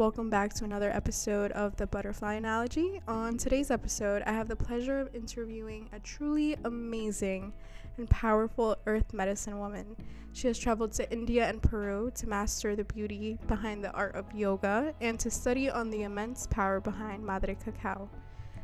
Welcome 0.00 0.30
back 0.30 0.54
to 0.54 0.64
another 0.64 0.90
episode 0.90 1.52
of 1.52 1.76
the 1.76 1.86
Butterfly 1.86 2.32
Analogy. 2.32 3.02
On 3.06 3.36
today's 3.36 3.70
episode, 3.70 4.22
I 4.22 4.32
have 4.32 4.48
the 4.48 4.56
pleasure 4.56 4.98
of 4.98 5.14
interviewing 5.14 5.90
a 5.92 6.00
truly 6.00 6.56
amazing 6.64 7.52
and 7.98 8.08
powerful 8.08 8.78
earth 8.86 9.12
medicine 9.12 9.58
woman. 9.58 9.94
She 10.32 10.46
has 10.46 10.58
traveled 10.58 10.92
to 10.92 11.12
India 11.12 11.46
and 11.46 11.60
Peru 11.62 12.10
to 12.14 12.26
master 12.26 12.74
the 12.74 12.84
beauty 12.84 13.36
behind 13.46 13.84
the 13.84 13.92
art 13.92 14.14
of 14.14 14.24
yoga 14.34 14.94
and 15.02 15.20
to 15.20 15.30
study 15.30 15.68
on 15.68 15.90
the 15.90 16.04
immense 16.04 16.46
power 16.46 16.80
behind 16.80 17.22
Madre 17.22 17.54
Cacao. 17.62 18.08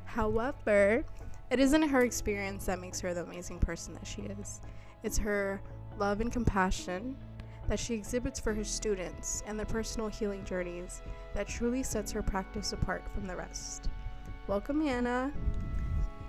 However, 0.07 1.05
it 1.51 1.61
isn't 1.61 1.83
her 1.83 2.01
experience 2.01 2.65
that 2.65 2.81
makes 2.81 2.99
her 3.01 3.13
the 3.13 3.25
amazing 3.25 3.59
person 3.59 3.93
that 3.93 4.07
she 4.07 4.23
is. 4.23 4.63
It's 5.03 5.19
her 5.19 5.61
love 5.99 6.23
and 6.23 6.33
compassion 6.33 7.15
that 7.69 7.79
she 7.79 7.95
exhibits 7.95 8.39
for 8.39 8.55
her 8.55 8.65
students 8.65 9.43
and 9.47 9.59
their 9.59 9.67
personal 9.67 10.09
healing 10.09 10.45
journeys 10.45 11.03
that 11.37 11.47
truly 11.47 11.83
sets 11.83 12.11
her 12.13 12.23
practice 12.23 12.73
apart 12.73 13.05
from 13.13 13.27
the 13.27 13.37
rest. 13.37 13.91
Welcome, 14.47 14.81
Anna. 14.89 15.31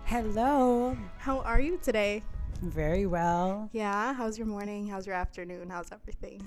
Hello. 0.04 0.98
How 1.18 1.40
are 1.40 1.62
you 1.62 1.80
today? 1.82 2.24
Very 2.62 3.06
well. 3.06 3.70
Yeah, 3.72 4.14
how's 4.14 4.38
your 4.38 4.48
morning? 4.48 4.86
How's 4.86 5.08
your 5.08 5.16
afternoon? 5.16 5.70
How's 5.70 5.94
everything? 5.94 6.42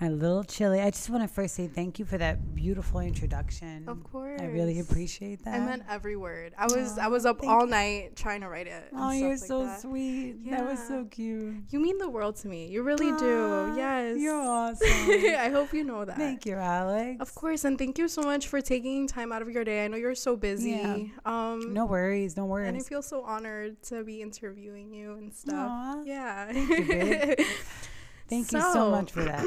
A 0.00 0.10
little 0.10 0.42
chilly. 0.42 0.80
I 0.80 0.90
just 0.90 1.08
want 1.08 1.22
to 1.22 1.28
first 1.28 1.54
say 1.54 1.68
thank 1.68 2.00
you 2.00 2.04
for 2.04 2.18
that 2.18 2.52
beautiful 2.56 2.98
introduction. 2.98 3.88
Of 3.88 4.02
course. 4.02 4.40
I 4.40 4.46
really 4.46 4.80
appreciate 4.80 5.44
that. 5.44 5.54
I 5.54 5.64
meant 5.64 5.84
every 5.88 6.16
word. 6.16 6.52
I 6.58 6.64
was 6.64 6.98
I 6.98 7.06
was 7.06 7.24
up 7.24 7.44
all 7.46 7.60
you. 7.60 7.70
night 7.70 8.16
trying 8.16 8.40
to 8.40 8.48
write 8.48 8.66
it. 8.66 8.88
oh, 8.92 9.12
you're 9.12 9.30
like 9.30 9.38
so 9.38 9.66
that. 9.66 9.80
sweet. 9.80 10.50
That 10.50 10.66
was 10.66 10.84
so 10.84 11.04
cute. 11.04 11.54
You 11.70 11.78
mean 11.78 11.98
the 11.98 12.08
world 12.08 12.34
to 12.36 12.48
me. 12.48 12.66
You 12.66 12.82
really 12.82 13.12
do. 13.18 13.74
Yes. 13.76 14.16
You're 14.18 14.40
awesome. 14.64 14.88
I 15.46 15.48
hope 15.50 15.72
you 15.72 15.84
know 15.84 16.04
that. 16.04 16.16
thank 16.16 16.46
you, 16.46 16.54
Alex. 16.56 17.20
Of 17.20 17.34
course, 17.34 17.64
and 17.64 17.78
thank 17.78 17.98
you 17.98 18.08
so 18.08 18.22
much 18.22 18.48
for 18.48 18.60
taking 18.60 19.06
time 19.06 19.30
out 19.32 19.42
of 19.42 19.48
your 19.50 19.64
day. 19.64 19.84
I 19.84 19.88
know 19.88 19.96
you're 19.96 20.14
so 20.14 20.36
busy. 20.36 20.70
Yeah. 20.70 20.96
Um 21.24 21.72
No 21.72 21.84
worries. 21.86 22.36
No 22.36 22.44
worries. 22.46 22.68
and 22.68 22.76
I 22.76 22.80
feel 22.80 23.02
so 23.02 23.22
honored 23.22 23.82
to 23.90 24.04
be 24.04 24.20
interviewing 24.22 24.92
you 24.92 25.14
and 25.20 25.32
stuff. 25.32 25.68
Aw, 25.70 26.02
Yeah. 26.04 26.50
you, 26.52 26.84
babe. 26.86 27.38
Thank 28.26 28.52
you 28.52 28.60
so 28.72 28.90
much 28.90 29.12
for 29.12 29.22
that. 29.24 29.44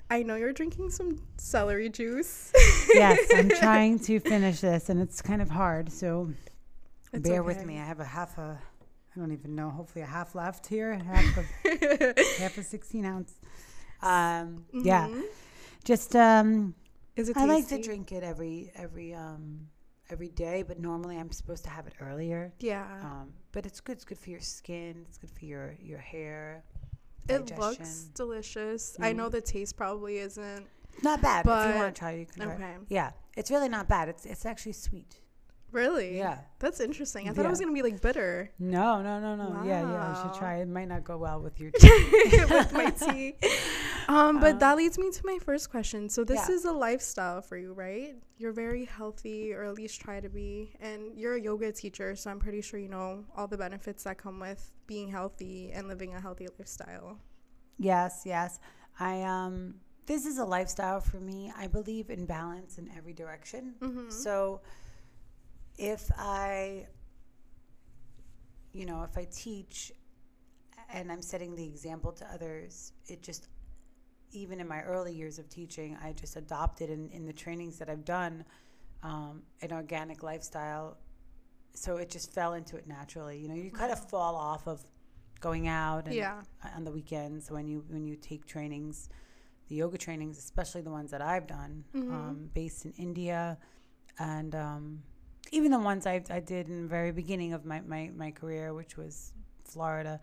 I 0.10 0.22
know 0.22 0.36
you're 0.36 0.52
drinking 0.52 0.90
some 0.90 1.22
celery 1.38 1.88
juice. 1.88 2.52
yes, 2.92 3.18
I'm 3.34 3.48
trying 3.64 3.98
to 4.00 4.20
finish 4.20 4.60
this, 4.60 4.90
and 4.90 5.00
it's 5.00 5.22
kind 5.22 5.40
of 5.40 5.48
hard. 5.48 5.90
So 5.90 6.28
It's 7.14 7.26
bear 7.26 7.42
with 7.42 7.64
me. 7.64 7.78
I 7.78 7.84
have 7.92 7.98
a 8.00 8.04
half 8.04 8.36
a. 8.36 8.58
I 9.16 9.18
don't 9.18 9.32
even 9.32 9.54
know. 9.56 9.70
Hopefully, 9.70 10.02
a 10.02 10.06
half 10.06 10.34
left 10.34 10.66
here. 10.66 10.92
Half 10.98 11.36
of 11.38 11.46
half 12.38 12.58
a 12.58 12.62
16 12.62 13.04
ounce. 13.06 13.32
Um, 14.02 14.64
yeah. 14.72 15.08
Mhm. 15.08 15.22
Just 15.84 16.14
um, 16.16 16.74
Is 17.16 17.28
it 17.28 17.36
I 17.36 17.44
like 17.44 17.68
to 17.68 17.80
drink 17.80 18.12
it 18.12 18.22
every 18.22 18.70
every 18.74 19.14
um 19.14 19.68
every 20.10 20.28
day, 20.28 20.62
but 20.66 20.78
normally 20.78 21.16
I'm 21.18 21.30
supposed 21.32 21.64
to 21.64 21.70
have 21.70 21.86
it 21.86 21.94
earlier. 22.00 22.52
Yeah. 22.58 22.84
Um, 23.02 23.32
but 23.52 23.66
it's 23.66 23.80
good. 23.80 23.92
It's 23.96 24.04
good 24.04 24.18
for 24.18 24.30
your 24.30 24.40
skin. 24.40 25.04
It's 25.08 25.18
good 25.18 25.30
for 25.30 25.44
your 25.44 25.74
your 25.80 25.98
hair. 25.98 26.64
it 27.28 27.46
digestion. 27.46 27.60
looks 27.60 28.04
delicious. 28.14 28.96
I 29.00 29.12
Mhm. 29.12 29.16
know 29.16 29.28
the 29.28 29.40
taste 29.40 29.76
probably 29.76 30.18
isn't. 30.18 30.66
not 31.02 31.22
bad. 31.22 31.44
But 31.46 31.68
if 31.68 31.74
you 31.74 31.80
want 31.80 31.94
to 31.94 31.98
try, 31.98 32.10
it, 32.12 32.20
you 32.20 32.26
can 32.26 32.42
try. 32.42 32.52
it. 32.52 32.56
Okay. 32.56 32.76
Yeah, 32.88 33.10
it's 33.36 33.50
really 33.50 33.68
not 33.68 33.88
bad. 33.88 34.08
It's 34.08 34.26
it's 34.26 34.44
actually 34.44 34.72
sweet. 34.72 35.20
Really? 35.72 36.16
Yeah. 36.18 36.38
That's 36.58 36.80
interesting. 36.80 37.28
I 37.28 37.32
thought 37.32 37.44
it 37.44 37.48
was 37.48 37.60
going 37.60 37.72
to 37.72 37.80
be 37.82 37.88
like 37.88 38.00
bitter 38.02 38.50
No, 38.58 39.00
no, 39.02 39.20
no, 39.20 39.36
no. 39.36 39.62
Yeah, 39.64 39.82
yeah. 39.82 40.08
You 40.16 40.22
should 40.22 40.34
try. 40.36 40.56
it. 40.56 40.62
It 40.62 40.68
might 40.68 40.88
not 40.88 41.04
go 41.04 41.16
well 41.16 41.40
with 41.40 41.60
your. 41.60 41.70
with 41.80 42.72
my 42.72 42.90
tea. 42.90 43.36
Um, 44.10 44.40
but 44.40 44.54
Um, 44.54 44.58
that 44.58 44.76
leads 44.76 44.98
me 44.98 45.08
to 45.10 45.22
my 45.24 45.38
first 45.38 45.70
question. 45.70 46.08
So 46.08 46.24
this 46.24 46.48
Yeah. 46.48 46.54
is 46.56 46.64
a 46.64 46.72
lifestyle 46.72 47.40
for 47.42 47.56
you, 47.56 47.72
right? 47.72 48.16
You're 48.38 48.52
very 48.52 48.84
healthy, 48.84 49.52
or 49.54 49.62
at 49.64 49.74
least 49.74 50.00
try 50.00 50.18
to 50.20 50.28
be, 50.28 50.74
and 50.80 51.16
you're 51.16 51.34
a 51.34 51.40
yoga 51.40 51.70
teacher, 51.70 52.16
so 52.16 52.30
I'm 52.30 52.40
pretty 52.40 52.60
sure 52.60 52.80
you 52.80 52.88
know 52.88 53.24
all 53.36 53.46
the 53.46 53.56
benefits 53.56 54.02
that 54.04 54.18
come 54.18 54.40
with 54.40 54.72
being 54.86 55.08
healthy 55.08 55.70
and 55.72 55.86
living 55.86 56.12
a 56.14 56.20
healthy 56.20 56.48
lifestyle. 56.58 57.20
Yes, 57.78 58.22
yes. 58.24 58.58
I 58.98 59.22
um 59.22 59.80
this 60.06 60.26
is 60.26 60.38
a 60.38 60.44
lifestyle 60.44 61.00
for 61.00 61.20
me. 61.20 61.52
I 61.56 61.68
believe 61.68 62.10
in 62.10 62.26
balance 62.26 62.78
in 62.78 62.90
every 62.96 63.12
direction. 63.12 63.76
Mm-hmm. 63.78 64.10
So 64.10 64.60
if 65.78 66.10
I 66.18 66.88
you 68.72 68.86
know, 68.86 69.02
if 69.04 69.16
I 69.16 69.26
teach 69.30 69.92
and 70.92 71.12
I'm 71.12 71.22
setting 71.22 71.54
the 71.54 71.66
example 71.66 72.12
to 72.12 72.24
others, 72.34 72.92
it 73.06 73.22
just 73.22 73.46
even 74.32 74.60
in 74.60 74.68
my 74.68 74.82
early 74.82 75.12
years 75.14 75.38
of 75.38 75.48
teaching, 75.48 75.96
I 76.02 76.12
just 76.12 76.36
adopted 76.36 76.90
in, 76.90 77.08
in 77.10 77.26
the 77.26 77.32
trainings 77.32 77.78
that 77.78 77.88
I've 77.88 78.04
done 78.04 78.44
um, 79.02 79.42
an 79.62 79.72
organic 79.72 80.22
lifestyle. 80.22 80.98
So 81.74 81.96
it 81.96 82.10
just 82.10 82.32
fell 82.32 82.54
into 82.54 82.76
it 82.76 82.86
naturally. 82.86 83.38
You 83.38 83.48
know, 83.48 83.54
you 83.54 83.70
kind 83.70 83.92
of 83.92 84.08
fall 84.08 84.34
off 84.36 84.66
of 84.66 84.82
going 85.40 85.68
out 85.68 86.06
and 86.06 86.14
Yeah. 86.14 86.42
on 86.76 86.84
the 86.84 86.90
weekends 86.92 87.50
when 87.50 87.66
you 87.66 87.84
when 87.88 88.04
you 88.04 88.16
take 88.16 88.44
trainings, 88.46 89.08
the 89.68 89.76
yoga 89.76 89.96
trainings, 89.96 90.36
especially 90.38 90.82
the 90.82 90.90
ones 90.90 91.10
that 91.12 91.22
I've 91.22 91.46
done, 91.46 91.84
Mhm. 91.94 92.10
um, 92.10 92.50
based 92.52 92.84
in 92.84 92.92
India, 92.98 93.56
and 94.18 94.54
um, 94.54 95.02
even 95.52 95.70
the 95.70 95.78
ones 95.78 96.06
I, 96.06 96.22
I 96.28 96.40
did 96.40 96.68
in 96.68 96.82
the 96.82 96.88
very 96.88 97.12
beginning 97.12 97.52
of 97.54 97.64
my, 97.64 97.80
my, 97.80 98.10
my 98.14 98.30
career, 98.32 98.74
which 98.74 98.96
was 98.96 99.32
Florida, 99.64 100.20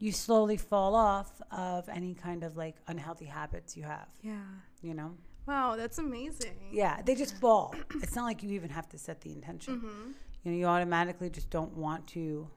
you 0.00 0.10
slowly 0.12 0.56
fall 0.56 0.94
off 0.96 1.40
of 1.52 1.88
any 1.88 2.14
kind 2.14 2.42
of 2.42 2.56
like 2.56 2.76
unhealthy 2.88 3.26
habits 3.26 3.76
you 3.76 3.82
have, 3.84 4.08
Yeah. 4.22 4.40
you 4.82 4.94
know? 4.94 5.12
Wow, 5.46 5.76
that's 5.76 5.98
amazing. 5.98 6.56
Yeah, 6.72 7.00
they 7.02 7.14
just 7.14 7.36
fall. 7.36 7.74
it's 8.02 8.16
not 8.16 8.24
like 8.24 8.42
you 8.42 8.50
even 8.52 8.70
have 8.70 8.88
to 8.90 8.98
set 8.98 9.20
the 9.20 9.30
intention. 9.32 9.76
Mm-hmm. 9.76 10.10
You 10.42 10.50
know, 10.52 10.56
you 10.58 10.64
automatically 10.66 11.28
just 11.28 11.50
don't 11.50 11.76
want 11.76 12.06
to 12.08 12.48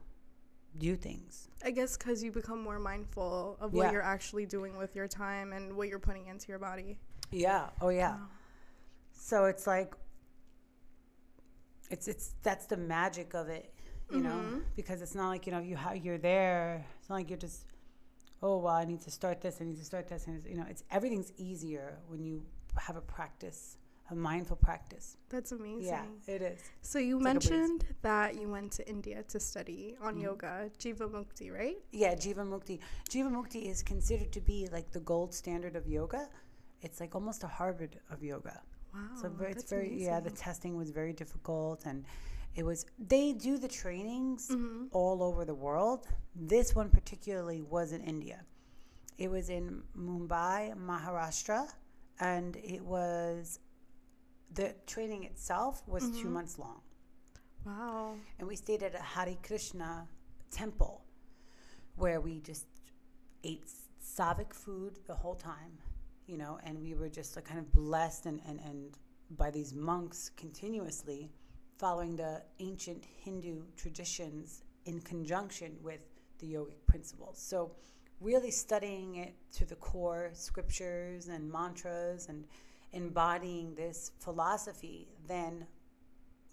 do 0.78 0.96
things. 0.96 1.48
I 1.62 1.70
guess 1.70 1.96
because 1.98 2.22
you 2.24 2.32
become 2.32 2.62
more 2.62 2.78
mindful 2.78 3.56
of 3.60 3.74
what 3.74 3.84
Yeah. 3.86 3.92
you're 3.92 4.02
actually 4.02 4.46
doing 4.46 4.76
with 4.76 4.96
your 4.96 5.06
time 5.06 5.52
and 5.52 5.76
what 5.76 5.88
you're 5.88 5.98
putting 5.98 6.26
into 6.28 6.48
your 6.48 6.58
body. 6.58 6.96
Yeah. 7.30 7.68
Oh, 7.80 7.90
yeah. 7.90 8.16
Wow. 8.16 8.26
So 9.12 9.44
it's 9.44 9.66
like 9.66 9.94
it's 11.90 12.08
it's 12.08 12.34
that's 12.42 12.66
the 12.66 12.76
magic 12.76 13.34
of 13.34 13.48
it, 13.48 13.73
you 14.10 14.20
know, 14.20 14.30
Mhm. 14.42 14.62
because 14.76 15.02
it's 15.02 15.14
not 15.14 15.28
like 15.28 15.46
you 15.46 15.52
know 15.52 15.60
you 15.60 15.76
ha- 15.76 15.92
you're 16.04 16.18
there. 16.18 16.84
It's 17.00 17.08
not 17.08 17.16
like 17.16 17.28
you're 17.30 17.38
just 17.38 17.66
oh 18.42 18.58
well 18.58 18.74
I 18.74 18.84
need 18.84 19.00
to 19.02 19.10
start 19.10 19.40
this. 19.40 19.60
I 19.60 19.64
need 19.64 19.78
to 19.78 19.84
start 19.84 20.08
this. 20.08 20.26
And 20.26 20.44
you 20.46 20.56
know, 20.56 20.66
it's 20.68 20.84
everything's 20.90 21.32
easier 21.36 21.98
when 22.08 22.22
you 22.22 22.42
have 22.76 22.96
a 22.96 23.00
practice, 23.00 23.78
a 24.10 24.14
mindful 24.14 24.56
practice. 24.56 25.16
That's 25.30 25.52
amazing. 25.52 25.86
Yeah, 25.86 26.04
it 26.34 26.42
is. 26.42 26.60
So 26.82 26.98
you 26.98 27.16
It's 27.16 27.24
like 27.24 27.34
mentioned 27.34 27.86
that 28.02 28.34
you 28.40 28.48
went 28.48 28.72
to 28.72 28.88
India 28.88 29.22
to 29.24 29.40
study 29.40 29.96
on 30.00 30.16
Mhm. 30.16 30.22
yoga, 30.22 30.70
Jiva 30.78 31.08
Mukti, 31.10 31.50
right? 31.52 31.78
Yeah, 31.92 32.14
Jiva 32.14 32.44
Mukti. 32.52 32.80
Jiva 33.08 33.30
Mukti 33.30 33.62
is 33.72 33.82
considered 33.82 34.32
to 34.32 34.40
be 34.40 34.68
like 34.68 34.90
the 34.90 35.00
gold 35.00 35.32
standard 35.34 35.76
of 35.76 35.86
yoga. 35.88 36.28
It's 36.82 37.00
like 37.00 37.14
almost 37.14 37.42
a 37.44 37.46
Harvard 37.48 37.98
of 38.10 38.22
yoga. 38.22 38.60
Wow. 38.92 39.00
So 39.20 39.32
it's 39.40 39.64
very 39.70 39.92
yeah. 40.04 40.20
The 40.20 40.30
testing 40.30 40.76
was 40.76 40.90
very 40.90 41.12
difficult, 41.14 41.86
and 41.86 42.04
it 42.54 42.64
was 42.64 42.86
they 42.98 43.32
do 43.32 43.58
the 43.58 43.68
trainings 43.68 44.48
Mhm. 44.48 44.88
all 44.92 45.22
over 45.22 45.44
the 45.44 45.54
world. 45.54 46.06
This 46.34 46.74
one 46.74 46.90
particularly 46.90 47.62
was 47.62 47.92
in 47.92 48.00
India. 48.00 48.44
It 49.18 49.28
was 49.30 49.48
in 49.48 49.82
Mumbai, 49.96 50.74
Maharashtra, 50.76 51.72
and 52.20 52.56
it 52.56 52.82
was 52.84 53.60
the 54.52 54.74
training 54.86 55.24
itself 55.24 55.86
was 55.88 56.04
two 56.10 56.28
Mhm. 56.28 56.32
months 56.32 56.58
long, 56.58 56.80
Wow. 57.66 58.16
and 58.38 58.46
we 58.46 58.56
stayed 58.56 58.82
at 58.82 58.94
a 58.94 59.02
Hare 59.02 59.36
Krishna 59.42 60.08
temple 60.50 61.04
where 61.96 62.20
we 62.20 62.40
just 62.40 62.66
ate 63.42 63.66
sattvic 64.00 64.52
food 64.52 64.98
the 65.06 65.14
whole 65.14 65.34
time, 65.34 65.78
you 66.26 66.36
know, 66.36 66.58
and 66.62 66.80
we 66.80 66.94
were 66.94 67.08
just 67.08 67.34
like 67.36 67.44
kind 67.46 67.58
of 67.58 67.72
blessed 67.72 68.26
and, 68.26 68.40
and, 68.46 68.60
and 68.60 68.98
by 69.30 69.50
these 69.50 69.72
monks 69.74 70.28
continuously 70.36 71.32
following 71.78 72.16
the 72.16 72.42
ancient 72.60 73.04
Hindu 73.24 73.62
traditions 73.76 74.62
in 74.86 75.00
conjunction 75.00 75.76
with 75.82 76.00
the 76.38 76.46
yogic 76.46 76.86
principles. 76.86 77.38
So, 77.38 77.72
really 78.20 78.50
studying 78.50 79.16
it 79.16 79.34
to 79.52 79.64
the 79.64 79.74
core 79.76 80.30
scriptures 80.32 81.28
and 81.28 81.50
mantras 81.50 82.28
and 82.28 82.44
embodying 82.92 83.74
this 83.74 84.12
philosophy, 84.20 85.08
then 85.26 85.66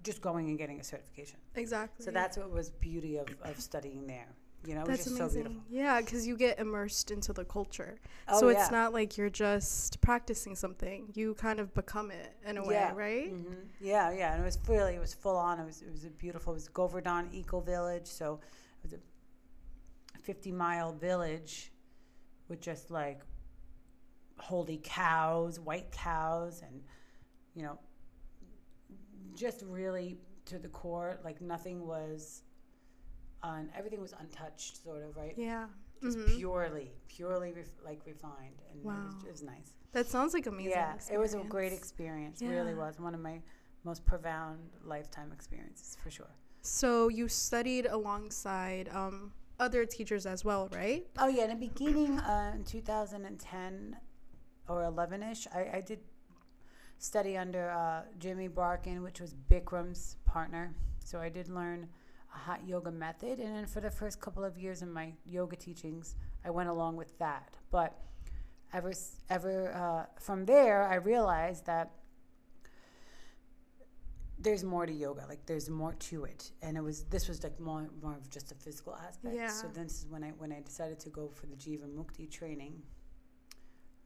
just 0.03 0.21
going 0.21 0.49
and 0.49 0.57
getting 0.57 0.79
a 0.79 0.83
certification. 0.83 1.37
Exactly. 1.55 2.03
So 2.03 2.11
that's 2.11 2.37
what 2.37 2.51
was 2.51 2.71
beauty 2.71 3.17
of, 3.17 3.27
of 3.43 3.59
studying 3.59 4.07
there. 4.07 4.35
You 4.67 4.75
know, 4.75 4.81
it 4.81 4.87
that's 4.87 4.99
was 4.99 5.05
just 5.05 5.17
so 5.17 5.23
amazing. 5.23 5.41
beautiful. 5.43 5.63
yeah, 5.71 6.01
because 6.01 6.27
you 6.27 6.37
get 6.37 6.59
immersed 6.59 7.09
into 7.09 7.33
the 7.33 7.43
culture. 7.43 7.95
Oh, 8.27 8.39
so 8.39 8.49
yeah. 8.49 8.61
it's 8.61 8.71
not 8.71 8.93
like 8.93 9.17
you're 9.17 9.29
just 9.29 9.99
practicing 10.01 10.55
something. 10.55 11.07
You 11.15 11.33
kind 11.33 11.59
of 11.59 11.73
become 11.73 12.11
it 12.11 12.35
in 12.45 12.57
a 12.57 12.63
way, 12.65 12.75
Yeah. 12.75 12.93
right? 12.95 13.29
hmm 13.29 13.53
Yeah, 13.79 14.11
yeah, 14.11 14.33
and 14.33 14.41
it 14.43 14.45
was 14.45 14.59
really, 14.67 14.93
it 14.95 14.99
was 14.99 15.15
full 15.15 15.35
on. 15.35 15.59
It 15.59 15.65
was, 15.65 15.81
it 15.81 15.91
was 15.91 16.05
a 16.05 16.09
beautiful. 16.11 16.53
It 16.53 16.57
was 16.57 16.67
Govardhan 16.69 17.29
Eco 17.33 17.59
Village, 17.59 18.05
so 18.05 18.39
it 18.83 18.83
was 18.83 18.93
a 18.93 18.99
fifty 20.21 20.51
mile 20.51 20.93
village 20.93 21.71
with 22.47 22.61
just 22.61 22.91
like 22.91 23.21
holy 24.37 24.79
cows, 24.83 25.59
white 25.59 25.91
cows, 25.91 26.61
and 26.61 26.81
you 27.55 27.63
know, 27.63 27.79
just 29.35 29.63
really 29.67 30.19
to 30.45 30.59
the 30.59 30.67
core. 30.69 31.19
Like 31.23 31.41
nothing 31.41 31.87
was 31.87 32.43
on. 33.43 33.69
Everything 33.77 34.01
was 34.01 34.13
untouched, 34.19 34.83
sort 34.83 35.03
of, 35.03 35.15
right? 35.15 35.33
Yeah. 35.37 35.67
Just 36.01 36.17
Mhm. 36.17 36.37
purely, 36.37 36.91
purely 37.07 37.53
ref, 37.53 37.67
like 37.83 38.01
refined, 38.05 38.61
and 38.71 38.79
it, 38.79 38.85
was, 38.85 39.23
it 39.25 39.31
was 39.31 39.43
nice. 39.43 39.73
That 39.91 40.07
sounds 40.07 40.33
like 40.33 40.47
amazing. 40.47 40.71
yeah, 40.71 40.95
it 41.11 41.17
was 41.17 41.33
a 41.35 41.39
great 41.43 41.73
experience. 41.73 42.41
experience. 42.41 42.65
Really 42.65 42.73
was 42.75 42.99
one 42.99 43.13
of 43.13 43.19
my 43.21 43.41
most 43.83 44.03
profound 44.05 44.59
lifetime 44.83 45.31
experiences 45.31 45.97
for 46.01 46.09
sure. 46.09 46.33
So 46.61 47.07
you 47.07 47.27
studied 47.27 47.85
alongside 47.87 48.89
um, 48.89 49.33
other 49.59 49.85
teachers 49.85 50.25
as 50.25 50.43
well, 50.45 50.69
right? 50.73 51.05
Oh 51.19 51.27
yeah, 51.27 51.43
in 51.43 51.49
the 51.51 51.55
beginning, 51.67 52.19
uh, 52.19 52.53
in 52.55 52.63
2010 52.63 53.97
or 54.67 54.81
11ish, 54.83 55.47
I, 55.53 55.77
I 55.77 55.81
did 55.81 55.99
study 56.97 57.37
under 57.37 57.69
uh, 57.71 58.03
Jimmy 58.19 58.47
Barkan, 58.49 59.03
which 59.03 59.19
was 59.19 59.33
Bikram's 59.33 60.17
partner. 60.25 60.73
So 61.03 61.19
I 61.19 61.29
did 61.29 61.49
learn 61.49 61.89
a 62.33 62.37
hot 62.37 62.65
yoga 62.67 62.91
method, 62.91 63.39
and 63.39 63.55
then 63.55 63.65
for 63.65 63.81
the 63.81 63.91
first 63.91 64.19
couple 64.21 64.43
of 64.43 64.57
years 64.57 64.81
in 64.81 64.91
my 64.91 65.13
yoga 65.25 65.55
teachings, 65.55 66.15
I 66.45 66.49
went 66.49 66.69
along 66.69 66.95
with 66.97 67.17
that. 67.19 67.57
But 67.71 67.97
ever 68.73 68.93
ever 69.29 69.73
uh, 69.73 70.05
from 70.19 70.45
there, 70.45 70.83
I 70.87 70.95
realized 70.95 71.65
that 71.65 71.91
there's 74.39 74.63
more 74.63 74.85
to 74.87 74.91
yoga 74.93 75.23
like 75.29 75.45
there's 75.45 75.69
more 75.69 75.93
to 75.99 76.23
it 76.23 76.51
and 76.63 76.75
it 76.75 76.81
was 76.81 77.03
this 77.05 77.27
was 77.27 77.43
like 77.43 77.59
more 77.59 77.87
more 78.01 78.13
of 78.15 78.27
just 78.29 78.51
a 78.51 78.55
physical 78.55 78.95
aspect 79.07 79.35
Yeah. 79.35 79.49
so 79.49 79.67
this 79.67 79.99
is 79.99 80.07
when 80.09 80.23
i 80.23 80.29
when 80.29 80.51
i 80.51 80.59
decided 80.61 80.99
to 81.01 81.09
go 81.09 81.29
for 81.29 81.45
the 81.45 81.55
jiva 81.55 81.85
mukti 81.87 82.27
training 82.27 82.81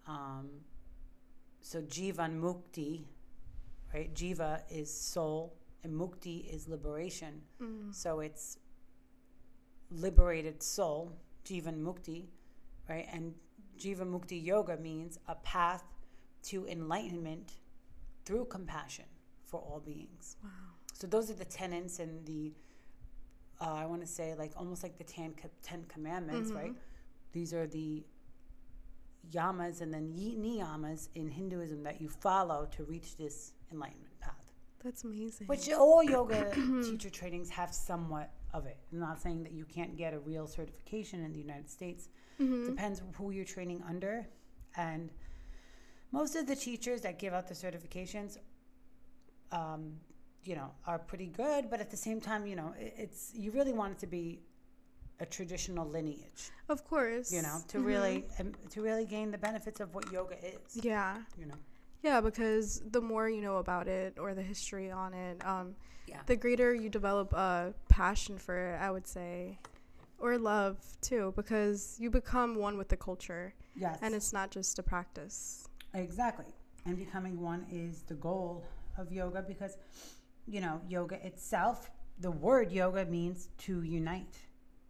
um 0.07 0.49
so 1.61 1.81
jivan 1.83 2.37
mukti 2.41 3.05
right 3.93 4.13
jiva 4.13 4.61
is 4.69 4.93
soul 4.93 5.53
and 5.85 5.93
mukti 6.01 6.35
is 6.55 6.67
liberation 6.75 7.33
Mm. 7.61 7.93
so 8.03 8.19
it's 8.27 8.47
liberated 9.91 10.61
soul 10.63 11.11
jivan 11.49 11.77
mukti 11.87 12.17
right 12.89 13.07
and 13.13 13.33
jiva 13.83 14.05
mukti 14.13 14.37
yoga 14.51 14.77
means 14.77 15.19
a 15.27 15.35
path 15.35 15.83
to 16.49 16.65
enlightenment 16.75 17.53
through 18.25 18.45
compassion 18.45 19.05
for 19.51 19.59
all 19.61 19.79
beings 19.79 20.37
Wow. 20.43 20.49
so 20.93 21.07
those 21.07 21.29
are 21.31 21.35
the 21.45 21.45
tenets 21.61 21.99
and 21.99 22.25
the 22.25 22.53
uh, 23.61 23.73
I 23.83 23.85
want 23.85 24.01
to 24.01 24.07
say 24.07 24.33
like 24.35 24.51
almost 24.57 24.83
like 24.83 24.97
the 24.97 25.05
ten, 25.05 25.33
ten 25.63 25.85
commandments, 25.87 26.51
Mhm. 26.51 26.55
right? 26.61 26.75
These 27.31 27.53
are 27.53 27.67
the 27.67 28.03
yamas 29.31 29.79
and 29.79 29.93
then 29.93 30.13
niyamas 30.13 31.07
in 31.15 31.29
Hinduism 31.29 31.81
that 31.83 32.01
you 32.01 32.09
follow 32.09 32.65
to 32.75 32.83
reach 32.83 33.15
this 33.15 33.53
enlightenment. 33.71 34.13
That's 34.85 35.03
amazing. 35.03 35.47
Which 35.47 35.69
all 35.71 36.03
yoga 36.03 36.51
teacher 36.83 37.09
trainings 37.09 37.49
have 37.49 37.73
somewhat 37.73 38.29
of 38.53 38.67
it. 38.67 38.77
I'm 38.93 38.99
not 38.99 39.19
saying 39.19 39.41
that 39.43 39.51
you 39.51 39.65
can't 39.65 39.97
get 39.97 40.13
a 40.13 40.19
real 40.19 40.45
certification 40.47 41.23
in 41.25 41.31
the 41.33 41.39
United 41.39 41.69
States. 41.69 42.07
Mhm. 42.39 42.67
Depends 42.67 43.01
who 43.17 43.31
you're 43.31 43.45
training 43.57 43.81
under, 43.89 44.27
and 44.77 45.11
most 46.11 46.35
of 46.35 46.45
the 46.45 46.55
teachers 46.55 47.01
that 47.01 47.17
give 47.17 47.33
out 47.33 47.47
the 47.47 47.55
certifications, 47.55 48.37
um, 49.51 49.99
you 50.43 50.55
know, 50.55 50.69
are 50.85 50.99
pretty 50.99 51.27
good. 51.27 51.69
But 51.71 51.79
at 51.81 51.89
the 51.89 51.97
same 51.97 52.21
time, 52.21 52.45
you 52.45 52.55
know, 52.55 52.73
it, 52.79 52.93
it's 52.97 53.31
you 53.33 53.49
really 53.51 53.73
want 53.73 53.93
it 53.93 53.99
to 53.99 54.07
be 54.07 54.43
a 55.19 55.25
traditional 55.25 55.87
lineage, 55.87 56.51
Of 56.69 56.83
course. 56.85 57.31
you 57.31 57.41
know, 57.41 57.57
to 57.69 57.77
Mhm. 57.79 57.85
really 57.85 58.25
um, 58.39 58.53
to 58.69 58.81
really 58.83 59.05
gain 59.05 59.31
the 59.31 59.37
benefits 59.39 59.79
of 59.79 59.95
what 59.95 60.11
yoga 60.11 60.37
is. 60.45 60.77
Yeah. 60.91 61.23
You 61.39 61.47
know. 61.47 61.57
Yeah, 62.05 62.21
because 62.21 62.83
the 62.91 63.01
more 63.01 63.27
you 63.27 63.41
know 63.41 63.57
about 63.57 63.87
it 63.87 64.19
or 64.19 64.35
the 64.35 64.43
history 64.43 64.91
on 64.91 65.15
it, 65.15 65.43
um, 65.43 65.75
Yeah. 66.05 66.21
the 66.27 66.35
greater 66.35 66.71
you 66.71 66.87
develop 66.87 67.33
a 67.33 67.73
passion 67.89 68.37
for 68.37 68.55
it, 68.73 68.79
I 68.79 68.91
would 68.91 69.07
say, 69.07 69.57
or 70.19 70.37
love 70.37 70.77
too, 71.01 71.33
because 71.35 71.97
you 71.99 72.11
become 72.11 72.55
one 72.57 72.77
with 72.77 72.89
the 72.89 72.95
culture 72.97 73.55
Yes. 73.75 73.97
and 74.03 74.13
it's 74.13 74.31
not 74.31 74.51
just 74.51 74.77
a 74.77 74.83
practice. 74.83 75.67
Exactly. 75.95 76.45
And 76.85 76.95
becoming 76.95 77.41
one 77.41 77.65
is 77.71 78.03
the 78.03 78.13
goal 78.13 78.63
of 78.99 79.11
yoga 79.11 79.41
because, 79.41 79.75
you 80.45 80.61
know, 80.61 80.79
yoga 80.87 81.25
itself, 81.25 81.89
the 82.19 82.29
word 82.29 82.71
yoga 82.71 83.03
means 83.05 83.49
to 83.65 83.81
unite, 83.81 84.37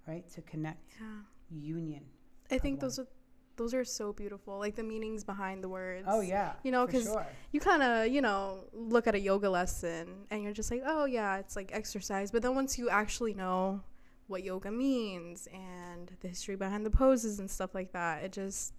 right? 0.05 0.29
To 0.31 0.41
connect, 0.41 0.95
Yeah. 0.99 1.21
union. 1.49 2.03
I 2.51 2.57
think 2.57 2.75
one. 2.75 2.79
those 2.81 2.99
are 2.99 3.07
those 3.57 3.73
are 3.73 3.83
so 3.85 4.13
beautiful, 4.13 4.59
like 4.59 4.75
the 4.75 4.83
meanings 4.83 5.23
behind 5.23 5.63
the 5.63 5.69
words. 5.69 6.05
Oh, 6.09 6.21
yeah. 6.21 6.53
You 6.63 6.71
know, 6.71 6.85
because 6.85 7.03
sure. 7.03 7.25
you 7.51 7.59
kind 7.59 7.81
of, 7.83 8.07
you 8.07 8.21
know, 8.21 8.65
look 8.73 9.07
at 9.07 9.15
a 9.15 9.19
yoga 9.19 9.49
lesson 9.49 10.25
and 10.31 10.43
you're 10.43 10.53
just 10.53 10.71
like, 10.71 10.83
oh, 10.85 11.05
yeah, 11.05 11.37
it's 11.37 11.55
like 11.55 11.71
exercise. 11.73 12.31
But 12.31 12.41
then 12.41 12.55
once 12.55 12.77
you 12.77 12.89
actually 12.89 13.33
know 13.33 13.81
what 14.27 14.43
yoga 14.43 14.71
means 14.71 15.47
and 15.53 16.11
the 16.21 16.27
history 16.27 16.55
behind 16.55 16.85
the 16.85 16.89
poses 16.89 17.39
and 17.39 17.49
stuff 17.49 17.75
like 17.75 17.91
that, 17.93 18.23
it 18.23 18.31
just 18.31 18.73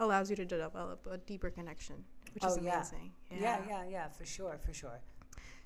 allows 0.00 0.30
you 0.30 0.36
to 0.36 0.44
develop 0.44 1.06
a 1.10 1.18
deeper 1.18 1.50
connection, 1.50 1.96
which 2.34 2.44
is 2.44 2.56
Oh, 2.56 2.60
yeah. 2.62 2.76
amazing. 2.76 3.12
Yeah, 3.30 3.58
yeah, 3.68 3.84
yeah, 3.88 4.08
for 4.08 4.24
sure, 4.24 4.58
for 4.64 4.72
sure. 4.72 5.00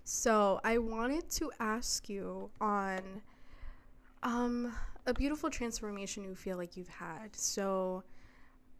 So 0.05 0.61
I 0.63 0.79
wanted 0.79 1.29
to 1.31 1.51
ask 1.59 2.09
you 2.09 2.51
on 2.61 3.23
um, 4.23 4.73
a 5.07 5.13
beautiful 5.15 5.51
transformation 5.51 6.25
you 6.25 6.35
feel 6.35 6.57
like 6.57 6.77
you've 6.77 6.89
had. 6.89 7.35
So 7.35 8.05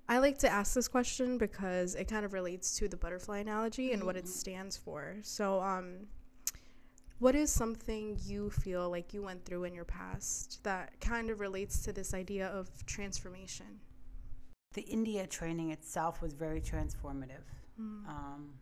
I 0.09 0.19
like 0.19 0.39
to 0.39 0.49
ask 0.49 0.75
this 0.75 0.89
question 0.89 1.37
because 1.39 1.95
it 1.97 2.07
kind 2.09 2.25
of 2.25 2.33
relates 2.33 2.77
to 2.79 2.89
the 2.89 2.97
butterfly 2.97 3.39
analogy 3.39 3.93
and 3.93 4.05
what 4.05 4.17
it 4.17 4.25
Mhm. 4.25 4.29
stands 4.29 4.77
for. 4.77 5.17
So 5.23 5.61
um, 5.61 6.07
what 7.19 7.35
is 7.35 7.51
something 7.53 8.17
you 8.23 8.51
feel 8.51 8.89
like 8.91 9.13
you 9.13 9.23
went 9.23 9.45
through 9.45 9.65
in 9.65 9.75
your 9.75 9.85
past 9.85 10.63
that 10.63 11.01
kind 11.01 11.31
of 11.31 11.41
relates 11.41 11.83
to 11.83 11.93
this 11.93 12.15
idea 12.15 12.47
of 12.49 12.85
transformation? 12.87 13.81
The 14.75 14.83
India 14.83 15.27
training 15.27 15.71
itself 15.71 16.21
was 16.21 16.35
very 16.35 16.61
transformative 16.61 17.45
Mm. 17.81 18.07
um, 18.09 18.55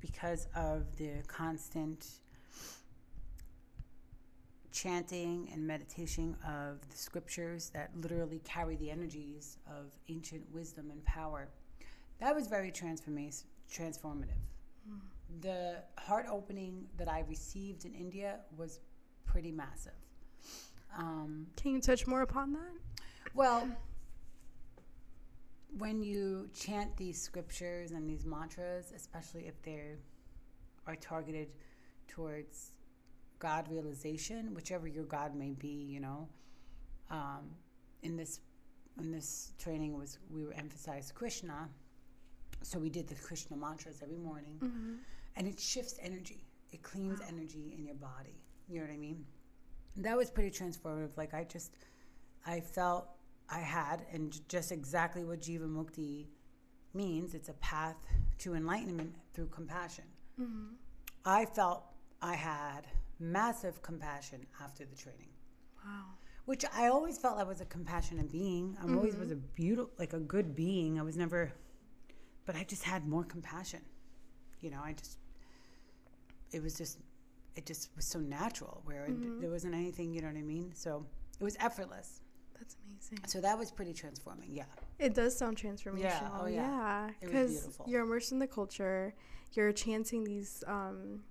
because 0.00 0.46
of 0.54 0.96
the 0.96 1.22
constant 1.26 2.20
chanting 4.72 5.48
and 5.52 5.66
meditation 5.66 6.36
of 6.46 6.80
the 6.88 6.96
scriptures 6.96 7.70
that 7.70 7.90
literally 8.00 8.40
carry 8.44 8.76
the 8.76 8.90
energies 8.90 9.58
of 9.66 9.86
ancient 10.08 10.42
wisdom 10.52 10.90
and 10.90 11.04
power. 11.04 11.48
That 12.20 12.34
was 12.34 12.46
very 12.48 12.70
transformative. 12.70 13.32
Mm. 14.88 15.00
The 15.40 15.76
heart 15.98 16.26
opening 16.30 16.86
that 16.96 17.08
I 17.08 17.24
received 17.28 17.84
in 17.84 17.94
India 17.94 18.40
was 18.56 18.80
pretty 19.24 19.52
massive. 19.52 19.92
Um, 20.96 21.46
Can 21.56 21.72
you 21.72 21.80
touch 21.80 22.06
more 22.06 22.22
upon 22.22 22.52
that? 22.52 22.72
well, 23.34 23.68
when 25.76 26.02
you 26.02 26.48
chant 26.54 26.96
these 26.96 27.20
scriptures 27.20 27.90
and 27.92 28.08
these 28.08 28.24
mantras, 28.24 28.92
especially 28.96 29.46
if 29.46 29.60
they 29.62 29.96
are 30.86 30.96
targeted 30.96 31.48
towards 32.08 32.72
God 33.38 33.68
realization, 33.70 34.54
whichever 34.54 34.86
your 34.88 35.04
God 35.04 35.34
may 35.34 35.52
be, 35.52 35.68
you 35.68 36.00
know, 36.00 36.28
um, 37.10 37.50
in 38.02 38.16
this 38.16 38.40
in 39.00 39.12
this 39.12 39.52
training 39.58 39.96
was 39.96 40.18
we 40.28 40.44
were 40.44 40.52
emphasized 40.54 41.14
Krishna, 41.14 41.68
so 42.62 42.78
we 42.78 42.90
did 42.90 43.06
the 43.06 43.14
Krishna 43.14 43.56
mantras 43.56 44.00
every 44.02 44.18
morning, 44.18 44.56
Mm-hmm. 44.62 44.94
and 45.36 45.46
it 45.46 45.58
shifts 45.60 45.98
energy. 46.02 46.44
It 46.72 46.82
cleans 46.82 47.20
energy 47.28 47.74
in 47.78 47.84
your 47.86 47.94
body. 47.94 48.42
You 48.68 48.80
know 48.80 48.86
what 48.86 48.92
I 48.92 48.98
mean? 48.98 49.24
That 49.96 50.16
was 50.16 50.30
pretty 50.30 50.50
transformative. 50.50 51.16
Like 51.16 51.32
I 51.32 51.44
just, 51.44 51.76
I 52.46 52.60
felt 52.60 53.08
I 53.48 53.60
had, 53.60 54.04
and 54.12 54.30
j- 54.32 54.40
just 54.48 54.72
exactly 54.72 55.24
what 55.24 55.40
Jiva 55.40 55.68
Mukti 55.68 56.26
means. 56.92 57.34
It's 57.34 57.48
a 57.48 57.54
path 57.54 57.96
to 58.40 58.54
enlightenment 58.54 59.14
through 59.32 59.46
compassion. 59.46 60.04
Mm-hmm. 60.40 60.74
I 61.24 61.46
felt 61.46 61.84
I 62.20 62.34
had 62.34 62.82
massive 63.18 63.82
compassion 63.82 64.46
after 64.62 64.84
the 64.84 64.94
training, 64.96 65.30
Wow. 65.84 66.04
which 66.44 66.64
I 66.72 66.86
always 66.88 67.18
felt 67.18 67.38
I 67.38 67.42
was 67.44 67.60
a 67.60 67.66
compassionate 67.66 68.30
being. 68.30 68.76
I 68.80 68.92
always 68.94 69.14
Mhm. 69.14 69.20
was 69.20 69.30
a 69.30 69.36
beautiful, 69.36 69.92
like 69.98 70.12
a 70.12 70.20
good 70.20 70.54
being. 70.54 70.98
I 70.98 71.02
was 71.02 71.16
never, 71.16 71.52
but 72.44 72.54
I 72.56 72.64
just 72.64 72.82
had 72.84 73.06
more 73.06 73.24
compassion. 73.24 73.82
You 74.60 74.70
know, 74.70 74.80
I 74.82 74.92
just, 74.92 75.18
it 76.52 76.62
was 76.62 76.74
just, 76.76 76.98
it 77.56 77.66
just 77.66 77.94
was 77.96 78.04
so 78.04 78.20
natural 78.20 78.82
where 78.84 79.06
it, 79.06 79.20
Mhm. 79.20 79.40
there 79.40 79.50
wasn't 79.50 79.74
anything, 79.74 80.12
you 80.12 80.20
know 80.22 80.28
what 80.28 80.36
I 80.36 80.42
mean? 80.42 80.72
So 80.74 81.06
it 81.40 81.44
was 81.44 81.56
effortless. 81.60 82.20
That's 82.54 82.76
amazing. 82.86 83.18
So 83.28 83.40
that 83.40 83.56
was 83.58 83.70
pretty 83.70 83.92
transforming. 83.92 84.50
Yeah. 84.52 84.64
It 84.98 85.14
does 85.14 85.36
sound 85.36 85.56
transformational. 85.56 86.40
oh 86.42 86.46
yeah. 86.46 87.10
Because 87.20 87.50
beautiful. 87.60 87.86
you're 87.88 88.02
immersed 88.02 88.32
in 88.32 88.38
the 88.38 88.46
culture. 88.48 89.14
You're 89.52 89.72
chanting 89.72 90.24
these, 90.24 90.64
um, 90.66 91.22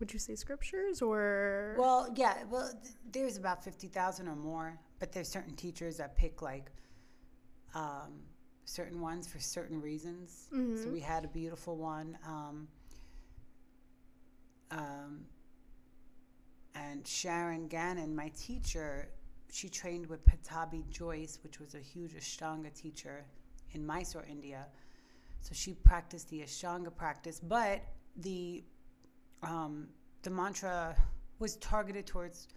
would 0.00 0.12
you 0.12 0.18
say 0.18 0.34
scriptures 0.34 1.02
or? 1.02 1.76
Well, 1.78 2.08
yeah. 2.16 2.44
Well, 2.50 2.70
th- 2.82 2.94
there's 3.12 3.36
about 3.36 3.62
fifty 3.62 3.86
thousand 3.86 4.28
or 4.28 4.34
more, 4.36 4.78
but 4.98 5.12
there's 5.12 5.28
certain 5.28 5.54
teachers 5.54 5.98
that 5.98 6.16
pick 6.16 6.42
like 6.42 6.70
um, 7.74 8.22
certain 8.64 9.00
ones 9.00 9.28
for 9.28 9.38
certain 9.38 9.80
reasons. 9.80 10.48
So 10.50 10.56
Mhm. 10.56 10.92
we 10.92 11.00
had 11.00 11.24
a 11.24 11.28
beautiful 11.28 11.76
one. 11.76 12.18
Um, 12.26 12.68
um, 14.70 15.26
and 16.74 17.06
Sharon 17.06 17.66
Gannon, 17.68 18.14
my 18.14 18.30
teacher, 18.36 19.08
she 19.50 19.68
trained 19.68 20.06
with 20.06 20.24
Pattabhi 20.24 20.88
Jois, 20.88 21.38
which 21.42 21.58
was 21.60 21.74
a 21.74 21.80
huge 21.80 22.14
Ashtanga 22.14 22.72
teacher 22.72 23.24
in 23.72 23.84
Mysore, 23.84 24.24
India. 24.28 24.66
So 25.40 25.50
she 25.52 25.74
practiced 25.74 26.28
the 26.30 26.40
Ashtanga 26.42 26.94
practice, 26.94 27.40
but 27.40 27.82
the 28.16 28.62
um, 29.42 29.88
the 30.22 30.30
mantra 30.30 30.96
was 31.38 31.56
targeted 31.56 32.06
towards 32.06 32.48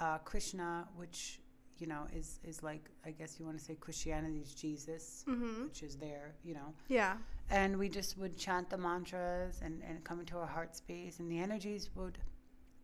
uh, 0.00 0.18
Krishna, 0.18 0.86
which 0.96 1.40
you 1.78 1.86
know 1.86 2.06
is 2.14 2.40
is 2.44 2.62
like 2.62 2.88
I 3.04 3.10
guess 3.10 3.38
you 3.38 3.44
want 3.46 3.58
to 3.58 3.64
say 3.64 3.74
Christianity's 3.74 4.54
Jesus, 4.54 5.24
Mhm. 5.28 5.64
which 5.64 5.82
is 5.82 5.96
there, 5.96 6.34
you 6.44 6.54
know. 6.54 6.74
Yeah. 6.88 7.16
And 7.50 7.78
we 7.78 7.88
just 7.88 8.18
would 8.18 8.36
chant 8.36 8.68
the 8.70 8.76
mantras 8.78 9.60
and, 9.62 9.82
and 9.88 10.02
come 10.02 10.18
into 10.20 10.36
our 10.36 10.46
heart 10.46 10.74
space, 10.74 11.20
and 11.20 11.30
the 11.30 11.38
energies 11.38 11.90
would, 11.94 12.18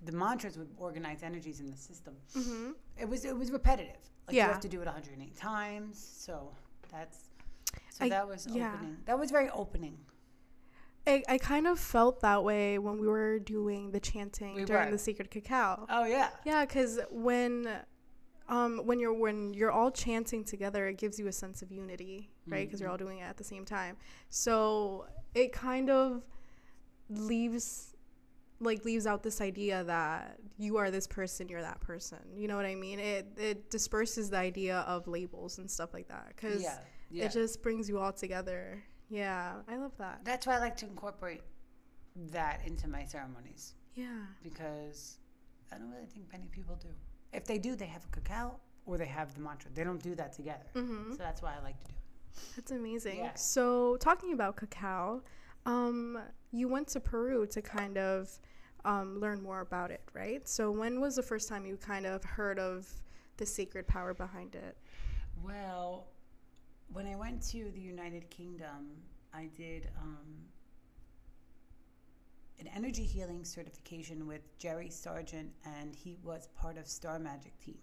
the 0.04 0.12
mantras 0.12 0.56
would 0.56 0.70
organize 0.76 1.22
energies 1.24 1.58
in 1.60 1.68
the 1.70 1.76
system. 1.76 2.14
Mhm. 2.34 2.74
It 2.98 3.08
was 3.08 3.24
it 3.24 3.36
was 3.36 3.50
repetitive. 3.50 4.00
Like 4.26 4.36
Yeah. 4.36 4.46
you 4.46 4.52
have 4.52 4.60
to 4.60 4.68
do 4.68 4.80
it 4.80 4.86
108 4.86 5.36
times. 5.36 5.98
So 5.98 6.54
that's 6.90 7.28
so 7.90 8.04
I- 8.04 8.08
that 8.10 8.26
was 8.28 8.46
yeah. 8.46 8.72
opening. 8.74 8.96
That 9.04 9.18
was 9.18 9.30
very 9.30 9.50
opening. 9.50 9.98
I, 11.06 11.23
I 11.28 11.38
kind 11.38 11.66
of 11.66 11.78
felt 11.80 12.21
that 12.21 12.44
way 12.44 12.78
when 12.78 12.99
we 12.99 13.09
were 13.09 13.38
doing 13.38 13.90
the 13.90 14.00
chanting 14.00 14.54
We 14.54 14.64
during 14.64 14.87
were. 14.87 14.90
the 14.92 14.99
sacred 14.99 15.30
cacao. 15.30 15.87
Oh 15.90 16.04
yeah. 16.04 16.30
Yeah, 16.44 16.64
because 16.64 17.00
when, 17.11 17.68
um, 18.49 18.78
when 18.87 19.00
you're 19.00 19.12
when 19.12 19.52
you're 19.54 19.73
all 19.73 19.90
chanting 19.90 20.44
together, 20.44 20.87
it 20.88 20.99
gives 20.99 21.18
you 21.18 21.26
a 21.26 21.32
sense 21.32 21.61
of 21.62 21.73
unity, 21.73 22.30
right? 22.47 22.66
Because 22.66 22.80
you're 22.80 22.90
all 22.90 22.97
doing 22.97 23.18
it 23.18 23.23
at 23.23 23.37
the 23.37 23.44
same 23.44 23.64
time. 23.64 23.97
So 24.30 25.06
it 25.35 25.52
kind 25.52 25.90
of 25.90 26.23
leaves, 27.09 27.94
like, 28.61 28.85
leaves 28.85 29.06
out 29.06 29.23
this 29.23 29.40
idea 29.40 29.85
that 29.85 30.38
you 30.59 30.76
are 30.76 30.90
this 30.90 31.06
person, 31.06 31.49
you're 31.49 31.62
that 31.62 31.80
person. 31.80 32.18
You 32.37 32.49
know 32.49 32.56
what 32.56 32.66
I 32.66 32.75
mean? 32.75 32.99
It 33.00 33.26
it 33.37 33.71
disperses 33.71 34.30
the 34.30 34.38
idea 34.38 34.78
of 34.80 35.06
labels 35.09 35.59
and 35.59 35.71
stuff 35.71 35.92
like 35.92 36.09
that. 36.09 36.28
Because 36.28 36.62
Yeah. 36.62 36.78
Yeah. 37.11 37.25
it 37.26 37.32
just 37.32 37.62
brings 37.62 37.88
you 37.88 37.99
all 37.99 38.12
together. 38.12 38.82
Yeah, 39.12 39.57
I 39.69 39.76
love 39.76 39.92
that. 39.99 40.21
that's 40.25 40.47
why 40.47 40.54
I 40.57 40.59
like 40.59 40.76
to 40.78 40.87
incorporate 40.87 41.42
that 42.31 42.61
into 42.66 42.88
my 42.88 43.04
ceremonies 43.04 43.75
Yeah. 43.95 44.07
because 44.42 45.19
I 45.71 45.76
don't 45.78 45.90
really 45.90 46.07
think 46.07 46.31
many 46.33 46.47
people 46.50 46.76
do. 46.76 46.88
If 47.33 47.45
they 47.45 47.59
do, 47.59 47.76
they 47.76 47.87
have 47.87 48.04
a 48.04 48.09
cacao 48.16 48.57
or 48.87 48.97
they 48.99 49.07
have 49.07 49.35
the 49.35 49.40
mantra. 49.40 49.71
They 49.75 49.85
don't 49.85 50.02
do 50.02 50.14
that 50.14 50.33
together. 50.33 50.66
Mm-hmm. 50.75 51.12
So 51.12 51.19
that's 51.19 51.42
why 51.42 51.52
I 51.59 51.62
like 51.62 51.78
to 51.81 51.87
do 51.88 51.95
it. 51.95 52.42
That's 52.57 52.71
amazing. 52.71 53.19
Yeah. 53.19 53.35
So, 53.35 53.97
talking 53.99 54.33
about 54.33 54.57
cacao, 54.57 55.23
um, 55.66 56.19
you 56.50 56.66
went 56.69 56.88
to 56.88 57.00
Peru 57.00 57.47
to 57.49 57.61
kind 57.61 57.99
of 57.99 58.31
um, 58.87 59.21
learn 59.21 59.42
more 59.42 59.61
about 59.61 59.90
it, 59.90 60.00
right? 60.14 60.47
So, 60.49 60.71
when 60.71 61.00
was 61.00 61.14
the 61.16 61.23
first 61.23 61.49
time 61.50 61.66
you 61.66 61.76
kind 61.76 62.07
of 62.07 62.25
heard 62.25 62.59
of 62.59 62.88
the 63.37 63.45
sacred 63.45 63.87
power 63.87 64.14
behind 64.14 64.54
it? 64.54 64.76
Well, 65.45 66.07
when 66.92 67.06
I 67.06 67.16
went 67.16 67.42
to 67.50 67.70
the 67.75 67.80
United 67.80 68.28
Kingdom, 68.30 68.96
I 69.32 69.49
did 69.56 69.88
um, 70.00 70.26
an 72.61 72.68
energy 72.75 73.04
healing 73.04 73.44
certification 73.44 74.26
with 74.26 74.56
Jerry 74.58 74.88
Sargeant, 74.88 75.49
and 75.64 75.94
he 75.94 76.16
was 76.22 76.49
part 76.56 76.76
of 76.76 76.87
Star 76.87 77.18
Magic 77.18 77.58
team. 77.61 77.78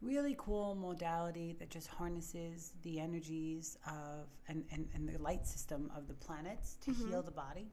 Really 0.00 0.34
cool 0.38 0.74
modality 0.74 1.54
that 1.58 1.70
just 1.70 1.88
harnesses 1.88 2.72
the 2.82 3.00
energies 3.00 3.78
of 3.86 4.26
and, 4.48 4.64
and, 4.72 4.88
and 4.94 5.08
the 5.08 5.18
light 5.22 5.46
system 5.46 5.90
of 5.96 6.08
the 6.08 6.14
planets 6.14 6.76
to 6.82 6.92
heal 6.92 7.22
the 7.22 7.30
body. 7.30 7.70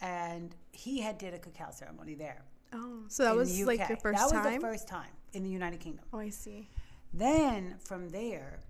And 0.00 0.54
he 0.72 1.00
had 1.00 1.18
did 1.18 1.34
a 1.34 1.38
cacao 1.38 1.70
ceremony 1.70 2.14
there. 2.14 2.44
Oh, 2.72 3.02
so 3.08 3.24
that 3.24 3.34
was 3.34 3.60
like 3.62 3.88
your 3.88 3.98
first 3.98 4.18
time. 4.18 4.28
that 4.30 4.42
time? 4.42 4.44
was 4.44 4.54
the 4.54 4.68
first 4.68 4.88
time 4.88 5.10
in 5.32 5.42
the 5.42 5.50
United 5.50 5.80
Kingdom. 5.80 6.04
oh, 6.12 6.18
I 6.18 6.28
see. 6.28 6.68
Then 7.12 7.76
from 7.78 8.10
there, 8.10 8.60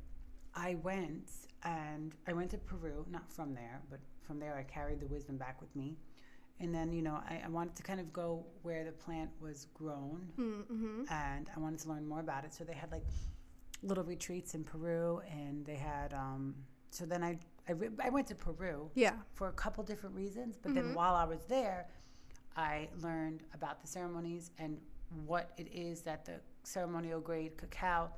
I 0.59 0.75
went 0.83 1.31
and 1.62 2.15
I 2.27 2.33
went 2.33 2.50
to 2.50 2.59
Peru. 2.59 3.07
Not 3.11 3.31
from 3.31 3.55
there, 3.55 3.81
but 3.91 4.00
from 4.27 4.38
there 4.41 4.57
I 4.57 4.65
carried 4.65 5.00
the 5.00 5.07
wisdom 5.07 5.37
back 5.37 5.61
with 5.61 5.75
me. 5.77 5.97
And 6.61 6.75
then 6.75 6.93
you 6.93 7.03
know 7.03 7.15
I, 7.29 7.43
I 7.45 7.49
wanted 7.49 7.77
to 7.77 7.83
kind 7.85 8.00
of 8.00 8.12
go 8.12 8.45
where 8.62 8.85
the 8.85 8.93
plant 8.93 9.31
was 9.41 9.67
grown, 9.75 10.21
Mm-hmm. 10.38 11.03
and 11.11 11.49
I 11.55 11.61
wanted 11.61 11.79
to 11.81 11.88
learn 11.88 12.07
more 12.07 12.21
about 12.21 12.45
it. 12.45 12.53
So 12.53 12.65
they 12.65 12.75
had 12.75 12.91
like 12.91 13.05
little 13.83 14.05
retreats 14.05 14.55
in 14.55 14.65
Peru, 14.65 15.23
and 15.31 15.65
they 15.65 15.77
had. 15.77 16.12
Um, 16.12 16.55
so 16.91 17.05
then 17.07 17.23
I 17.23 17.38
I, 17.69 17.73
re- 17.73 17.91
I 18.03 18.09
went 18.11 18.27
to 18.29 18.35
Peru 18.35 18.91
Yeah. 18.95 19.12
for 19.35 19.49
a 19.49 19.53
couple 19.53 19.85
different 19.85 20.17
reasons. 20.17 20.57
But 20.61 20.73
Mhm. 20.73 20.75
then 20.77 20.95
while 20.95 21.15
I 21.15 21.25
was 21.25 21.45
there, 21.47 21.87
I 22.57 22.88
learned 23.03 23.45
about 23.55 23.81
the 23.83 23.87
ceremonies 23.87 24.50
and 24.59 24.81
what 25.27 25.53
it 25.59 25.69
is 25.73 26.03
that 26.03 26.25
the 26.25 26.41
ceremonial 26.65 27.21
grade 27.21 27.57
cacao 27.59 28.11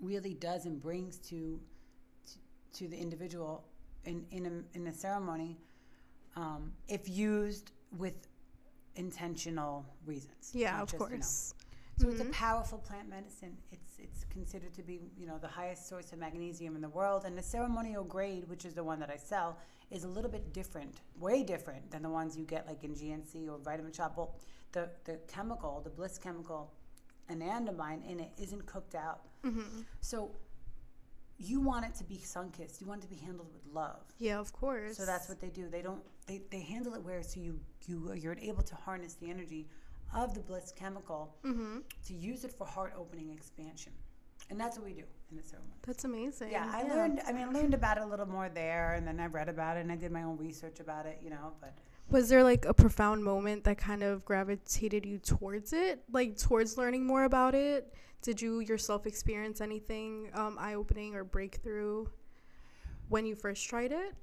really 0.00 0.34
does 0.34 0.66
and 0.66 0.80
brings 0.80 1.18
to 1.18 1.60
to, 2.26 2.78
to 2.78 2.88
the 2.88 2.96
individual 2.96 3.64
in 4.04 4.24
in 4.30 4.46
a, 4.46 4.76
in 4.76 4.86
a 4.88 4.92
ceremony 4.92 5.56
um, 6.36 6.72
if 6.88 7.08
used 7.08 7.72
with 7.98 8.26
intentional 8.96 9.84
reasons. 10.06 10.50
Yeah, 10.52 10.80
of 10.82 10.90
just, 10.90 10.94
you 10.94 10.98
know. 11.10 11.16
course. 11.16 11.54
So 11.96 12.08
it's 12.08 12.20
a 12.20 12.24
Mhm. 12.24 12.32
powerful 12.32 12.78
plant 12.78 13.08
medicine. 13.08 13.56
It's 13.70 13.98
it's 13.98 14.24
considered 14.24 14.74
to 14.74 14.82
be 14.82 15.12
you 15.16 15.26
know 15.26 15.38
the 15.38 15.48
highest 15.48 15.88
source 15.88 16.12
of 16.12 16.18
magnesium 16.18 16.74
in 16.74 16.82
the 16.82 16.88
world, 16.88 17.24
and 17.24 17.38
the 17.38 17.42
ceremonial 17.42 18.04
grade, 18.04 18.48
which 18.48 18.64
is 18.64 18.74
the 18.74 18.82
one 18.82 18.98
that 19.00 19.10
I 19.10 19.16
sell, 19.16 19.56
is 19.90 20.02
a 20.04 20.08
little 20.08 20.30
bit 20.30 20.52
different, 20.52 21.00
way 21.20 21.44
different 21.44 21.90
than 21.92 22.02
the 22.02 22.08
ones 22.10 22.36
you 22.36 22.44
get 22.44 22.66
like 22.66 22.82
in 22.82 22.94
GNC 22.94 23.48
or 23.48 23.58
Vitamin 23.58 23.92
Shoppe. 23.92 24.16
Well, 24.16 24.34
the 24.72 24.88
the 25.04 25.18
chemical, 25.28 25.80
the 25.84 25.90
bliss 25.90 26.18
chemical, 26.18 26.72
anandamide 27.30 28.08
in 28.10 28.20
it 28.20 28.30
isn't 28.40 28.66
cooked 28.66 28.94
out, 28.94 29.20
Mm-hmm. 29.44 29.82
so 30.00 30.30
you 31.36 31.60
want 31.60 31.84
it 31.84 31.94
to 31.96 32.04
be 32.04 32.18
sun-kissed. 32.18 32.80
You 32.80 32.86
want 32.86 33.02
it 33.02 33.08
to 33.08 33.14
be 33.14 33.20
handled 33.20 33.48
with 33.52 33.62
love. 33.74 34.00
Yeah, 34.18 34.38
of 34.38 34.52
course. 34.52 34.96
So 34.96 35.04
that's 35.04 35.28
what 35.28 35.40
they 35.40 35.48
do. 35.50 35.68
They 35.68 35.82
don't 35.82 36.00
they, 36.26 36.40
they 36.50 36.60
handle 36.60 36.94
it 36.94 37.02
where 37.02 37.22
so 37.22 37.40
you 37.40 37.58
you 37.86 38.12
you're 38.14 38.38
able 38.40 38.62
to 38.62 38.74
harness 38.76 39.14
the 39.14 39.28
energy 39.30 39.66
of 40.14 40.32
the 40.34 40.40
bliss 40.40 40.72
chemical 40.76 41.34
Mm-hmm. 41.44 41.78
to 42.06 42.14
use 42.14 42.44
it 42.44 42.52
for 42.52 42.66
heart 42.66 42.92
opening 42.96 43.30
expansion. 43.30 43.92
And 44.50 44.60
that's 44.60 44.76
what 44.78 44.86
we 44.86 44.92
do 44.92 45.04
in 45.30 45.36
the 45.36 45.42
ceremony. 45.42 45.72
That's 45.86 46.04
amazing. 46.04 46.52
Yeah, 46.52 46.70
I 46.72 46.82
learned 46.84 47.20
I 47.26 47.32
mean 47.32 47.48
I 47.48 47.52
learned 47.52 47.74
about 47.74 47.96
it 47.98 48.04
a 48.04 48.06
little 48.06 48.28
more 48.28 48.48
there 48.48 48.94
and 48.94 49.06
then 49.06 49.18
I 49.20 49.26
read 49.26 49.48
about 49.48 49.76
it 49.76 49.80
and 49.80 49.90
I 49.92 49.96
did 49.96 50.12
my 50.12 50.22
own 50.22 50.36
research 50.38 50.80
about 50.80 51.04
it, 51.06 51.18
you 51.22 51.30
know, 51.30 51.52
but 51.60 51.74
Was 52.10 52.28
there 52.28 52.44
like 52.44 52.64
a 52.64 52.74
profound 52.74 53.24
moment 53.24 53.64
that 53.64 53.78
kind 53.78 54.02
of 54.02 54.24
gravitated 54.24 55.04
you 55.04 55.18
towards 55.18 55.72
it, 55.72 56.02
like 56.12 56.36
towards 56.36 56.78
learning 56.78 57.06
more 57.06 57.24
about 57.24 57.54
it? 57.54 57.92
Did 58.22 58.40
you 58.40 58.60
yourself 58.60 59.06
experience 59.06 59.60
anything 59.60 60.30
um, 60.34 60.56
eye 60.58 60.74
opening 60.74 61.14
or 61.14 61.24
breakthrough 61.24 62.06
when 63.08 63.26
you 63.26 63.34
first 63.34 63.68
tried 63.68 63.92
it? 63.92 64.14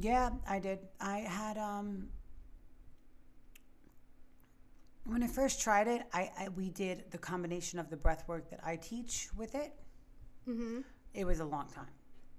yeah, 0.00 0.30
I 0.48 0.58
did. 0.58 0.80
I 1.00 1.18
had 1.18 1.56
um 1.56 2.08
when 5.04 5.22
I 5.22 5.26
first 5.26 5.60
tried 5.60 5.86
it, 5.86 6.02
I, 6.12 6.30
I 6.38 6.48
we 6.48 6.70
did 6.70 7.04
the 7.10 7.18
combination 7.18 7.78
of 7.78 7.90
the 7.90 7.96
breath 7.96 8.24
work 8.26 8.50
that 8.50 8.60
I 8.64 8.76
teach 8.76 9.28
with 9.36 9.54
it. 9.54 9.72
Mm-hmm. 10.48 10.80
It 11.12 11.24
was 11.24 11.40
a 11.40 11.44
long 11.44 11.68
time. 11.68 11.92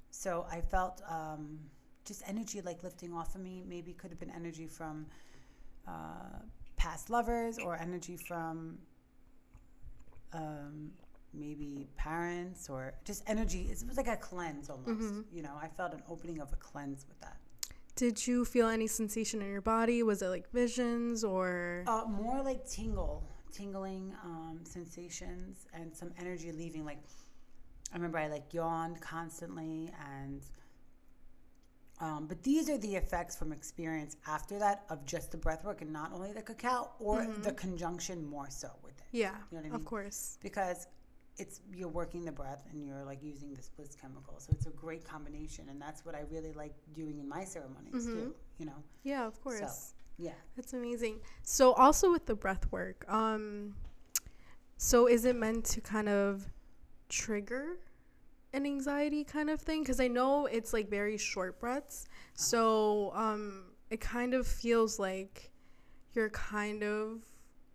So 0.09 0.45
I 0.51 0.61
felt 0.61 1.01
um, 1.07 1.59
just 2.05 2.23
energy 2.27 2.61
like 2.61 2.83
lifting 2.83 3.13
off 3.13 3.35
of 3.35 3.41
me. 3.41 3.63
Maybe 3.67 3.93
could 3.93 4.11
have 4.11 4.19
been 4.19 4.31
energy 4.31 4.67
from 4.67 5.07
uh, 5.87 6.39
past 6.77 7.09
lovers 7.09 7.57
or 7.57 7.75
energy 7.75 8.15
from 8.15 8.77
um, 10.33 10.91
maybe 11.33 11.87
parents 11.97 12.69
or 12.69 12.93
just 13.03 13.23
energy. 13.27 13.67
It 13.71 13.83
was 13.87 13.97
like 13.97 14.07
a 14.07 14.17
cleanse 14.17 14.69
almost. 14.69 14.89
Mhm. 14.89 15.25
You 15.31 15.41
know, 15.41 15.57
I 15.61 15.67
felt 15.67 15.93
an 15.93 16.03
opening 16.09 16.39
of 16.39 16.53
a 16.53 16.55
cleanse 16.57 17.05
with 17.07 17.19
that. 17.21 17.37
Did 17.95 18.27
you 18.27 18.43
feel 18.43 18.67
any 18.67 18.87
sensation 18.87 19.41
in 19.41 19.47
your 19.49 19.61
body? 19.61 20.03
Was 20.03 20.21
it 20.21 20.27
like 20.27 20.49
visions 20.51 21.23
or? 21.23 21.83
Uh, 21.87 22.03
more 22.07 22.41
like 22.41 22.67
tingle, 22.69 23.23
tingling 23.51 24.13
um, 24.23 24.59
sensations 24.63 25.65
and 25.73 25.95
some 25.95 26.11
energy 26.19 26.51
leaving. 26.51 26.83
Like 26.85 26.99
I 27.91 27.95
remember 27.95 28.17
I 28.17 28.27
like 28.27 28.53
yawned 28.53 29.01
constantly 29.01 29.91
and. 30.13 30.41
Um, 31.99 32.27
but 32.27 32.43
these 32.43 32.69
are 32.69 32.77
the 32.77 32.95
effects 32.95 33.35
from 33.37 33.53
experience 33.53 34.17
after 34.27 34.59
that 34.59 34.83
of 34.89 35.05
just 35.05 35.31
the 35.31 35.37
breath 35.37 35.63
work 35.63 35.81
and 35.81 35.91
not 35.93 36.11
only 36.13 36.33
the 36.33 36.41
cacao 36.41 36.91
or 36.99 37.21
Mhm. 37.23 37.43
the 37.43 37.53
conjunction 37.53 38.25
more 38.25 38.49
so 38.49 38.69
with 38.83 38.97
it 38.99 39.05
yeah, 39.11 39.37
you 39.51 39.57
know 39.57 39.63
what 39.63 39.71
I 39.71 39.75
of 39.75 39.85
course. 39.85 40.37
because 40.41 40.87
it's 41.37 41.61
you're 41.73 41.87
working 42.01 42.25
the 42.25 42.31
breath 42.31 42.63
and 42.71 42.85
you're 42.85 43.03
like 43.05 43.21
using 43.23 43.53
this 43.53 43.69
bliss 43.69 43.95
chemical 43.95 44.39
so 44.39 44.51
it's 44.53 44.65
a 44.67 44.71
great 44.71 45.03
combination 45.05 45.69
and 45.69 45.81
that's 45.81 46.05
what 46.05 46.15
I 46.15 46.21
really 46.29 46.51
like 46.53 46.73
doing 46.93 47.17
in 47.19 47.27
my 47.29 47.43
ceremonies 47.45 48.05
Mhm. 48.07 48.11
too 48.13 48.35
you 48.57 48.65
know 48.65 48.83
Yeah, 49.03 49.25
of 49.25 49.39
course. 49.41 49.93
yeah 50.17 50.33
That's 50.55 50.73
amazing. 50.73 51.21
So 51.43 51.73
also 51.73 52.11
with 52.11 52.25
the 52.25 52.35
breath 52.35 52.71
work, 52.71 53.05
um, 53.09 53.75
so 54.77 55.07
is 55.07 55.23
it 55.25 55.35
meant 55.35 55.65
to 55.65 55.81
kind 55.81 56.09
of 56.09 56.49
trigger 57.09 57.77
an 58.55 58.65
anxiety 58.65 59.23
kind 59.23 59.49
of 59.49 59.61
thing 59.61 59.81
because 59.81 59.99
I 59.99 60.07
know 60.07 60.45
it's 60.45 60.73
like 60.73 60.89
very 60.89 61.17
short 61.17 61.59
breaths. 61.59 62.07
So 62.33 63.11
um, 63.13 63.65
it 63.89 63.99
kind 63.99 64.33
of 64.33 64.47
feels 64.47 64.97
like 64.97 65.51
you're 66.13 66.29
kind 66.29 66.83
of 66.83 67.19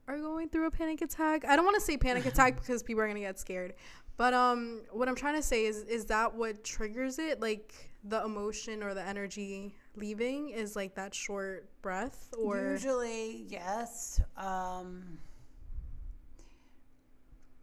are 0.08 0.18
going 0.18 0.48
through 0.48 0.66
a 0.66 0.70
panic 0.70 1.02
attack. 1.02 1.44
I 1.46 1.54
don't 1.54 1.64
want 1.64 1.76
to 1.76 1.82
say 1.82 1.96
panic 1.96 2.26
attack 2.32 2.56
because 2.56 2.82
people 2.82 3.02
are 3.02 3.06
gonna 3.06 3.20
get 3.20 3.38
scared, 3.38 3.74
but 4.16 4.34
um, 4.34 4.82
what 4.90 5.08
I'm 5.08 5.14
trying 5.14 5.36
to 5.36 5.42
say 5.42 5.66
is, 5.66 5.82
is 5.84 6.06
that 6.06 6.34
what 6.34 6.64
triggers 6.64 7.18
it? 7.18 7.40
Like 7.40 7.74
the 8.04 8.24
emotion 8.24 8.82
or 8.82 8.94
the 8.94 9.06
energy 9.06 9.74
leaving 9.96 10.50
is 10.50 10.74
like 10.74 10.94
that 10.96 11.14
short 11.14 11.68
breath, 11.82 12.32
or 12.38 12.72
Usually, 12.72 13.44
yes. 13.48 14.20
Um, 14.36 15.18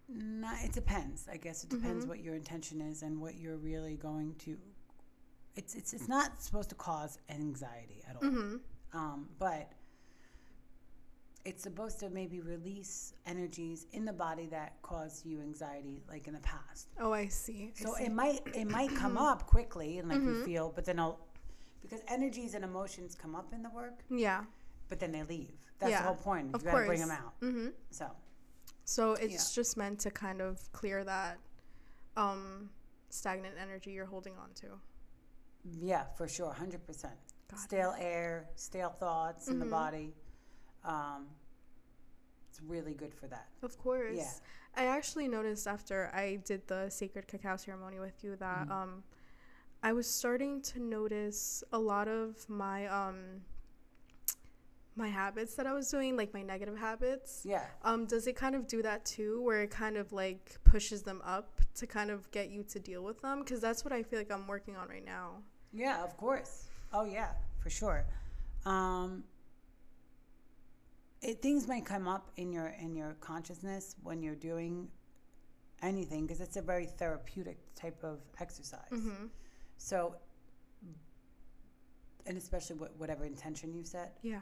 not, 0.09 0.63
it 0.63 0.71
depends. 0.73 1.27
I 1.31 1.37
guess 1.37 1.63
it 1.63 1.69
depends 1.69 2.05
Mhm. 2.05 2.09
what 2.09 2.19
your 2.19 2.35
intention 2.35 2.81
is 2.81 3.01
and 3.03 3.19
what 3.19 3.35
you're 3.35 3.57
really 3.57 3.95
going 3.95 4.35
to. 4.45 4.57
It's 5.55 5.75
it's 5.75 5.93
it's 5.93 6.07
not 6.07 6.41
supposed 6.41 6.69
to 6.69 6.75
cause 6.75 7.17
anxiety 7.29 8.03
at 8.07 8.15
all. 8.15 8.29
hmm 8.29 8.55
Um, 8.93 9.27
but 9.39 9.71
it's 11.45 11.63
supposed 11.63 11.99
to 11.99 12.09
maybe 12.09 12.41
release 12.41 13.13
energies 13.25 13.85
in 13.93 14.03
the 14.05 14.11
body 14.13 14.47
that 14.47 14.81
caused 14.81 15.25
you 15.25 15.39
anxiety, 15.41 16.03
like 16.09 16.27
in 16.27 16.33
the 16.33 16.39
past. 16.41 16.89
oh, 16.99 17.13
I 17.13 17.27
see. 17.27 17.73
I 17.79 17.83
So 17.83 17.95
see. 17.95 18.03
it 18.05 18.11
might 18.11 18.41
it 18.55 18.65
might 18.65 18.93
come 18.95 19.17
up 19.29 19.45
quickly 19.47 19.97
and 19.99 20.09
like 20.09 20.21
you 20.21 20.33
Mhm. 20.35 20.45
feel, 20.45 20.71
but 20.75 20.85
then 20.85 20.99
I'll 20.99 21.19
because 21.81 22.01
energies 22.07 22.53
and 22.53 22.63
emotions 22.65 23.15
come 23.15 23.33
up 23.35 23.53
in 23.53 23.63
the 23.63 23.69
work, 23.69 24.03
yeah, 24.09 24.43
but 24.89 24.99
then 24.99 25.11
they 25.11 25.23
leave. 25.23 25.53
That's 25.79 25.91
Yeah, 25.91 26.01
the 26.01 26.07
whole 26.07 26.15
point. 26.17 26.53
of 26.53 26.61
you 26.61 26.65
gotta 26.71 26.85
bring 26.85 26.99
them 26.99 27.11
out. 27.11 27.33
hmm 27.39 27.69
So 27.91 28.09
So 28.87 29.13
it's 29.15 29.51
Yeah. 29.51 29.55
just 29.55 29.75
meant 29.75 29.99
to 29.99 30.11
kind 30.11 30.41
of 30.41 30.71
clear 30.71 31.03
that 31.03 31.37
um, 32.15 32.69
stagnant 33.09 33.55
energy 33.61 33.91
you're 33.91 34.05
holding 34.05 34.33
on 34.37 34.49
to. 34.61 34.67
yeah, 35.81 36.05
for 36.15 36.27
sure, 36.29 36.53
hundred 36.53 36.85
percent. 36.85 37.13
Got 37.51 37.59
it. 37.59 37.63
Stale 37.63 37.95
air, 37.99 38.47
stale 38.55 38.89
thoughts 38.89 39.49
in 39.49 39.59
the 39.59 39.65
Mhm. 39.65 39.69
body. 39.69 40.13
Um, 40.85 41.27
it's 42.49 42.61
really 42.61 42.93
good 42.93 43.13
for 43.13 43.27
that. 43.27 43.49
Of 43.61 43.77
course. 43.77 44.15
Yeah. 44.15 44.31
I 44.75 44.85
actually 44.85 45.27
noticed 45.27 45.67
after 45.67 46.09
I 46.13 46.37
did 46.45 46.65
the 46.67 46.89
sacred 46.89 47.27
cacao 47.27 47.57
ceremony 47.57 47.99
with 47.99 48.23
you 48.23 48.37
that 48.37 48.67
Mhm. 48.69 48.71
um 48.71 49.03
I 49.83 49.91
was 49.91 50.07
starting 50.07 50.61
to 50.61 50.79
notice 50.79 51.63
a 51.73 51.79
lot 51.79 52.07
of 52.07 52.47
my 52.49 52.87
um 52.87 53.43
my 54.97 55.07
habits 55.07 55.55
that 55.55 55.67
I 55.67 55.73
was 55.73 55.89
doing, 55.89 56.17
like 56.17 56.33
my 56.33 56.41
negative 56.41 56.77
habits. 56.77 57.41
Yeah. 57.45 57.63
Um, 57.83 58.05
does 58.05 58.27
it 58.27 58.35
kind 58.35 58.55
of 58.55 58.67
do 58.67 58.81
that 58.81 59.05
too, 59.05 59.41
where 59.43 59.61
it 59.61 59.71
kind 59.71 59.97
of 59.97 60.11
like 60.11 60.57
pushes 60.63 61.03
them 61.03 61.21
up 61.23 61.61
to 61.75 61.87
kind 61.87 62.09
of 62.09 62.29
get 62.31 62.49
you 62.49 62.63
to 62.63 62.79
deal 62.79 63.03
with 63.03 63.21
them? 63.21 63.39
Because 63.39 63.61
that's 63.61 63.83
what 63.85 63.93
I 63.93 64.03
feel 64.03 64.19
like 64.19 64.31
I'm 64.31 64.47
working 64.47 64.75
on 64.75 64.89
right 64.89 65.05
now. 65.05 65.43
Yeah, 65.73 66.03
of 66.03 66.17
course. 66.17 66.65
Oh 66.93 67.05
yeah, 67.05 67.31
for 67.59 67.69
sure. 67.69 68.05
Um, 68.65 69.23
it, 71.21 71.41
things 71.41 71.67
may 71.67 71.81
come 71.81 72.07
up 72.07 72.31
in 72.37 72.51
your 72.51 72.75
in 72.79 72.95
your 72.95 73.15
consciousness 73.19 73.95
when 74.03 74.21
you're 74.21 74.35
doing 74.35 74.87
anything 75.81 76.25
because 76.25 76.41
it's 76.41 76.57
a 76.57 76.61
very 76.61 76.85
therapeutic 76.85 77.57
type 77.75 78.03
of 78.03 78.19
exercise. 78.39 78.89
Mm-hmm. 78.91 79.25
So, 79.77 80.15
and 82.25 82.37
especially 82.37 82.77
what, 82.77 82.97
whatever 82.97 83.25
intention 83.25 83.73
you 83.73 83.83
set. 83.83 84.17
Yeah. 84.21 84.39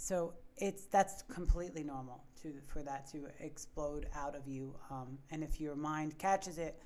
So 0.00 0.34
it's 0.56 0.84
that's 0.84 1.22
completely 1.22 1.82
normal 1.82 2.22
to 2.42 2.54
for 2.68 2.82
that 2.82 3.10
to 3.12 3.26
explode 3.40 4.06
out 4.14 4.36
of 4.36 4.46
you. 4.46 4.74
Um, 4.90 5.18
and 5.32 5.42
if 5.42 5.60
your 5.60 5.74
mind 5.74 6.16
catches 6.18 6.56
it, 6.58 6.80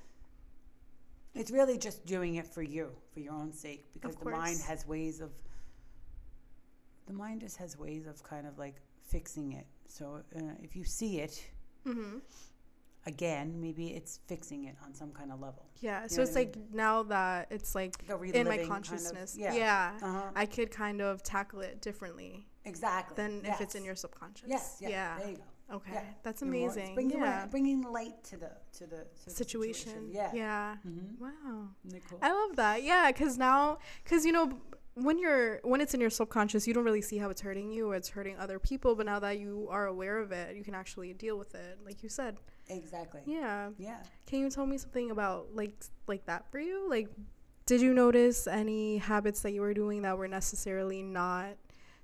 it's 1.35 1.51
really 1.51 1.77
just 1.77 2.07
doing 2.07 2.37
it 2.37 2.47
for 2.47 2.63
you, 2.63 2.91
for 3.13 3.21
your 3.21 3.35
own 3.35 3.53
sake, 3.53 3.85
because 3.93 4.17
the 4.17 4.31
mind 4.31 4.61
has 4.67 4.87
ways 4.87 5.21
of. 5.21 5.31
The 7.07 7.13
mind 7.13 7.41
just 7.43 7.57
has 7.59 7.79
ways 7.79 8.07
of 8.07 8.23
kind 8.23 8.47
of 8.47 8.59
like 8.59 8.77
fixing 9.05 9.53
it. 9.53 9.67
So 9.89 10.21
uh, 10.37 10.41
if 10.63 10.75
you 10.75 10.85
see 10.85 11.21
it 11.21 11.45
Mm-hmm. 11.87 12.19
again, 13.07 13.61
maybe 13.61 13.89
it's 13.89 14.21
fixing 14.29 14.65
it 14.67 14.77
on 14.85 14.95
some 14.95 15.11
kind 15.11 15.33
of 15.33 15.41
level. 15.41 15.67
Yeah. 15.81 16.05
You 16.05 16.09
so 16.09 16.23
it's 16.23 16.37
like 16.37 16.57
now 16.73 17.03
that 17.05 17.49
it's 17.51 17.75
like 17.75 17.97
in 18.05 18.09
my 18.09 18.15
reliving 18.15 18.47
kind 18.47 18.61
of- 18.63 18.69
consciousness. 18.69 19.37
yeah. 19.37 19.53
yeah. 19.53 19.93
Uh-huh. 20.01 20.23
I 20.37 20.47
could 20.47 20.71
kind 20.71 21.03
of 21.03 21.23
tackle 21.25 21.61
it 21.61 21.81
differently 21.83 22.47
Exactly. 22.65 23.17
than 23.17 23.45
if 23.45 23.61
it's 23.61 23.75
in 23.75 23.85
your 23.85 23.97
subconscious. 23.97 24.49
Yes. 24.49 24.77
Yeah. 24.81 24.89
Yeah. 24.89 25.19
There 25.19 25.31
you 25.31 25.37
go. 25.37 25.77
Okay. 25.77 25.93
Yeah. 25.95 26.05
That's 26.23 26.43
more- 26.43 26.49
amazing. 26.51 26.95
Bringing, 26.95 27.19
yeah. 27.19 27.41
light, 27.41 27.51
bringing 27.51 27.83
light 27.83 28.23
to 28.25 28.37
the 28.37 28.51
to 28.79 28.87
the, 28.87 28.99
to 28.99 29.25
the 29.25 29.31
situation. 29.31 30.11
Yeah. 30.11 30.31
Yeah. 30.35 30.77
Mm-hmm. 30.87 31.25
Wow. 31.25 31.69
Cool? 32.09 32.19
I 32.23 32.33
love 32.33 32.57
that. 32.57 32.83
Yeah, 32.83 33.11
cuz 33.13 33.39
now 33.39 33.79
cuz 34.05 34.25
you 34.27 34.33
know 34.33 34.53
when 34.95 35.19
you're 35.19 35.59
when 35.63 35.81
it's 35.81 35.95
in 35.95 36.01
your 36.01 36.11
subconscious, 36.11 36.67
you 36.69 36.75
don't 36.75 36.85
really 36.85 37.01
see 37.01 37.17
how 37.17 37.31
it's 37.31 37.41
hurting 37.41 37.73
you 37.73 37.91
or 37.91 37.95
it's 37.97 38.11
hurting 38.11 38.37
other 38.39 38.59
people, 38.59 38.95
but 38.95 39.07
now 39.07 39.19
that 39.19 39.39
you 39.39 39.67
are 39.71 39.87
aware 39.87 40.19
of 40.19 40.31
it, 40.33 40.55
you 40.55 40.63
can 40.63 40.75
actually 40.75 41.15
deal 41.15 41.39
with 41.39 41.55
it 41.55 41.79
like 41.85 42.03
you 42.03 42.09
said. 42.09 42.37
exactly. 42.69 43.23
Yeah. 43.27 43.71
Yeah. 43.79 44.03
Can 44.27 44.41
you 44.41 44.51
tell 44.51 44.67
me 44.67 44.77
something 44.79 45.11
about 45.11 45.55
like 45.55 45.75
like 46.07 46.27
that 46.27 46.51
for 46.51 46.59
you? 46.61 46.89
Like 46.89 47.09
did 47.65 47.81
you 47.81 47.95
notice 47.95 48.47
any 48.47 48.99
habits 48.99 49.41
that 49.43 49.53
you 49.53 49.61
were 49.63 49.73
doing 49.73 50.03
that 50.03 50.19
were 50.19 50.29
necessarily 50.29 51.01
not 51.03 51.57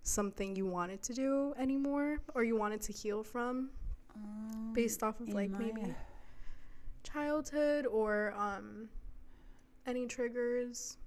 something 0.09 0.57
you 0.57 0.66
wanted 0.66 1.03
to 1.03 1.14
do 1.14 1.55
anymore 1.59 2.18
or 2.35 2.42
you 2.44 2.57
wanted 2.57 2.81
to 2.83 2.92
heal 2.92 3.23
from 3.23 3.71
Um, 4.16 4.73
based 4.75 5.03
off 5.03 5.21
of 5.21 5.29
like 5.35 5.51
maybe 5.51 5.94
childhood 7.03 7.87
or 7.87 8.33
um 8.37 8.88
any 9.87 10.07
triggers? 10.07 10.99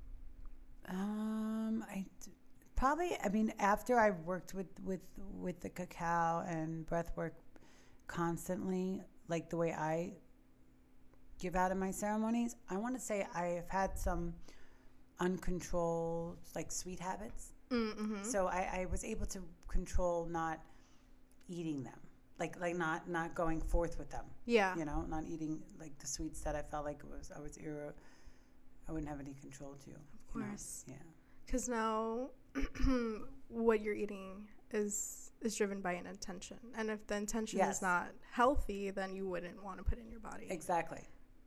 Um, 0.87 1.85
I 1.89 2.05
d- 2.23 2.31
probably. 2.75 3.17
I 3.23 3.29
mean, 3.29 3.53
after 3.59 3.99
I 3.99 4.11
worked 4.11 4.53
with 4.53 4.67
with 4.83 5.01
with 5.17 5.59
the 5.61 5.69
cacao 5.69 6.43
and 6.47 6.85
breath 6.87 7.11
work 7.15 7.35
constantly, 8.07 9.01
like 9.27 9.49
the 9.49 9.57
way 9.57 9.73
I 9.73 10.13
give 11.39 11.55
out 11.55 11.71
in 11.71 11.79
my 11.79 11.91
ceremonies, 11.91 12.55
I 12.69 12.77
want 12.77 12.95
to 12.95 13.01
say 13.01 13.25
I 13.33 13.45
have 13.59 13.69
had 13.69 13.97
some 13.97 14.33
uncontrolled 15.19 16.37
like 16.55 16.71
sweet 16.71 16.99
habits. 16.99 17.53
Mm-hmm. 17.71 18.23
So 18.23 18.47
I, 18.47 18.81
I 18.81 18.85
was 18.91 19.03
able 19.03 19.25
to 19.27 19.39
control 19.67 20.25
not 20.25 20.59
eating 21.47 21.83
them, 21.83 21.99
like 22.39 22.59
like 22.59 22.75
not 22.75 23.07
not 23.09 23.33
going 23.35 23.61
forth 23.61 23.97
with 23.97 24.09
them. 24.09 24.25
yeah. 24.45 24.75
You 24.77 24.85
know, 24.85 25.05
not 25.07 25.23
eating 25.27 25.61
like 25.79 25.97
the 25.99 26.07
sweets 26.07 26.41
that 26.41 26.55
I 26.55 26.61
felt 26.61 26.85
like 26.85 26.99
it 27.03 27.09
was 27.09 27.31
I 27.35 27.39
was 27.39 27.57
ir- 27.57 27.93
I 28.87 28.91
wouldn't 28.91 29.09
have 29.09 29.19
any 29.19 29.33
control 29.33 29.71
to. 29.85 29.89
Of 29.91 29.97
you 30.33 30.41
know? 30.41 30.47
course. 30.47 30.83
Yeah. 30.87 30.95
Because 31.45 31.67
now 31.69 32.29
what 33.49 33.81
you're 33.81 33.93
eating 33.95 34.47
is 34.71 35.31
is 35.41 35.55
driven 35.55 35.81
by 35.81 35.93
an 35.93 36.05
intention, 36.05 36.57
and 36.77 36.89
if 36.89 37.05
the 37.07 37.15
intention 37.15 37.57
Yes. 37.59 37.77
is 37.77 37.81
not 37.81 38.09
healthy, 38.31 38.91
then 38.91 39.15
you 39.15 39.27
wouldn't 39.27 39.61
want 39.63 39.77
to 39.79 39.83
put 39.83 39.97
in 39.97 40.09
your 40.11 40.19
body. 40.19 40.47
Exactly. 40.49 41.01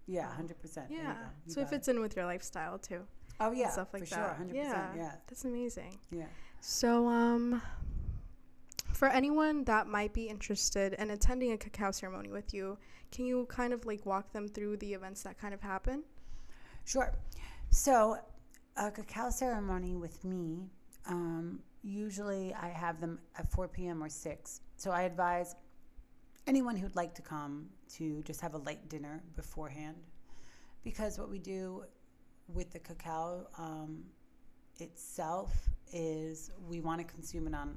Yeah, 0.07 0.31
hundred 0.33 0.59
percent. 0.59 0.89
yeah. 0.91 1.15
So 1.47 1.61
it 1.63 1.71
fits 1.71 1.89
in 1.89 2.01
with 2.01 2.15
your 2.17 2.27
lifestyle 2.27 2.79
too. 2.79 3.03
Oh 3.40 3.53
yeah, 3.53 3.70
stuff 3.70 3.92
like 3.92 4.05
for 4.05 4.11
that. 4.11 4.16
sure, 4.16 4.35
hundred 4.35 4.57
Yeah. 4.57 4.94
Yeah, 4.97 5.12
That's 5.27 5.44
amazing. 5.44 5.99
yeah. 6.11 6.27
So 6.61 7.09
um, 7.09 7.61
for 8.92 9.09
anyone 9.09 9.64
that 9.64 9.87
might 9.87 10.12
be 10.12 10.29
interested 10.29 10.94
in 10.94 11.11
attending 11.11 11.53
a 11.53 11.59
cacao 11.59 11.90
ceremony 11.90 12.31
with 12.31 12.55
you, 12.55 12.79
can 13.11 13.27
you 13.27 13.47
kind 13.47 13.73
of 13.73 13.85
like 13.87 14.07
walk 14.07 14.33
them 14.33 14.49
through 14.49 14.77
the 14.79 14.94
events 14.94 15.23
that 15.25 15.38
kind 15.38 15.53
of 15.53 15.61
happen? 15.61 16.05
Sure. 16.85 17.12
So, 17.70 18.18
a 18.77 18.90
cacao 18.90 19.31
ceremony 19.31 19.97
with 19.97 20.23
me, 20.25 20.68
um, 21.07 21.61
usually 21.83 22.55
I 22.55 22.68
have 22.68 23.01
them 23.01 23.18
at 23.38 23.51
4 23.51 23.68
p.m. 23.68 24.03
or 24.03 24.09
6. 24.09 24.61
So, 24.77 24.90
I 24.90 25.03
advise 25.03 25.55
anyone 26.47 26.77
who'd 26.77 26.94
like 26.94 27.14
to 27.14 27.23
come 27.23 27.66
to 27.94 28.23
just 28.23 28.40
have 28.40 28.55
a 28.55 28.59
light 28.59 28.88
dinner 28.88 29.23
beforehand. 29.35 29.97
Because 30.85 31.18
what 31.18 31.31
we 31.31 31.38
do 31.38 31.85
with 32.49 32.73
the 32.73 32.79
cacao 32.79 33.47
um, 33.59 34.05
itself 34.79 35.69
is 35.93 36.51
we 36.69 36.81
want 36.81 37.01
to 37.01 37.05
consume 37.15 37.47
it 37.47 37.55
on 37.55 37.77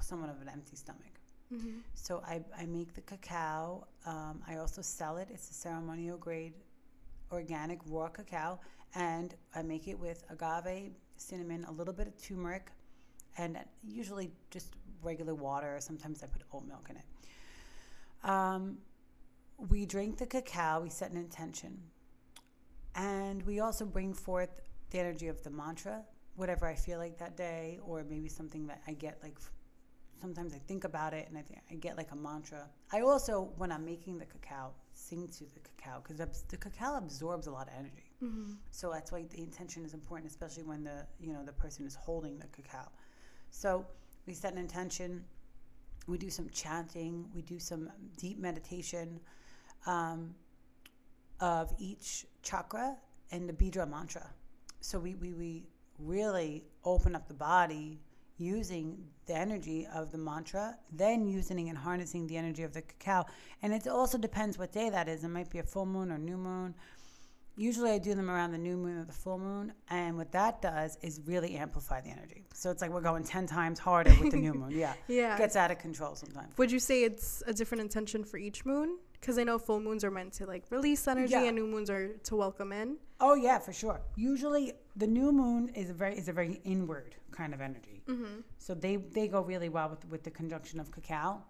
somewhat 0.00 0.30
of 0.30 0.40
an 0.42 0.48
empty 0.48 0.76
stomach. 0.76 1.20
Mm-hmm. 1.52 1.78
So 1.94 2.22
I, 2.26 2.42
I 2.58 2.66
make 2.66 2.94
the 2.94 3.00
cacao. 3.02 3.86
Um, 4.06 4.42
I 4.48 4.56
also 4.56 4.82
sell 4.82 5.16
it. 5.16 5.28
It's 5.30 5.50
a 5.50 5.54
ceremonial 5.54 6.18
grade 6.18 6.54
organic 7.32 7.80
raw 7.86 8.08
cacao. 8.08 8.60
And 8.94 9.34
I 9.54 9.62
make 9.62 9.88
it 9.88 9.98
with 9.98 10.24
agave, 10.30 10.92
cinnamon, 11.16 11.64
a 11.64 11.72
little 11.72 11.94
bit 11.94 12.06
of 12.06 12.16
turmeric, 12.22 12.70
and 13.38 13.58
usually 13.82 14.30
just 14.50 14.74
regular 15.02 15.34
water. 15.34 15.76
Sometimes 15.80 16.22
I 16.22 16.26
put 16.26 16.42
oat 16.52 16.66
milk 16.66 16.86
in 16.90 16.96
it. 16.96 18.30
Um, 18.30 18.78
we 19.68 19.86
drink 19.86 20.18
the 20.18 20.26
cacao, 20.26 20.80
we 20.80 20.90
set 20.90 21.10
an 21.10 21.16
intention. 21.16 21.78
And 22.94 23.42
we 23.42 23.60
also 23.60 23.84
bring 23.84 24.14
forth 24.14 24.50
the 24.90 24.98
energy 24.98 25.28
of 25.28 25.42
the 25.42 25.50
mantra, 25.50 26.02
whatever 26.36 26.66
I 26.66 26.74
feel 26.74 26.98
like 26.98 27.18
that 27.18 27.36
day, 27.36 27.80
or 27.84 28.04
maybe 28.04 28.28
something 28.28 28.66
that 28.68 28.82
I 28.86 28.92
get 28.92 29.18
like 29.22 29.38
sometimes 30.20 30.54
I 30.54 30.58
think 30.58 30.84
about 30.84 31.12
it 31.12 31.28
and 31.28 31.36
I 31.36 31.42
think 31.42 31.60
I 31.70 31.74
get 31.74 31.96
like 31.96 32.10
a 32.12 32.16
mantra. 32.16 32.68
I 32.92 33.00
also, 33.00 33.52
when 33.56 33.70
I'm 33.70 33.84
making 33.84 34.18
the 34.18 34.24
cacao, 34.24 34.70
sing 34.94 35.28
to 35.28 35.44
the 35.44 35.60
cacao 35.60 36.02
because 36.02 36.44
the 36.48 36.56
cacao 36.56 36.96
absorbs 36.96 37.46
a 37.46 37.50
lot 37.50 37.68
of 37.68 37.74
energy. 37.78 38.10
Mm-hmm. 38.22 38.52
So 38.70 38.90
that's 38.90 39.12
why 39.12 39.24
the 39.28 39.40
intention 39.40 39.84
is 39.84 39.92
important, 39.92 40.30
especially 40.30 40.62
when 40.62 40.84
the 40.84 41.06
you 41.20 41.32
know 41.32 41.44
the 41.44 41.52
person 41.52 41.84
is 41.84 41.94
holding 41.94 42.38
the 42.38 42.46
cacao. 42.46 42.88
So 43.50 43.84
we 44.26 44.32
set 44.32 44.52
an 44.52 44.58
intention. 44.58 45.24
We 46.06 46.16
do 46.18 46.30
some 46.30 46.48
chanting. 46.50 47.26
We 47.34 47.42
do 47.42 47.58
some 47.58 47.90
deep 48.16 48.38
meditation 48.38 49.20
um, 49.86 50.34
of 51.44 51.74
each 51.78 52.24
chakra 52.42 52.96
and 53.30 53.46
the 53.46 53.52
Bija 53.52 53.86
mantra. 53.88 54.26
So 54.80 54.98
we, 54.98 55.14
we, 55.16 55.34
we 55.34 55.62
really 55.98 56.64
open 56.84 57.14
up 57.14 57.28
the 57.28 57.34
body 57.34 58.00
using 58.38 58.96
the 59.26 59.34
energy 59.34 59.86
of 59.94 60.10
the 60.10 60.16
mantra, 60.18 60.74
then 60.90 61.26
using 61.26 61.68
and 61.68 61.76
harnessing 61.76 62.26
the 62.26 62.36
energy 62.38 62.62
of 62.62 62.72
the 62.72 62.80
cacao. 62.80 63.26
And 63.62 63.74
it 63.74 63.86
also 63.86 64.16
depends 64.16 64.58
what 64.58 64.72
day 64.72 64.88
that 64.88 65.06
is. 65.06 65.22
It 65.22 65.28
might 65.28 65.50
be 65.50 65.58
a 65.58 65.62
full 65.62 65.84
moon 65.86 66.10
or 66.10 66.16
new 66.16 66.38
moon. 66.38 66.74
Usually 67.56 67.90
I 67.90 67.98
do 67.98 68.14
them 68.14 68.30
around 68.30 68.52
the 68.52 68.58
new 68.58 68.76
moon 68.76 68.98
or 68.98 69.04
the 69.04 69.12
full 69.12 69.38
moon. 69.38 69.74
And 69.90 70.16
what 70.16 70.32
that 70.32 70.62
does 70.62 70.96
is 71.02 71.20
really 71.26 71.56
amplify 71.56 72.00
the 72.00 72.08
energy. 72.08 72.46
So 72.54 72.70
it's 72.70 72.80
like 72.80 72.90
we're 72.90 73.02
going 73.02 73.22
10 73.22 73.46
times 73.46 73.78
harder 73.78 74.12
with 74.20 74.30
the 74.32 74.38
new 74.38 74.54
moon. 74.54 74.70
Yeah. 74.84 74.94
Yeah. 75.08 75.34
It 75.34 75.38
Gets 75.38 75.56
out 75.56 75.70
of 75.70 75.78
control 75.78 76.14
sometimes. 76.14 76.56
Would 76.56 76.72
you 76.72 76.80
say 76.80 77.04
it's 77.04 77.42
a 77.46 77.52
different 77.52 77.82
intention 77.82 78.24
for 78.24 78.38
each 78.38 78.64
moon? 78.64 78.96
Because 79.24 79.38
I 79.38 79.44
know 79.44 79.58
full 79.58 79.80
moons 79.80 80.04
are 80.04 80.10
meant 80.10 80.34
to 80.34 80.44
like 80.46 80.64
release 80.70 81.08
energy 81.08 81.32
Yeah. 81.32 81.44
and 81.44 81.56
new 81.56 81.66
moons 81.66 81.88
are 81.88 82.08
to 82.28 82.36
welcome 82.36 82.72
in. 82.72 82.98
Oh 83.20 83.34
yeah, 83.34 83.58
for 83.58 83.72
sure. 83.72 84.02
Usually 84.16 84.74
the 84.96 85.06
new 85.06 85.32
moon 85.32 85.70
is 85.70 85.88
a 85.88 85.94
very 85.94 86.14
is 86.18 86.28
a 86.28 86.32
very 86.40 86.60
inward 86.64 87.14
kind 87.30 87.54
of 87.54 87.60
energy. 87.62 88.02
Mm-hmm. 88.06 88.40
So 88.58 88.74
they 88.74 88.96
they 88.96 89.26
go 89.28 89.40
really 89.40 89.70
well 89.70 89.88
with 89.88 90.04
with 90.12 90.22
the 90.24 90.30
conjunction 90.30 90.78
of 90.78 90.90
cacao. 90.92 91.42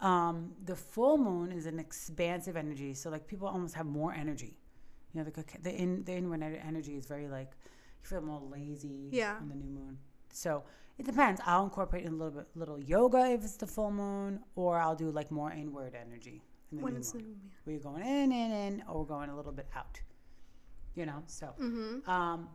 Um, 0.00 0.52
the 0.64 0.74
full 0.76 1.18
moon 1.18 1.52
is 1.52 1.66
an 1.66 1.78
expansive 1.78 2.56
energy, 2.56 2.94
so 2.94 3.10
like 3.10 3.26
people 3.26 3.46
almost 3.46 3.74
have 3.74 3.84
more 4.00 4.12
energy. 4.14 4.56
You 5.12 5.18
know, 5.20 5.24
the 5.24 5.32
caca- 5.38 5.62
the 5.62 5.72
in 5.82 6.04
the 6.04 6.14
inward 6.14 6.40
ener- 6.40 6.64
energy 6.66 6.96
is 6.96 7.04
very 7.04 7.28
like 7.28 7.50
you 8.02 8.06
feel 8.08 8.22
more 8.22 8.40
lazy 8.40 9.10
Yeah. 9.12 9.36
on 9.42 9.48
the 9.50 9.54
new 9.54 9.68
moon. 9.80 9.98
So 10.32 10.62
it 10.96 11.04
depends. 11.04 11.42
I'll 11.44 11.64
incorporate 11.64 12.04
in 12.06 12.12
a 12.14 12.16
little 12.16 12.36
bit 12.40 12.46
little 12.54 12.80
yoga 12.94 13.22
if 13.34 13.44
it's 13.44 13.58
the 13.58 13.66
full 13.66 13.90
moon, 13.90 14.40
or 14.54 14.78
I'll 14.78 14.96
do 15.04 15.10
like 15.10 15.30
more 15.30 15.50
inward 15.52 15.94
energy 15.94 16.40
in 16.70 16.78
the 16.78 16.84
When 16.84 16.92
new 16.94 16.98
it's 17.00 17.12
the 17.12 17.18
moon. 17.18 17.40
Where 17.64 17.74
you're 17.74 17.82
going 17.82 18.02
in, 18.02 18.32
in, 18.32 18.52
in, 18.52 18.82
or 18.88 19.00
we're 19.00 19.06
going 19.16 19.30
a 19.30 19.36
little 19.36 19.52
bit 19.52 19.66
out. 19.76 20.00
You 20.94 21.06
know, 21.06 21.22
so. 21.26 21.54
Mm-hmm. 21.60 22.08
Um, 22.10 22.48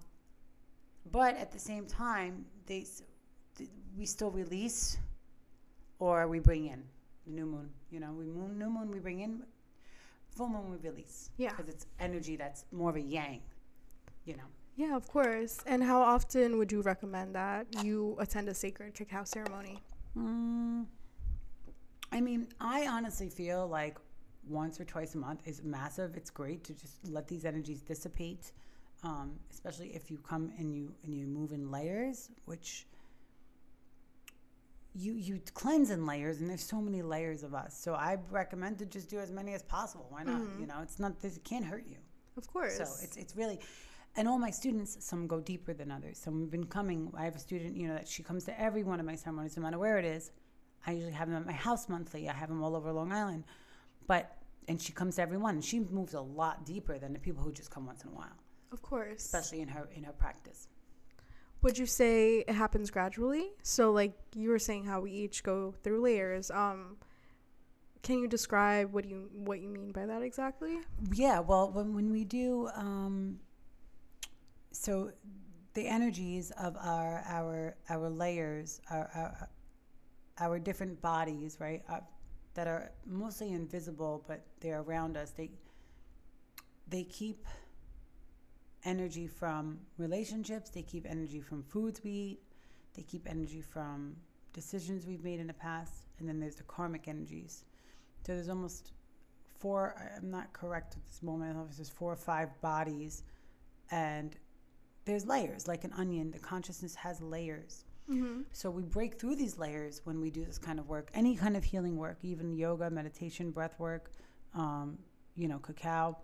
but 1.11 1.35
at 1.37 1.51
the 1.51 1.59
same 1.59 1.85
time, 1.85 2.45
they 2.65 2.85
we 3.97 4.05
still 4.05 4.31
release, 4.31 4.97
or 5.99 6.27
we 6.27 6.39
bring 6.39 6.65
in 6.67 6.83
the 7.25 7.31
new 7.33 7.45
moon. 7.45 7.69
You 7.91 7.99
know, 7.99 8.11
we 8.11 8.25
moon 8.25 8.57
new 8.57 8.69
moon 8.69 8.89
we 8.91 8.99
bring 8.99 9.19
in, 9.21 9.43
full 10.35 10.47
moon 10.49 10.71
we 10.71 10.77
release. 10.89 11.29
Yeah. 11.37 11.49
because 11.49 11.69
it's 11.69 11.85
energy 11.99 12.35
that's 12.35 12.65
more 12.71 12.89
of 12.89 12.95
a 12.95 13.01
yang. 13.01 13.41
You 14.25 14.35
know, 14.37 14.43
Yeah, 14.77 14.95
of 14.95 15.07
course. 15.09 15.59
And 15.65 15.83
how 15.83 16.01
often 16.01 16.57
would 16.57 16.71
you 16.71 16.81
recommend 16.81 17.35
that 17.35 17.67
you 17.83 18.15
attend 18.19 18.47
a 18.49 18.53
sacred 18.53 18.93
cacao 18.95 19.23
ceremony? 19.25 19.79
mm, 20.17 20.85
I 22.13 22.21
mean, 22.21 22.47
I 22.59 22.87
honestly 22.87 23.29
feel 23.29 23.67
like 23.67 23.97
once 24.47 24.79
or 24.79 24.85
twice 24.85 25.15
a 25.15 25.17
month 25.17 25.41
is 25.45 25.63
massive. 25.63 26.15
It's 26.15 26.29
great 26.29 26.63
to 26.65 26.73
just 26.73 26.95
let 27.09 27.27
these 27.27 27.43
energies 27.43 27.81
dissipate, 27.81 28.51
um, 29.03 29.39
especially 29.51 29.89
if 29.95 30.11
you 30.11 30.17
come 30.19 30.51
and 30.59 30.73
you 30.73 30.93
and 31.03 31.13
you 31.13 31.25
move 31.25 31.51
in 31.51 31.71
layers, 31.71 32.29
which 32.45 32.85
you 34.93 35.13
you 35.13 35.41
cleanse 35.55 35.89
in 35.89 36.05
layers, 36.05 36.39
and 36.39 36.49
there's 36.49 36.63
so 36.63 36.79
many 36.79 37.01
layers 37.01 37.41
of 37.43 37.53
us. 37.55 37.75
So 37.75 37.95
I 37.95 38.17
recommend 38.29 38.77
to 38.79 38.85
just 38.85 39.09
do 39.09 39.19
as 39.19 39.31
many 39.31 39.53
as 39.53 39.63
possible. 39.63 40.05
Why 40.09 40.23
not? 40.23 40.41
Mhm. 40.41 40.59
You 40.59 40.67
know, 40.67 40.79
it's 40.83 40.99
not 40.99 41.19
this 41.19 41.37
it 41.37 41.43
can't 41.43 41.65
hurt 41.65 41.85
you. 41.87 41.97
Of 42.37 42.47
course. 42.47 42.77
So 42.77 42.83
it's 43.01 43.17
it's 43.17 43.35
really, 43.35 43.59
and 44.15 44.27
all 44.27 44.37
my 44.37 44.51
students, 44.51 45.03
some 45.03 45.25
go 45.25 45.39
deeper 45.39 45.73
than 45.73 45.89
others. 45.89 46.19
Some 46.19 46.41
have 46.41 46.51
been 46.51 46.67
coming. 46.67 47.11
I 47.15 47.25
have 47.25 47.35
a 47.35 47.39
student, 47.39 47.75
you 47.75 47.87
know, 47.87 47.95
that 47.95 48.07
she 48.07 48.21
comes 48.21 48.43
to 48.45 48.59
every 48.59 48.83
one 48.83 48.99
of 48.99 49.05
my 49.05 49.15
ceremonies, 49.15 49.57
no 49.57 49.63
matter 49.63 49.79
where 49.79 49.97
it 49.97 50.05
is. 50.05 50.31
I 50.85 50.91
usually 50.91 51.13
have 51.13 51.29
them 51.29 51.37
at 51.37 51.45
my 51.45 51.53
house 51.53 51.87
monthly. 51.87 52.29
I 52.29 52.33
have 52.33 52.49
them 52.49 52.63
all 52.63 52.75
over 52.75 52.91
Long 52.91 53.11
Island, 53.11 53.45
but 54.07 54.37
and 54.67 54.81
she 54.81 54.93
comes 54.93 55.15
to 55.15 55.21
everyone. 55.21 55.61
She 55.61 55.79
moves 55.79 56.13
a 56.13 56.21
lot 56.21 56.65
deeper 56.65 56.97
than 56.97 57.13
the 57.13 57.19
people 57.19 57.43
who 57.43 57.51
just 57.51 57.71
come 57.71 57.85
once 57.85 58.03
in 58.03 58.09
a 58.09 58.13
while, 58.13 58.37
of 58.71 58.81
course. 58.81 59.25
especially 59.25 59.61
in 59.61 59.67
her 59.69 59.89
in 59.95 60.03
her 60.03 60.13
practice. 60.13 60.67
Would 61.61 61.77
you 61.77 61.85
say 61.85 62.39
it 62.39 62.55
happens 62.55 62.91
gradually? 62.91 63.51
So 63.63 63.91
like 63.91 64.17
you 64.35 64.49
were 64.49 64.59
saying 64.59 64.83
how 64.85 64.99
we 65.01 65.11
each 65.11 65.43
go 65.43 65.73
through 65.83 66.01
layers. 66.01 66.51
Um 66.51 66.97
can 68.03 68.19
you 68.19 68.27
describe 68.27 68.91
what 68.91 69.05
you 69.05 69.29
what 69.33 69.61
you 69.61 69.69
mean 69.69 69.91
by 69.93 70.05
that 70.05 70.21
exactly? 70.21 70.79
Yeah, 71.13 71.39
well, 71.39 71.71
when, 71.71 71.95
when 71.95 72.11
we 72.11 72.25
do, 72.25 72.69
um, 72.75 73.39
so 74.71 75.11
the 75.73 75.87
energies 75.87 76.51
of 76.59 76.75
our 76.77 77.23
our 77.25 77.75
our 77.89 78.09
layers, 78.09 78.81
our 78.91 79.09
our, 79.15 79.49
our 80.39 80.59
different 80.59 81.01
bodies, 81.01 81.57
right, 81.59 81.83
uh, 81.89 81.99
that 82.53 82.67
are 82.67 82.91
mostly 83.05 83.51
invisible, 83.51 84.23
but 84.27 84.45
they're 84.59 84.81
around 84.81 85.17
us. 85.17 85.31
They 85.31 85.51
they 86.87 87.03
keep 87.03 87.45
energy 88.83 89.27
from 89.27 89.79
relationships. 89.97 90.69
They 90.69 90.81
keep 90.81 91.05
energy 91.09 91.39
from 91.39 91.63
foods 91.63 92.01
we 92.03 92.11
eat. 92.11 92.39
They 92.95 93.03
keep 93.03 93.27
energy 93.29 93.61
from 93.61 94.15
decisions 94.51 95.07
we've 95.07 95.23
made 95.23 95.39
in 95.39 95.47
the 95.47 95.53
past, 95.53 95.93
and 96.19 96.27
then 96.27 96.39
there's 96.39 96.55
the 96.55 96.63
karmic 96.63 97.07
energies. 97.07 97.63
So 98.25 98.33
there's 98.35 98.49
almost 98.49 98.91
four 99.63 99.95
i'm 100.17 100.29
not 100.29 100.51
correct 100.51 100.95
at 100.97 101.05
this 101.05 101.23
moment 101.23 101.49
i 101.49 101.53
don't 101.53 101.63
know 101.63 101.69
if 101.69 101.77
there's 101.77 101.89
four 101.89 102.11
or 102.11 102.17
five 102.17 102.49
bodies 102.59 103.23
and 103.91 104.35
there's 105.05 105.25
layers 105.25 105.69
like 105.69 105.85
an 105.85 105.93
onion 105.97 106.31
the 106.31 106.39
consciousness 106.39 106.93
has 106.95 107.21
layers 107.21 107.85
Mm-hmm. 108.09 108.41
so 108.51 108.69
we 108.69 108.83
break 108.83 109.17
through 109.19 109.35
these 109.37 109.57
layers 109.57 110.01
when 110.03 110.19
we 110.19 110.29
do 110.29 110.43
this 110.43 110.57
kind 110.57 110.77
of 110.79 110.89
work 110.89 111.09
any 111.13 111.35
kind 111.35 111.55
of 111.55 111.63
healing 111.63 111.95
work 111.95 112.17
even 112.21 112.53
yoga 112.53 112.89
meditation 112.89 113.49
breath 113.51 113.79
work 113.79 114.11
um, 114.55 114.97
you 115.35 115.47
know 115.47 115.57
cacao 115.59 116.17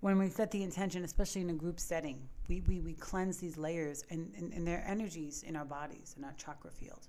when 0.00 0.16
we 0.18 0.28
set 0.28 0.50
the 0.52 0.62
intention 0.62 1.02
especially 1.04 1.40
in 1.42 1.50
a 1.50 1.54
group 1.54 1.80
setting 1.80 2.18
we, 2.48 2.60
we, 2.68 2.80
we 2.80 2.92
cleanse 2.94 3.38
these 3.38 3.56
layers 3.56 4.04
and, 4.10 4.32
and, 4.38 4.52
and 4.52 4.66
their 4.66 4.84
energies 4.86 5.42
in 5.42 5.56
our 5.56 5.64
bodies 5.64 6.14
in 6.16 6.24
our 6.24 6.34
chakra 6.38 6.70
field 6.70 7.08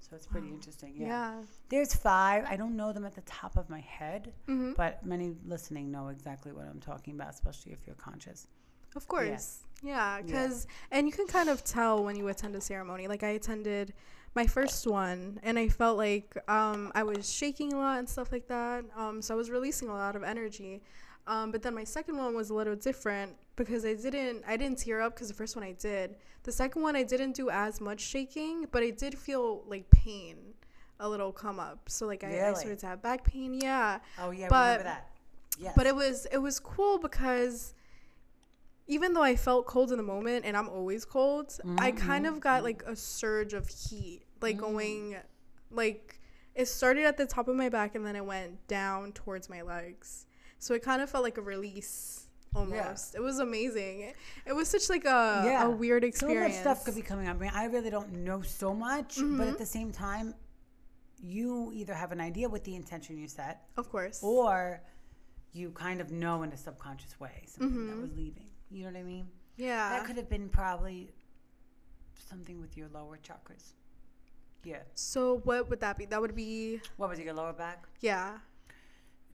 so 0.00 0.16
it's 0.16 0.26
pretty 0.26 0.48
Wow. 0.48 0.54
interesting 0.54 0.94
Yeah. 0.96 1.06
yeah 1.08 1.42
there's 1.68 1.94
five 1.94 2.44
i 2.48 2.56
don't 2.56 2.76
know 2.76 2.92
them 2.94 3.04
at 3.04 3.14
the 3.14 3.20
top 3.22 3.56
of 3.58 3.68
my 3.68 3.80
head 3.80 4.32
Mm-hmm. 4.48 4.72
but 4.74 5.04
many 5.04 5.34
listening 5.46 5.90
know 5.90 6.08
exactly 6.08 6.52
what 6.52 6.64
I'm 6.66 6.80
talking 6.80 7.14
about, 7.14 7.28
especially 7.34 7.72
if 7.72 7.86
you're 7.86 7.94
conscious. 7.96 8.46
Of 8.96 9.06
course. 9.06 9.64
Yeah, 9.82 10.20
because 10.20 10.66
and 10.90 11.06
you 11.06 11.12
can 11.12 11.26
kind 11.26 11.48
of 11.48 11.64
tell 11.64 12.02
when 12.04 12.16
you 12.16 12.28
attend 12.28 12.54
a 12.56 12.60
ceremony. 12.60 13.06
Like 13.06 13.22
I 13.22 13.28
attended 13.30 13.92
my 14.34 14.46
first 14.46 14.86
one 14.86 15.40
and 15.42 15.58
I 15.58 15.68
felt 15.68 15.96
like 15.96 16.36
um, 16.48 16.92
I 16.94 17.02
was 17.02 17.32
shaking 17.32 17.72
a 17.72 17.76
lot 17.78 17.98
and 17.98 18.08
stuff 18.08 18.30
like 18.32 18.46
that. 18.48 18.84
Um, 18.96 19.22
so 19.22 19.34
I 19.34 19.36
was 19.36 19.50
releasing 19.50 19.88
a 19.88 19.94
lot 19.94 20.16
of 20.16 20.22
energy. 20.22 20.82
Um, 21.26 21.50
but 21.52 21.62
then 21.62 21.74
my 21.74 21.84
second 21.84 22.16
one 22.16 22.34
was 22.34 22.50
a 22.50 22.54
little 22.54 22.74
different 22.76 23.36
because 23.56 23.84
I 23.84 23.94
didn't 23.94 24.42
I 24.46 24.56
didn't 24.56 24.78
tear 24.78 25.00
up 25.00 25.14
because 25.14 25.28
the 25.28 25.34
first 25.34 25.56
one 25.56 25.64
I 25.64 25.72
did. 25.72 26.16
The 26.42 26.52
second 26.52 26.82
one 26.82 26.96
I 26.96 27.02
didn't 27.02 27.32
do 27.32 27.50
as 27.50 27.80
much 27.80 28.00
shaking, 28.00 28.66
but 28.70 28.82
I 28.82 28.90
did 28.90 29.16
feel 29.18 29.62
like 29.66 29.88
pain 29.90 30.36
a 31.00 31.08
little 31.08 31.30
come 31.30 31.60
up. 31.60 31.88
So 31.88 32.06
like 32.06 32.24
I, 32.24 32.48
I 32.48 32.52
started 32.54 32.78
to 32.80 32.86
have 32.86 33.02
back 33.02 33.24
pain. 33.24 33.54
Yeah. 33.54 33.98
Oh 34.18 34.30
yeah, 34.30 34.48
But- 34.48 34.78
remember 34.78 34.84
that. 34.84 35.10
Yes. 35.60 35.72
But 35.76 35.86
it 35.86 35.94
was 35.94 36.26
it 36.30 36.38
was 36.38 36.60
cool 36.60 36.98
because 36.98 37.74
even 38.88 39.12
though 39.12 39.22
I 39.22 39.36
felt 39.36 39.66
cold 39.66 39.90
in 39.92 39.98
the 39.98 40.02
moment 40.02 40.44
and 40.44 40.56
I'm 40.56 40.68
always 40.68 41.04
cold, 41.04 41.56
I 41.78 41.92
kind 41.92 42.26
of 42.26 42.40
got 42.40 42.62
like 42.64 42.82
a 42.86 42.96
surge 42.96 43.52
of 43.54 43.68
heat, 43.68 44.22
like 44.40 44.56
Mm. 44.56 44.60
going 44.60 45.16
like 45.70 46.20
it 46.54 46.66
started 46.66 47.04
at 47.04 47.16
the 47.16 47.26
top 47.26 47.46
of 47.48 47.54
my 47.54 47.68
back 47.68 47.94
and 47.94 48.04
then 48.04 48.16
it 48.16 48.24
went 48.24 48.66
down 48.66 49.12
towards 49.12 49.48
my 49.48 49.62
legs. 49.62 50.26
So 50.58 50.74
it 50.74 50.82
kind 50.82 51.00
of 51.02 51.08
felt 51.10 51.22
like 51.22 51.38
a 51.38 51.42
release 51.42 52.26
almost. 52.54 53.14
It 53.14 53.20
was 53.20 53.38
amazing. 53.38 54.00
It, 54.00 54.16
it 54.46 54.52
was 54.54 54.66
such 54.68 54.88
like 54.90 55.04
a, 55.04 55.42
Yeah. 55.44 55.66
a 55.66 55.70
weird 55.70 56.02
so 56.02 56.08
experience. 56.08 56.54
much 56.54 56.60
stuff 56.62 56.84
could 56.84 56.94
be 56.96 57.02
coming 57.02 57.28
up. 57.28 57.36
I 57.36 57.40
mean, 57.40 57.50
I 57.54 57.64
really 57.66 57.90
don't 57.90 58.10
know 58.24 58.40
so 58.42 58.74
much, 58.74 59.16
but 59.16 59.24
Mm-hmm. 59.24 59.40
at 59.42 59.58
the 59.58 59.66
same 59.66 59.92
time, 59.92 60.34
you 61.20 61.70
either 61.74 61.94
have 61.94 62.10
an 62.12 62.20
idea 62.20 62.48
what 62.48 62.64
the 62.64 62.74
intention 62.74 63.18
you 63.18 63.28
set, 63.28 63.62
of 63.76 63.90
course. 63.90 64.20
or 64.22 64.80
you 65.52 65.70
kind 65.70 66.00
of 66.00 66.10
know 66.10 66.42
in 66.42 66.50
a 66.52 66.56
subconscious 66.56 67.18
way 67.20 67.44
something 67.46 67.86
that 67.86 67.96
Mhm. 67.96 68.00
was 68.02 68.12
leaving. 68.16 68.47
You 68.70 68.84
know 68.84 68.90
what 68.92 68.98
I 68.98 69.02
mean? 69.02 69.28
yeah. 69.56 69.90
That 69.90 70.04
could 70.06 70.16
have 70.16 70.28
been 70.28 70.48
probably 70.48 71.10
something 72.14 72.60
with 72.60 72.76
your 72.76 72.88
lower 72.88 73.18
chakras. 73.18 73.72
Yeah. 74.64 74.82
so 74.94 75.38
what 75.44 75.70
would 75.70 75.80
that 75.80 75.96
be? 75.96 76.04
That 76.04 76.20
would 76.20 76.34
be 76.34 76.80
What 76.96 77.08
was 77.10 77.18
it, 77.18 77.24
your 77.24 77.34
lower 77.34 77.52
back? 77.52 77.86
yeah. 78.00 78.38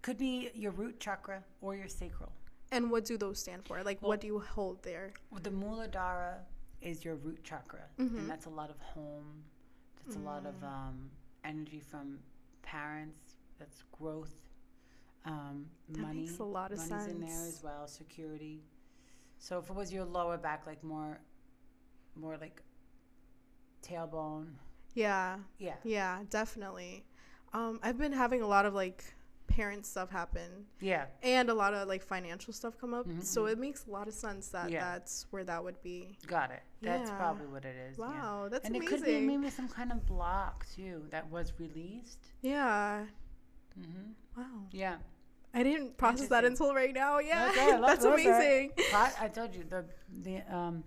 Could 0.03 0.19
be 0.19 0.51
your 0.55 0.71
root 0.73 1.01
chakra 1.01 1.43
or 1.63 1.75
your 1.75 1.89
sacral. 1.89 2.31
And 2.71 2.91
what 2.91 3.05
do 3.07 3.17
those 3.17 3.39
stand 3.41 3.65
for? 3.67 3.83
Like 3.83 4.01
Well- 4.03 4.11
what 4.11 4.21
do 4.21 4.27
you 4.27 4.39
hold 4.39 4.83
there? 4.83 5.13
Well, 5.31 5.41
the 5.43 5.51
Muladhara 5.51 6.41
is 6.83 7.05
your 7.05 7.15
root 7.17 7.43
chakra, 7.43 7.89
Mhm. 7.99 8.19
and 8.19 8.31
that's 8.31 8.45
a 8.47 8.51
lot 8.51 8.69
of 8.71 8.79
home. 8.81 9.45
That's 10.05 10.17
a 10.17 10.21
lot 10.21 10.45
of 10.45 10.55
Mm. 10.57 10.65
um, 10.69 11.11
energy 11.43 11.81
from 11.81 12.23
parents. 12.63 13.37
That's 13.59 13.83
growth. 13.93 14.35
Um, 15.25 15.71
That 15.89 16.01
money. 16.03 16.21
makes 16.27 16.39
a 16.39 16.45
lot 16.45 16.71
of 16.71 16.79
money's 16.91 17.07
in 17.07 17.21
there 17.21 17.47
as 17.47 17.63
well. 17.63 17.89
Security. 17.89 18.63
So 19.39 19.59
if 19.59 19.69
it 19.71 19.75
was 19.77 19.93
your 19.93 20.05
lower 20.05 20.39
back, 20.39 20.67
like 20.67 20.83
more, 20.83 21.21
more 22.17 22.37
like 22.41 22.63
tailbone. 23.83 24.47
Yeah. 24.95 25.39
Yeah. 25.59 25.75
Yeah, 25.85 26.21
definitely. 26.31 27.05
Um, 27.53 27.79
I've 27.83 27.99
been 27.99 28.13
having 28.13 28.43
a 28.43 28.47
lot 28.47 28.67
of 28.67 28.75
like 28.75 29.05
parent 29.47 29.87
stuff 29.87 30.11
happen 30.11 30.67
Yeah. 30.81 31.05
and 31.23 31.49
a 31.49 31.55
lot 31.55 31.75
of 31.75 31.87
like 31.87 32.03
financial 32.03 32.53
stuff 32.53 32.79
come 32.81 32.95
up. 32.95 33.07
Mhm, 33.07 33.23
So 33.23 33.45
mhm. 33.45 33.53
it 33.53 33.59
makes 33.59 33.87
a 33.87 33.91
lot 33.91 34.09
of 34.09 34.15
sense 34.15 34.49
that 34.49 34.71
Yeah. 34.71 34.81
that's 34.95 35.27
where 35.31 35.45
that 35.45 35.63
would 35.63 35.81
be. 35.83 36.17
Got 36.27 36.51
it. 36.51 36.63
That's 36.81 37.11
Yeah. 37.11 37.17
probably 37.17 37.47
what 37.47 37.65
it 37.65 37.77
is. 37.77 37.99
yeah. 37.99 38.05
Wow, 38.09 38.49
that's 38.49 38.67
and 38.67 38.75
amazing. 38.75 38.95
it 38.95 39.01
could 39.01 39.07
be 39.07 39.21
maybe 39.21 39.51
some 39.51 39.69
kind 39.69 39.93
of 39.93 40.05
block 40.07 40.67
too 40.75 41.07
that 41.11 41.29
was 41.31 41.53
released. 41.61 42.33
yeah. 42.41 43.05
Mm-hmm. 43.79 44.13
Wow. 44.41 44.67
Yeah. 44.71 44.99
I 45.55 45.63
didn't 45.63 45.97
process 45.97 46.29
that 46.29 46.45
until 46.45 46.75
right 46.75 46.93
now. 46.93 47.19
Yeah. 47.21 47.49
Okay, 47.51 47.79
that's 47.81 48.05
amazing. 48.13 48.73
I 48.95 49.29
told 49.29 49.55
you 49.55 49.65
the 49.69 49.85
the 50.23 50.43
um, 50.55 50.85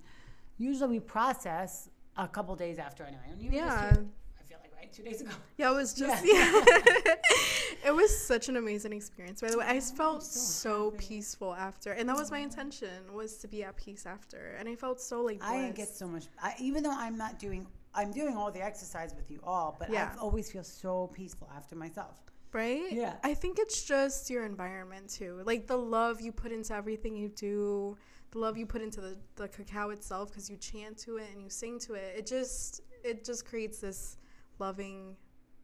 usually 0.58 0.89
we 0.89 0.99
process 0.99 1.89
a 2.17 2.27
couple 2.27 2.56
days 2.56 2.77
after 2.77 3.03
anyway. 3.03 3.23
And 3.32 3.41
you 3.41 3.49
Yeah. 3.51 3.80
here, 3.91 4.06
I 4.39 4.43
feel 4.43 4.58
like 4.62 4.73
right 4.75 4.91
two 4.91 5.03
days 5.03 5.21
ago. 5.21 5.32
Yeah, 5.58 5.71
it 5.71 5.75
was 5.75 5.93
just 5.93 6.25
Yeah. 6.25 6.34
yeah. 6.65 7.15
it 7.86 7.95
was 7.95 8.12
such 8.32 8.49
an 8.49 8.58
amazing 8.58 8.91
experience. 8.93 9.39
By 9.41 9.49
the 9.51 9.60
way, 9.60 9.65
I 9.67 9.80
felt 9.80 10.23
so 10.23 10.91
so 10.91 10.91
peaceful 10.97 11.53
after, 11.53 11.93
and 11.93 12.10
that 12.10 12.17
was 12.17 12.30
my 12.32 12.39
intention 12.39 12.89
was 13.13 13.38
to 13.38 13.47
be 13.47 13.63
at 13.63 13.75
peace 13.77 14.06
after, 14.06 14.56
and 14.60 14.67
I 14.67 14.75
felt 14.75 14.99
so 14.99 15.21
like 15.21 15.39
blessed. 15.39 15.53
I 15.53 15.71
get 15.71 15.89
so 15.89 16.08
much. 16.08 16.25
I, 16.41 16.53
even 16.60 16.84
though 16.84 16.95
I'm 17.06 17.17
not 17.17 17.39
doing, 17.39 17.65
I'm 17.93 18.12
doing 18.12 18.36
all 18.36 18.51
the 18.51 18.62
exercise 18.62 19.13
with 19.15 19.30
you 19.32 19.39
all, 19.43 19.75
but 19.80 19.89
Yeah. 19.89 20.12
I 20.13 20.19
always 20.19 20.51
feel 20.51 20.63
so 20.63 21.08
peaceful 21.13 21.49
after 21.56 21.75
myself. 21.75 22.15
Right? 22.53 22.91
Yeah. 22.91 23.15
I 23.23 23.33
think 23.33 23.60
it's 23.60 23.83
just 23.83 24.29
your 24.29 24.45
environment 24.45 25.10
too, 25.10 25.41
like 25.45 25.67
the 25.67 25.77
love 25.77 26.21
you 26.21 26.31
put 26.31 26.51
into 26.51 26.73
everything 26.73 27.15
you 27.15 27.29
do, 27.29 27.97
the 28.31 28.39
love 28.39 28.57
you 28.57 28.65
put 28.65 28.81
into 28.81 29.01
the 29.01 29.17
the 29.36 29.47
cacao 29.47 29.89
itself, 29.91 30.29
because 30.29 30.49
you 30.49 30.57
chant 30.57 30.97
to 30.99 31.17
it 31.17 31.27
and 31.33 31.41
you 31.41 31.49
sing 31.49 31.79
to 31.79 31.93
it. 31.93 32.15
It 32.17 32.25
just 32.25 32.81
it 33.03 33.23
just 33.23 33.45
creates 33.45 33.79
this 33.79 34.17
loving 34.60 35.15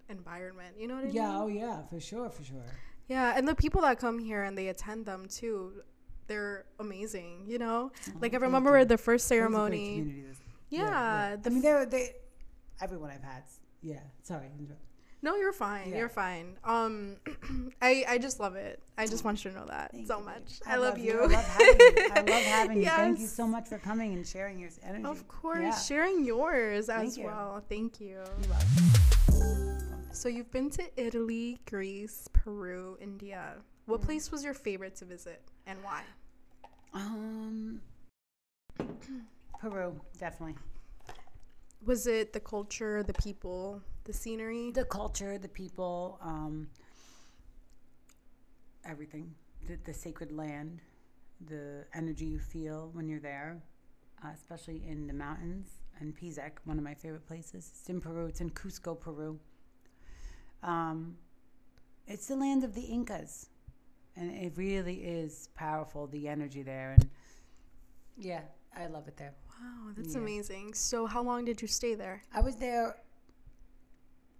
environment. 0.09 0.75
You 0.77 0.87
know 0.87 0.95
what 0.95 1.05
I 1.05 1.09
Yeah. 1.09 1.37
Oh 1.39 1.47
mean? 1.47 1.57
Yeah, 1.57 1.63
oh 1.63 1.67
yeah. 1.77 1.81
For 1.87 1.99
sure. 1.99 2.29
For 2.29 2.43
sure. 2.43 2.63
Yeah, 3.07 3.33
and 3.37 3.47
the 3.47 3.55
people 3.55 3.81
that 3.81 3.99
come 3.99 4.17
here 4.19 4.43
and 4.43 4.57
they 4.57 4.67
attend 4.69 5.05
them 5.05 5.25
too, 5.27 5.81
they're 6.27 6.65
amazing. 6.79 7.45
You 7.47 7.59
know, 7.59 7.91
oh, 8.09 8.11
like 8.21 8.33
I 8.33 8.37
remember 8.37 8.79
you. 8.79 8.85
the 8.85 8.97
first 8.97 9.29
It 9.29 9.35
a 9.35 9.37
great 9.39 9.51
ceremony. 9.51 9.97
community, 9.97 10.21
this- 10.21 10.37
Yeah, 10.69 11.37
I 11.45 11.49
mean, 11.49 11.61
they're 11.61 11.85
they. 11.85 12.15
Everyone 12.81 13.09
I've 13.11 13.23
had. 13.23 13.43
Yeah. 13.81 13.99
Sorry. 14.23 14.49
No, 15.23 15.35
you're 15.37 15.53
fine. 15.53 15.89
Yeah. 15.89 15.97
You're 15.99 16.09
fine. 16.09 16.57
Um, 16.63 17.15
I 17.81 18.05
I 18.07 18.17
just 18.19 18.39
love 18.39 18.55
it. 18.55 18.79
I 18.97 19.07
just 19.07 19.23
want 19.23 19.43
you 19.43 19.49
to 19.51 19.57
know 19.57 19.65
that 19.65 19.91
Thank 19.91 20.05
so 20.05 20.19
you, 20.19 20.25
much. 20.25 20.59
I, 20.67 20.75
love 20.75 20.99
you. 20.99 21.23
I 21.23 21.25
love 21.25 21.45
having 21.45 21.79
you. 21.79 22.07
I 22.11 22.19
love 22.19 22.43
having 22.59 22.77
you. 22.83 22.89
Thank 22.89 23.19
you 23.19 23.25
so 23.27 23.47
much 23.47 23.67
for 23.69 23.79
coming 23.79 24.13
and 24.13 24.27
sharing 24.27 24.59
your 24.59 24.69
energy. 24.83 25.05
Of 25.05 25.27
course, 25.27 25.61
Yeah. 25.61 25.79
sharing 25.79 26.23
yours 26.25 26.85
Thank 26.87 27.07
as 27.07 27.17
you. 27.17 27.25
well. 27.25 27.63
Thank 27.67 27.99
you. 27.99 28.19
So 30.11 30.29
you've 30.29 30.51
been 30.51 30.69
to 30.71 30.83
Italy, 30.95 31.59
Greece, 31.65 32.27
Peru, 32.33 32.97
India. 33.01 33.55
What 33.87 34.01
Mm. 34.01 34.05
place 34.05 34.31
was 34.31 34.43
your 34.43 34.53
favorite 34.53 34.95
to 34.97 35.05
visit 35.05 35.41
and 35.65 35.77
why? 35.83 36.03
Um, 36.93 37.81
Peru, 39.59 39.99
definitely. 40.19 40.55
Was 41.85 42.07
it 42.07 42.31
the 42.33 42.39
culture, 42.39 43.03
the 43.03 43.13
people, 43.13 43.81
the 44.05 44.13
scenery? 44.13 44.71
The 44.71 44.85
culture, 44.85 45.37
the 45.37 45.49
people, 45.49 46.17
um, 46.21 46.69
everything. 48.85 49.33
The, 49.67 49.77
the 49.83 49.93
sacred 49.93 50.31
land, 50.31 50.81
the 51.47 51.85
energy 51.93 52.25
you 52.25 52.39
feel 52.39 52.89
when 52.93 53.07
you're 53.07 53.19
there, 53.19 53.61
uh, 54.23 54.29
especially 54.33 54.83
in 54.87 55.07
the 55.07 55.13
mountains 55.13 55.69
and 55.99 56.15
Pisac, 56.15 56.59
one 56.65 56.77
of 56.77 56.83
my 56.83 56.93
favorite 56.93 57.25
places. 57.27 57.71
It's 57.73 57.89
in 57.89 58.01
Peru. 58.01 58.27
It's 58.27 58.41
in 58.41 58.49
Cusco, 58.49 58.99
Peru. 58.99 59.39
Um, 60.61 61.15
it's 62.07 62.27
the 62.27 62.35
land 62.35 62.63
of 62.63 62.73
the 62.75 62.81
Incas, 62.81 63.47
and 64.15 64.31
it 64.31 64.53
really 64.55 64.95
is 64.95 65.49
powerful. 65.55 66.07
The 66.07 66.27
energy 66.27 66.63
there, 66.63 66.91
and 66.91 67.09
yeah, 68.17 68.41
I 68.77 68.87
love 68.87 69.07
it 69.07 69.17
there. 69.17 69.33
Wow, 69.61 69.91
that's 69.95 70.13
Yeah. 70.15 70.21
amazing. 70.21 70.73
So 70.73 71.05
how 71.05 71.21
long 71.23 71.45
did 71.45 71.61
you 71.61 71.67
stay 71.67 71.95
there? 71.95 72.23
I 72.33 72.41
was 72.41 72.55
there 72.57 72.95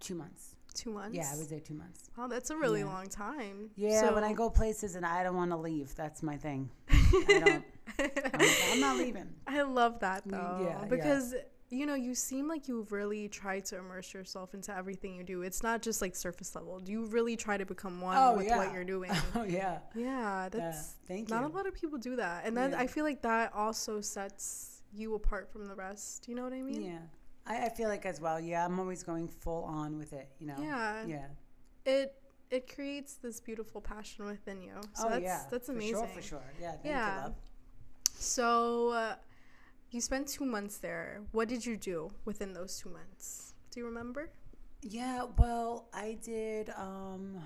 two 0.00 0.14
months. 0.14 0.56
Two 0.74 0.90
months. 0.90 1.16
Yeah, 1.16 1.30
I 1.32 1.36
was 1.38 1.48
there 1.48 1.60
two 1.60 1.74
months. 1.74 2.10
Wow, 2.16 2.26
that's 2.26 2.50
a 2.50 2.56
really 2.56 2.80
Yeah. 2.80 2.86
long 2.86 3.06
time. 3.06 3.70
Yeah, 3.76 4.00
so 4.00 4.14
when 4.14 4.24
I 4.24 4.32
go 4.32 4.50
places 4.50 4.96
and 4.96 5.06
I 5.06 5.22
don't 5.22 5.36
want 5.36 5.52
to 5.52 5.56
leave, 5.56 5.94
that's 5.94 6.22
my 6.22 6.36
thing. 6.36 6.68
I 6.90 7.38
don't. 7.38 7.64
I'm, 8.72 8.80
not 8.80 8.96
leaving. 8.96 9.28
I 9.46 9.62
love 9.62 10.00
that 10.00 10.26
Mm, 10.26 10.30
though. 10.32 10.58
yeah, 10.64 10.80
yeah. 10.80 10.84
because 10.86 11.34
you 11.70 11.86
know, 11.86 11.94
you 11.94 12.14
seem 12.14 12.46
like 12.46 12.68
you've 12.68 12.92
really 12.92 13.26
tried 13.28 13.64
to 13.64 13.76
immerse 13.78 14.12
yourself 14.14 14.54
into 14.54 14.76
everything 14.76 15.16
you 15.16 15.24
do. 15.24 15.42
It's 15.42 15.62
not 15.62 15.80
just 15.82 16.00
like 16.02 16.14
surface 16.14 16.54
level. 16.54 16.78
Do 16.78 16.92
You 16.92 17.06
really 17.06 17.36
try 17.36 17.56
to 17.56 17.64
become 17.66 18.00
one 18.00 18.16
Oh, 18.16 18.36
with 18.36 18.46
yeah. 18.46 18.58
what 18.58 18.72
you're 18.72 18.84
doing. 18.84 19.10
Oh 19.34 19.42
yeah. 19.42 19.78
yeah, 19.94 20.02
Yeah, 20.04 20.48
that's 20.50 20.94
thank 21.08 21.28
you. 21.28 21.34
not 21.34 21.42
a 21.44 21.48
lot 21.48 21.66
of 21.66 21.74
people 21.74 21.98
do 21.98 22.16
that. 22.16 22.44
And 22.46 22.56
then 22.56 22.72
Yeah. 22.72 22.80
I 22.80 22.86
feel 22.86 23.02
like 23.04 23.22
that 23.22 23.52
also 23.54 24.00
sets 24.00 24.73
you 24.94 25.14
apart 25.14 25.50
from 25.50 25.66
the 25.66 25.74
rest. 25.74 26.28
You 26.28 26.34
know 26.34 26.44
what 26.44 26.52
I 26.52 26.62
mean? 26.62 26.82
Yeah, 26.82 26.98
I, 27.46 27.66
I 27.66 27.68
feel 27.68 27.88
like 27.88 28.06
as 28.06 28.20
well. 28.20 28.40
Yeah, 28.40 28.64
I'm 28.64 28.78
always 28.78 29.02
going 29.02 29.28
full 29.28 29.64
on 29.64 29.98
with 29.98 30.12
it. 30.12 30.28
You 30.38 30.46
know. 30.48 30.56
Yeah. 30.60 31.04
Yeah. 31.06 31.26
It 31.84 32.14
it 32.50 32.72
creates 32.72 33.14
this 33.14 33.40
beautiful 33.40 33.80
passion 33.80 34.26
within 34.26 34.62
you. 34.62 34.74
So 34.94 35.06
oh 35.06 35.10
that's 35.10 35.22
yeah. 35.22 35.42
that's 35.50 35.68
amazing. 35.68 35.94
For 35.94 36.00
sure. 36.00 36.14
For 36.14 36.22
sure. 36.22 36.52
Yeah. 36.60 36.70
Thank 36.72 36.84
Yeah. 36.84 37.14
You, 37.16 37.22
love. 37.22 37.34
So, 38.16 38.90
uh, 38.90 39.14
you 39.90 40.00
spent 40.00 40.28
two 40.28 40.44
months 40.44 40.78
there. 40.78 41.22
What 41.32 41.48
did 41.48 41.66
you 41.66 41.76
do 41.76 42.10
within 42.24 42.52
those 42.52 42.78
two 42.78 42.90
months? 42.90 43.54
Do 43.70 43.80
you 43.80 43.86
remember? 43.86 44.30
Yeah. 44.82 45.24
Well, 45.36 45.88
I 45.92 46.18
did. 46.22 46.70
Um, 46.70 47.38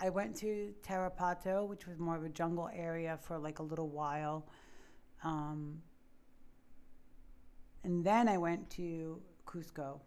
I 0.00 0.10
went 0.10 0.36
to 0.36 0.74
Tarapoto, 0.86 1.66
which 1.66 1.86
was 1.86 1.98
more 1.98 2.16
of 2.16 2.24
a 2.24 2.28
jungle 2.28 2.70
area, 2.72 3.18
for 3.22 3.38
like 3.38 3.58
a 3.58 3.62
little 3.62 3.88
while. 3.88 4.46
Um, 5.24 5.82
and 7.84 8.04
then 8.04 8.28
I 8.28 8.38
went 8.38 8.68
to 8.70 9.20
Cusco, 9.46 10.00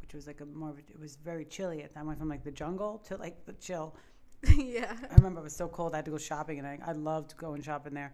which 0.00 0.14
was 0.14 0.26
like 0.26 0.40
a 0.40 0.46
more 0.46 0.70
of 0.70 0.78
it 0.78 0.98
was 0.98 1.16
very 1.16 1.44
chilly 1.44 1.82
at 1.82 1.94
that. 1.94 2.00
I 2.00 2.02
went 2.02 2.18
from 2.18 2.28
like 2.28 2.44
the 2.44 2.50
jungle 2.52 2.98
to 3.08 3.16
like 3.16 3.44
the 3.46 3.52
chill. 3.54 3.96
yeah. 4.56 4.96
I 5.10 5.14
remember 5.14 5.40
it 5.40 5.44
was 5.44 5.54
so 5.56 5.68
cold. 5.68 5.94
I 5.94 5.98
had 5.98 6.04
to 6.06 6.10
go 6.10 6.18
shopping, 6.18 6.58
and 6.58 6.66
I, 6.66 6.78
I 6.84 6.92
loved 6.92 7.36
going 7.36 7.62
shopping 7.62 7.94
there. 7.94 8.12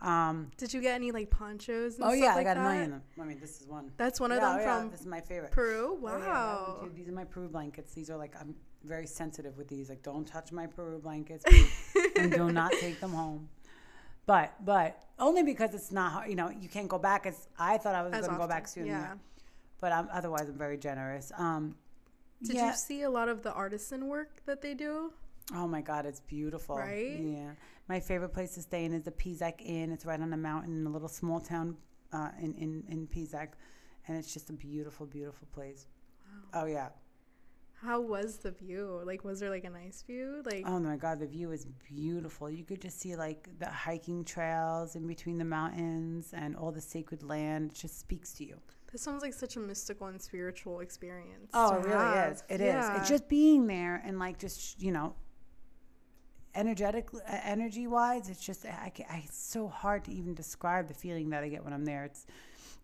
Um, 0.00 0.50
Did 0.56 0.74
you 0.74 0.80
get 0.80 0.94
any 0.94 1.10
like 1.12 1.30
ponchos? 1.30 1.96
And 1.96 2.04
oh 2.04 2.12
yeah, 2.12 2.34
like 2.34 2.46
I 2.46 2.54
got 2.54 2.54
that? 2.54 2.60
a 2.60 2.72
million 2.72 2.82
of 2.84 2.90
them. 2.90 3.02
I 3.20 3.24
mean, 3.24 3.40
this 3.40 3.60
is 3.60 3.66
one. 3.66 3.90
That's 3.96 4.20
one 4.20 4.32
of 4.32 4.36
Yeah, 4.36 4.50
them 4.50 4.58
oh, 4.58 4.62
yeah, 4.84 4.88
this 4.90 5.00
is 5.00 5.06
my 5.06 5.20
favorite. 5.20 5.50
Peru. 5.52 5.98
Oh, 6.02 6.18
yeah, 6.18 6.26
Wow. 6.28 6.88
These 6.94 7.08
are 7.08 7.12
my 7.12 7.24
Peru 7.24 7.48
blankets. 7.48 7.92
These 7.94 8.10
are 8.10 8.16
like 8.16 8.34
I'm 8.40 8.54
very 8.84 9.06
sensitive 9.06 9.56
with 9.56 9.66
these. 9.68 9.88
Like, 9.88 10.02
don't 10.02 10.26
touch 10.26 10.52
my 10.52 10.66
Peru 10.66 10.98
blankets, 10.98 11.44
and 12.16 12.30
do 12.32 12.52
not 12.52 12.72
take 12.80 13.00
them 13.00 13.12
home. 13.12 13.48
But 14.26 14.52
but 14.64 15.02
only 15.18 15.42
because 15.42 15.74
it's 15.74 15.92
not 15.92 16.12
hard- 16.12 16.30
you 16.30 16.36
know 16.36 16.50
you 16.50 16.68
can't 16.68 16.88
go 16.88 16.98
back 16.98 17.26
as 17.26 17.48
I 17.58 17.78
thought 17.78 17.94
I 17.94 18.02
was 18.02 18.12
going 18.12 18.30
to 18.30 18.38
go 18.38 18.48
back 18.48 18.66
soon. 18.66 18.86
Yeah. 18.86 19.14
But 19.80 19.92
I'm, 19.92 20.08
otherwise 20.12 20.48
I'm 20.48 20.56
very 20.56 20.78
generous. 20.78 21.30
Um, 21.36 21.76
Did 22.42 22.56
yeah. 22.56 22.70
you 22.70 22.76
see 22.76 23.02
a 23.02 23.10
lot 23.10 23.28
of 23.28 23.42
the 23.42 23.52
artisan 23.52 24.08
work 24.08 24.44
that 24.46 24.62
they 24.62 24.72
do? 24.74 25.12
Oh 25.54 25.68
my 25.68 25.82
God, 25.82 26.06
it's 26.06 26.20
beautiful. 26.20 26.76
Right? 26.76 27.20
Yeah. 27.20 27.50
My 27.88 28.00
favorite 28.00 28.30
place 28.30 28.54
to 28.54 28.62
stay 28.62 28.86
in 28.86 28.94
is 28.94 29.02
the 29.02 29.10
Pisac 29.10 29.60
Inn. 29.60 29.92
It's 29.92 30.06
right 30.06 30.18
on 30.20 30.32
a 30.32 30.38
mountain 30.38 30.80
in 30.80 30.86
a 30.86 30.90
little 30.90 31.08
small 31.08 31.38
town 31.38 31.76
uh, 32.12 32.30
in, 32.40 32.54
in, 32.54 32.84
in 32.88 33.06
Pisac. 33.06 33.52
And 34.06 34.16
it's 34.16 34.32
just 34.32 34.48
a 34.48 34.54
beautiful, 34.54 35.04
beautiful 35.04 35.46
place. 35.52 35.86
Oh, 36.54 36.64
yeah. 36.64 36.88
How 37.84 38.00
was 38.00 38.38
the 38.38 38.50
view? 38.50 39.00
Like, 39.04 39.24
was 39.24 39.40
there 39.40 39.50
like 39.50 39.64
a 39.64 39.70
nice 39.70 40.02
view? 40.06 40.42
Like, 40.44 40.64
Oh 40.66 40.78
my 40.80 40.96
God, 40.96 41.18
the 41.18 41.26
view 41.26 41.52
is 41.52 41.66
beautiful. 41.66 42.48
You 42.50 42.64
could 42.64 42.80
just 42.80 42.98
see 43.00 43.14
like 43.16 43.48
the 43.58 43.66
hiking 43.66 44.24
trails 44.24 44.96
in 44.96 45.06
between 45.06 45.38
the 45.38 45.44
mountains 45.44 46.32
and 46.32 46.56
all 46.56 46.72
the 46.72 46.80
sacred 46.80 47.22
land. 47.22 47.72
It 47.72 47.78
just 47.78 47.98
speaks 48.00 48.32
to 48.34 48.44
you. 48.44 48.56
this 48.90 49.02
sounds 49.02 49.22
like 49.22 49.34
such 49.34 49.56
a 49.56 49.60
mystical 49.60 50.06
and 50.06 50.20
spiritual 50.20 50.80
experience. 50.80 51.50
Oh, 51.52 51.74
it 51.76 51.84
really 51.84 51.92
have. 51.92 52.32
is. 52.32 52.44
It 52.48 52.60
is. 52.60 52.66
Yeah. 52.74 52.98
It's 52.98 53.08
just 53.08 53.28
being 53.28 53.66
there 53.66 54.02
and 54.06 54.18
like 54.18 54.38
just 54.38 54.80
you 54.80 54.90
know, 54.92 55.14
energetic, 56.54 57.08
uh, 57.14 57.20
energy 57.44 57.86
wise. 57.86 58.28
It's 58.28 58.44
just 58.44 58.64
I, 58.64 58.92
I, 59.10 59.22
it's 59.26 59.36
so 59.36 59.68
hard 59.68 60.04
to 60.04 60.12
even 60.12 60.34
describe 60.34 60.88
the 60.88 60.94
feeling 60.94 61.30
that 61.30 61.42
I 61.44 61.48
get 61.48 61.64
when 61.64 61.72
I'm 61.72 61.84
there. 61.84 62.04
It's 62.04 62.26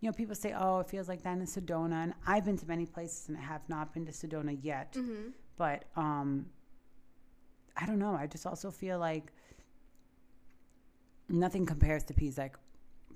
you 0.00 0.08
know 0.08 0.12
people 0.12 0.34
say 0.34 0.54
oh 0.56 0.80
it 0.80 0.88
feels 0.88 1.08
like 1.08 1.22
that 1.22 1.36
in 1.38 1.44
Sedona 1.44 2.02
and 2.04 2.14
I've 2.26 2.44
been 2.44 2.56
to 2.58 2.66
many 2.66 2.86
places 2.86 3.28
and 3.28 3.36
I 3.36 3.42
have 3.42 3.68
not 3.68 3.92
been 3.94 4.06
to 4.06 4.12
Sedona 4.12 4.58
yet. 4.62 4.94
Mhm. 4.94 5.32
But 5.56 5.84
um, 5.96 6.46
I 7.76 7.84
don't 7.86 7.98
know. 7.98 8.14
I 8.14 8.26
just 8.26 8.46
also 8.46 8.70
feel 8.70 8.98
like 8.98 9.30
nothing 11.28 11.66
compares 11.66 12.02
to 12.04 12.14
Pisac, 12.14 12.52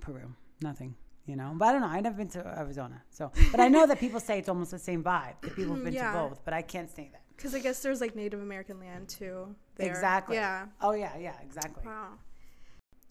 Peru. 0.00 0.34
Nothing. 0.62 0.94
You 1.26 1.36
know, 1.36 1.52
but 1.56 1.68
I 1.68 1.72
don't 1.72 1.80
know. 1.80 1.86
I've 1.86 2.02
never 2.02 2.16
been 2.18 2.28
to 2.28 2.46
Arizona, 2.58 3.02
so 3.08 3.32
but 3.50 3.58
I 3.58 3.68
know 3.68 3.86
that 3.86 3.98
people 3.98 4.20
say 4.20 4.38
it's 4.38 4.48
almost 4.50 4.72
the 4.72 4.78
same 4.78 5.02
vibe. 5.02 5.40
That 5.40 5.56
people 5.56 5.74
have 5.74 5.82
been 5.82 5.94
Yeah. 5.94 6.12
to 6.12 6.18
both, 6.28 6.44
but 6.44 6.52
I 6.52 6.60
can't 6.60 6.90
say 6.90 7.08
that. 7.12 7.22
Because 7.34 7.54
I 7.54 7.60
guess 7.60 7.80
there's 7.82 8.02
like 8.02 8.14
Native 8.14 8.42
American 8.42 8.78
land 8.78 9.08
too. 9.08 9.54
there. 9.76 9.88
Exactly. 9.88 10.36
Yeah. 10.36 10.66
Oh 10.82 10.92
yeah, 10.92 11.16
yeah, 11.16 11.32
exactly. 11.42 11.82
Wow. 11.86 12.18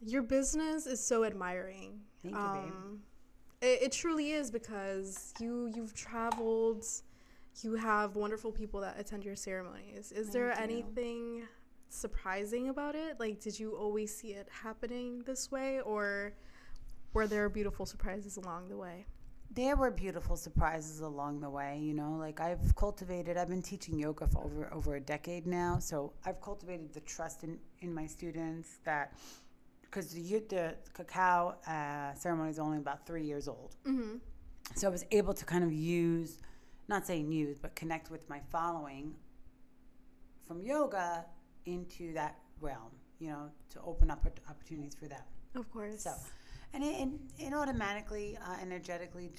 Your 0.06 0.22
business 0.22 0.86
is 0.86 1.04
so 1.04 1.24
admiring. 1.24 2.02
Thank 2.22 2.36
you, 2.36 2.42
babe. 2.42 3.00
It, 3.64 3.84
it 3.84 3.92
truly 3.94 4.32
is 4.32 4.52
because 4.52 5.34
you 5.40 5.72
you've 5.74 5.94
traveled, 5.94 6.86
you 7.62 7.76
have 7.76 8.16
wonderful 8.16 8.52
people 8.52 8.82
that 8.82 9.00
attend 9.00 9.24
your 9.24 9.38
ceremonies. 9.38 10.12
Is 10.12 10.32
there 10.32 10.52
anything 10.60 11.44
surprising 11.88 12.70
about 12.70 12.96
it? 12.96 13.20
Like, 13.20 13.40
did 13.40 13.58
you 13.58 13.72
always 13.72 14.14
see 14.14 14.34
it 14.34 14.48
happening 14.52 15.24
this 15.26 15.50
way, 15.50 15.80
or 15.82 16.34
were 17.14 17.26
there 17.26 17.48
beautiful 17.48 17.86
surprises 17.86 18.36
along 18.36 18.68
the 18.68 18.78
way? 18.78 19.06
There 19.52 19.76
were 19.76 19.92
beautiful 19.92 20.36
surprises 20.36 21.02
along 21.02 21.40
the 21.40 21.50
way, 21.50 21.80
you 21.80 21.94
know. 21.94 22.18
Like 22.20 22.42
I've 22.42 22.76
cultivated, 22.76 23.38
I've 23.38 23.50
been 23.50 23.62
teaching 23.62 23.98
yoga 23.98 24.28
for 24.28 24.44
over 24.44 24.74
over 24.74 24.96
a 24.96 25.00
decade 25.00 25.48
now, 25.48 25.80
so 25.80 26.12
I've 26.26 26.42
cultivated 26.42 26.92
the 26.92 27.02
trust 27.02 27.44
in 27.44 27.60
in 27.80 27.94
my 27.94 28.08
students 28.08 28.80
that 28.84 29.14
because 29.94 30.10
the, 30.12 30.40
the 30.50 30.76
cacao 30.94 31.56
uh, 31.68 32.14
ceremony 32.16 32.50
is 32.50 32.58
only 32.60 32.78
about 32.80 33.06
three 33.06 33.24
years 33.24 33.48
old, 33.48 33.76
Mm-hmm. 33.86 34.16
so 34.76 34.88
I 34.88 34.92
was 34.92 35.06
able 35.12 35.34
to 35.34 35.46
kind 35.46 35.64
of 35.64 35.72
use, 35.72 36.40
not 36.88 37.06
saying 37.06 37.32
use, 37.32 37.58
but 37.60 37.76
connect 37.76 38.10
with 38.10 38.28
my 38.30 38.40
following 38.52 39.14
from 40.48 40.62
yoga 40.62 41.26
into 41.66 42.14
that 42.14 42.40
realm, 42.60 42.92
you 43.20 43.28
know, 43.30 43.50
to 43.70 43.80
open 43.86 44.10
up 44.10 44.26
opportunities 44.50 44.96
for 44.96 45.08
them. 45.08 45.22
Of 45.56 45.72
course. 45.72 46.02
So, 46.04 46.14
and 46.74 46.84
it, 46.84 46.96
and 47.00 47.20
it 47.38 47.54
automatically, 47.54 48.38
uh, 48.46 48.56
energetically, 48.62 49.32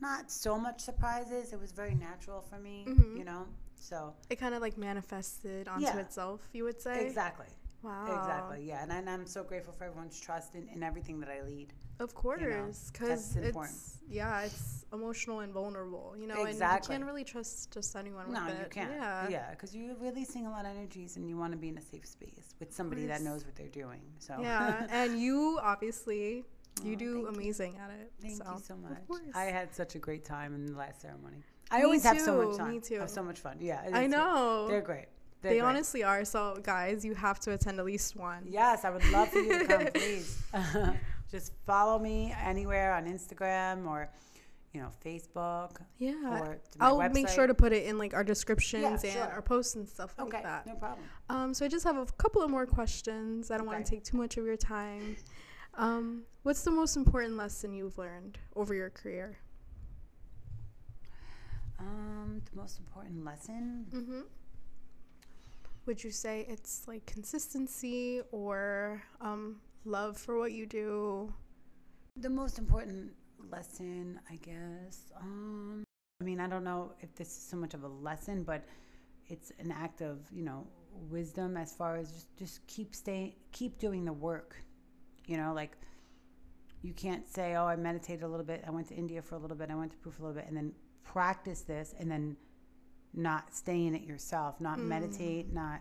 not 0.00 0.30
so 0.30 0.56
much 0.56 0.80
surprises. 0.80 1.52
It 1.52 1.60
was 1.60 1.72
very 1.72 1.94
natural 1.96 2.42
for 2.48 2.58
me, 2.58 2.84
Mhm. 2.88 3.18
you 3.18 3.24
know. 3.24 3.46
So 3.74 4.14
it 4.30 4.36
kind 4.36 4.54
of 4.54 4.62
like 4.62 4.78
manifested 4.78 5.66
onto 5.68 5.84
Yeah. 5.84 5.98
itself. 5.98 6.48
You 6.52 6.64
would 6.64 6.80
say. 6.80 7.04
exactly, 7.06 7.46
Wow. 7.82 8.06
exactly, 8.06 8.64
yeah. 8.66 8.82
And, 8.82 8.90
and 8.92 9.08
I'm 9.08 9.26
so 9.26 9.44
grateful 9.44 9.72
for 9.72 9.84
everyone's 9.84 10.18
trust 10.18 10.54
in, 10.54 10.68
in 10.68 10.82
everything 10.82 11.20
that 11.20 11.28
I 11.28 11.42
lead. 11.42 11.72
Of 11.98 12.14
course, 12.14 12.90
because 12.92 13.34
that's 13.34 13.36
important. 13.36 13.74
it's 13.74 13.98
yeah, 14.08 14.42
it's 14.42 14.84
emotional 14.92 15.40
and 15.40 15.52
vulnerable, 15.52 16.14
you 16.18 16.26
know, 16.26 16.44
Exactly. 16.44 16.56
and 16.74 16.84
you 16.84 16.88
can't 16.90 17.04
really 17.04 17.24
trust 17.24 17.72
just 17.72 17.96
anyone 17.96 18.32
no, 18.32 18.46
you 18.46 18.52
it. 18.52 18.70
can't. 18.70 18.90
Yeah, 18.92 19.28
Yeah, 19.28 19.50
because 19.50 19.74
you're 19.74 19.94
releasing 19.96 20.46
a 20.46 20.50
lot 20.50 20.64
of 20.66 20.72
energies, 20.72 21.16
and 21.16 21.28
you 21.28 21.36
want 21.38 21.52
to 21.52 21.58
be 21.58 21.68
in 21.68 21.78
a 21.78 21.80
safe 21.80 22.06
space 22.06 22.54
with 22.60 22.72
somebody 22.72 23.06
that 23.06 23.22
knows 23.22 23.44
what 23.44 23.56
they're 23.56 23.68
doing. 23.68 24.00
So 24.18 24.36
yeah, 24.40 24.86
and 24.90 25.18
you 25.18 25.58
obviously 25.62 26.44
you 26.84 26.92
Oh, 26.92 26.96
do 26.96 27.12
thank 27.24 27.34
you. 27.34 27.40
amazing 27.40 27.76
at 27.82 27.90
it. 27.90 28.12
Thank 28.20 28.42
so, 28.44 28.52
you 28.52 28.58
so 28.60 28.76
much. 28.76 29.02
I 29.34 29.44
had 29.44 29.74
such 29.74 29.94
a 29.94 29.98
great 29.98 30.24
time 30.24 30.54
in 30.54 30.66
the 30.66 30.76
last 30.76 31.00
ceremony. 31.00 31.38
I 31.70 31.78
Me 31.78 31.84
always 31.84 32.04
have 32.04 32.20
so 32.20 32.44
much 32.44 32.58
fun. 32.58 32.70
me 32.70 32.80
too. 32.80 32.96
I 32.96 33.00
have 33.00 33.10
so 33.10 33.22
much 33.22 33.38
fun. 33.40 33.56
Yeah, 33.60 33.82
I 33.92 34.06
know 34.06 34.66
They're 34.68 34.82
great. 34.82 35.06
They're 35.46 35.54
they 35.54 35.60
great. 35.60 35.68
honestly 35.68 36.02
are. 36.04 36.24
So, 36.24 36.58
guys, 36.62 37.04
you 37.04 37.14
have 37.14 37.38
to 37.40 37.52
attend 37.52 37.78
at 37.78 37.84
least 37.86 38.16
one. 38.16 38.44
Yes, 38.48 38.84
I 38.84 38.90
would 38.90 39.04
love 39.10 39.28
for 39.28 39.38
you 39.38 39.58
to 39.60 39.64
come, 39.64 39.86
please. 39.94 40.42
Just 41.30 41.52
follow 41.66 41.98
me 41.98 42.34
anywhere 42.44 42.94
on 42.94 43.06
Instagram 43.06 43.86
or, 43.88 44.08
you 44.72 44.80
know, 44.80 44.90
Facebook 45.04 45.76
Yeah, 45.98 46.54
I'll 46.80 46.98
website. 46.98 47.14
make 47.14 47.28
sure 47.28 47.46
to 47.46 47.54
put 47.54 47.72
it 47.72 47.84
in 47.86 47.98
like 47.98 48.14
our 48.14 48.22
descriptions 48.24 49.02
and 49.04 49.12
sure. 49.12 49.22
our 49.24 49.42
posts 49.42 49.74
and 49.74 49.88
stuff 49.88 50.14
like 50.18 50.28
Okay, 50.28 50.42
that. 50.42 50.66
no 50.66 50.74
problem. 50.74 51.04
Um, 51.28 51.54
so 51.54 51.64
I 51.64 51.68
just 51.68 51.84
have 51.84 51.96
a 51.96 52.06
couple 52.12 52.42
of 52.42 52.50
more 52.50 52.66
questions. 52.66 53.50
I 53.50 53.56
don't 53.58 53.66
want 53.66 53.84
to 53.84 53.90
take 53.90 54.04
too 54.04 54.16
much 54.16 54.36
of 54.36 54.44
your 54.44 54.56
time. 54.56 55.16
Um, 55.74 56.22
what's 56.42 56.62
the 56.62 56.70
most 56.70 56.96
important 56.96 57.36
lesson 57.36 57.72
you've 57.74 57.98
learned 57.98 58.38
over 58.54 58.72
your 58.74 58.90
career? 58.90 59.36
Um, 61.78 62.40
the 62.50 62.56
most 62.60 62.78
important 62.78 63.24
lesson. 63.24 63.86
Mm-hmm. 63.92 64.20
Would 65.86 66.02
you 66.02 66.10
say 66.10 66.44
it's 66.48 66.82
like 66.88 67.06
consistency 67.06 68.20
or 68.32 69.02
um, 69.20 69.60
love 69.84 70.16
for 70.16 70.36
what 70.36 70.50
you 70.50 70.66
do? 70.66 71.32
The 72.16 72.28
most 72.28 72.58
important 72.58 73.12
lesson, 73.50 74.18
I 74.28 74.34
guess. 74.36 75.12
Um, 75.20 75.84
I 76.20 76.24
mean, 76.24 76.40
I 76.40 76.48
don't 76.48 76.64
know 76.64 76.92
if 77.00 77.14
this 77.14 77.28
is 77.28 77.42
so 77.48 77.56
much 77.56 77.72
of 77.72 77.84
a 77.84 77.88
lesson, 77.88 78.42
but 78.42 78.64
it's 79.28 79.52
an 79.60 79.70
act 79.70 80.00
of, 80.00 80.18
you 80.32 80.42
know, 80.42 80.66
wisdom 81.08 81.56
as 81.56 81.72
far 81.72 81.96
as 81.96 82.10
just, 82.10 82.36
just 82.36 82.66
keep 82.66 82.92
stay 82.92 83.36
keep 83.52 83.78
doing 83.78 84.04
the 84.04 84.12
work. 84.12 84.56
You 85.26 85.36
know, 85.36 85.52
like 85.54 85.78
you 86.82 86.94
can't 86.94 87.28
say, 87.28 87.54
"Oh, 87.54 87.66
I 87.66 87.76
meditated 87.76 88.24
a 88.24 88.28
little 88.28 88.46
bit. 88.46 88.64
I 88.66 88.70
went 88.70 88.88
to 88.88 88.94
India 88.94 89.22
for 89.22 89.36
a 89.36 89.38
little 89.38 89.56
bit. 89.56 89.70
I 89.70 89.76
went 89.76 89.92
to 89.92 89.98
Peru 89.98 90.10
for 90.10 90.22
a 90.22 90.26
little 90.26 90.40
bit," 90.40 90.48
and 90.48 90.56
then 90.56 90.72
practice 91.04 91.60
this, 91.60 91.94
and 91.98 92.10
then 92.10 92.36
not 93.16 93.54
stay 93.54 93.86
in 93.86 93.94
it 93.94 94.02
yourself. 94.02 94.60
Not 94.60 94.78
Mm. 94.78 94.84
meditate. 94.88 95.52
Not 95.52 95.80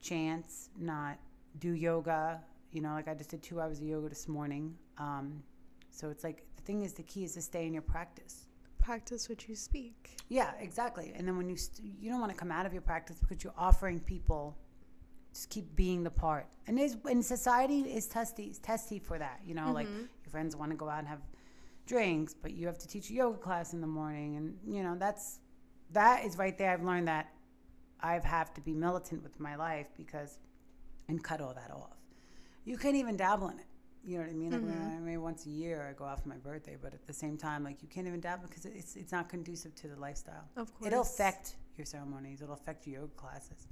chants. 0.00 0.70
Not 0.78 1.18
do 1.58 1.72
yoga. 1.72 2.42
You 2.72 2.80
know, 2.82 2.90
like 2.94 3.08
I 3.08 3.14
just 3.14 3.30
did 3.30 3.42
two 3.42 3.60
hours 3.60 3.80
of 3.80 3.86
yoga 3.86 4.08
this 4.08 4.28
morning. 4.28 4.76
Um, 4.98 5.42
so 5.90 6.10
it's 6.10 6.24
like 6.24 6.44
the 6.56 6.62
thing 6.62 6.82
is, 6.82 6.92
the 6.94 7.02
key 7.02 7.24
is 7.24 7.34
to 7.34 7.42
stay 7.42 7.66
in 7.66 7.72
your 7.72 7.82
practice. 7.82 8.46
Practice 8.78 9.28
what 9.28 9.48
you 9.48 9.56
speak. 9.56 10.16
Yeah, 10.28 10.52
exactly. 10.60 11.12
And 11.16 11.26
then 11.26 11.36
when 11.36 11.48
you 11.48 11.56
st- 11.56 11.92
you 12.00 12.10
don't 12.10 12.20
want 12.20 12.30
to 12.32 12.38
come 12.38 12.52
out 12.52 12.66
of 12.66 12.72
your 12.72 12.82
practice 12.82 13.18
because 13.18 13.42
you're 13.42 13.54
offering 13.56 13.98
people 14.00 14.56
just 15.32 15.50
keep 15.50 15.74
being 15.74 16.02
the 16.04 16.10
part. 16.10 16.46
And 16.66 16.78
there's 16.78 16.96
and 17.04 17.24
society 17.24 17.80
is 17.80 18.06
testy 18.06 18.54
testy 18.62 18.98
for 18.98 19.18
that. 19.18 19.40
You 19.44 19.54
know, 19.54 19.72
like 19.72 19.88
Mhm. 19.88 20.08
your 20.24 20.30
friends 20.30 20.54
want 20.54 20.70
to 20.70 20.76
go 20.76 20.88
out 20.88 21.00
and 21.00 21.08
have 21.08 21.20
drinks, 21.86 22.32
but 22.34 22.52
you 22.52 22.66
have 22.66 22.78
to 22.78 22.88
teach 22.88 23.10
a 23.10 23.12
yoga 23.14 23.38
class 23.38 23.72
in 23.72 23.80
the 23.80 23.86
morning, 23.86 24.36
and 24.36 24.58
you 24.66 24.82
know 24.82 24.96
that's 24.96 25.40
that 25.92 26.24
is 26.24 26.36
right 26.38 26.56
there. 26.56 26.72
I've 26.72 26.82
learned 26.84 27.08
that 27.08 27.32
I've 28.00 28.24
have 28.24 28.52
to 28.54 28.60
be 28.60 28.72
militant 28.72 29.22
with 29.22 29.38
my 29.40 29.56
life 29.56 29.86
because 29.96 30.38
and 31.08 31.22
cut 31.22 31.40
all 31.40 31.54
that 31.54 31.70
off. 31.70 31.96
You 32.64 32.76
can't 32.76 32.96
even 32.96 33.16
dabble 33.16 33.48
in 33.48 33.58
it. 33.58 33.66
You 34.04 34.18
know 34.18 34.24
what 34.24 34.30
I 34.30 34.34
mean? 34.34 34.50
Like, 34.50 34.60
I 34.60 34.64
mean. 34.64 34.74
Mm-hmm. 34.74 34.96
I 34.96 35.00
mean, 35.00 35.22
once 35.22 35.46
a 35.46 35.50
year 35.50 35.86
I 35.88 35.92
go 35.98 36.04
out 36.04 36.22
for 36.22 36.28
my 36.28 36.36
birthday, 36.36 36.76
but 36.80 36.94
at 36.94 37.06
the 37.06 37.12
same 37.12 37.36
time, 37.36 37.64
like 37.64 37.82
you 37.82 37.88
can't 37.88 38.06
even 38.06 38.20
dabble 38.20 38.46
because 38.48 38.64
it's 38.66 38.96
it's 38.96 39.12
not 39.12 39.28
conducive 39.28 39.74
to 39.76 39.88
the 39.88 39.96
lifestyle. 39.96 40.44
Of 40.56 40.72
course. 40.74 40.86
It'll 40.86 41.02
affect 41.02 41.56
your 41.76 41.86
ceremonies. 41.86 42.40
It'll 42.42 42.54
affect 42.54 42.86
your 42.86 43.00
yoga 43.02 43.14
classes. 43.14 43.66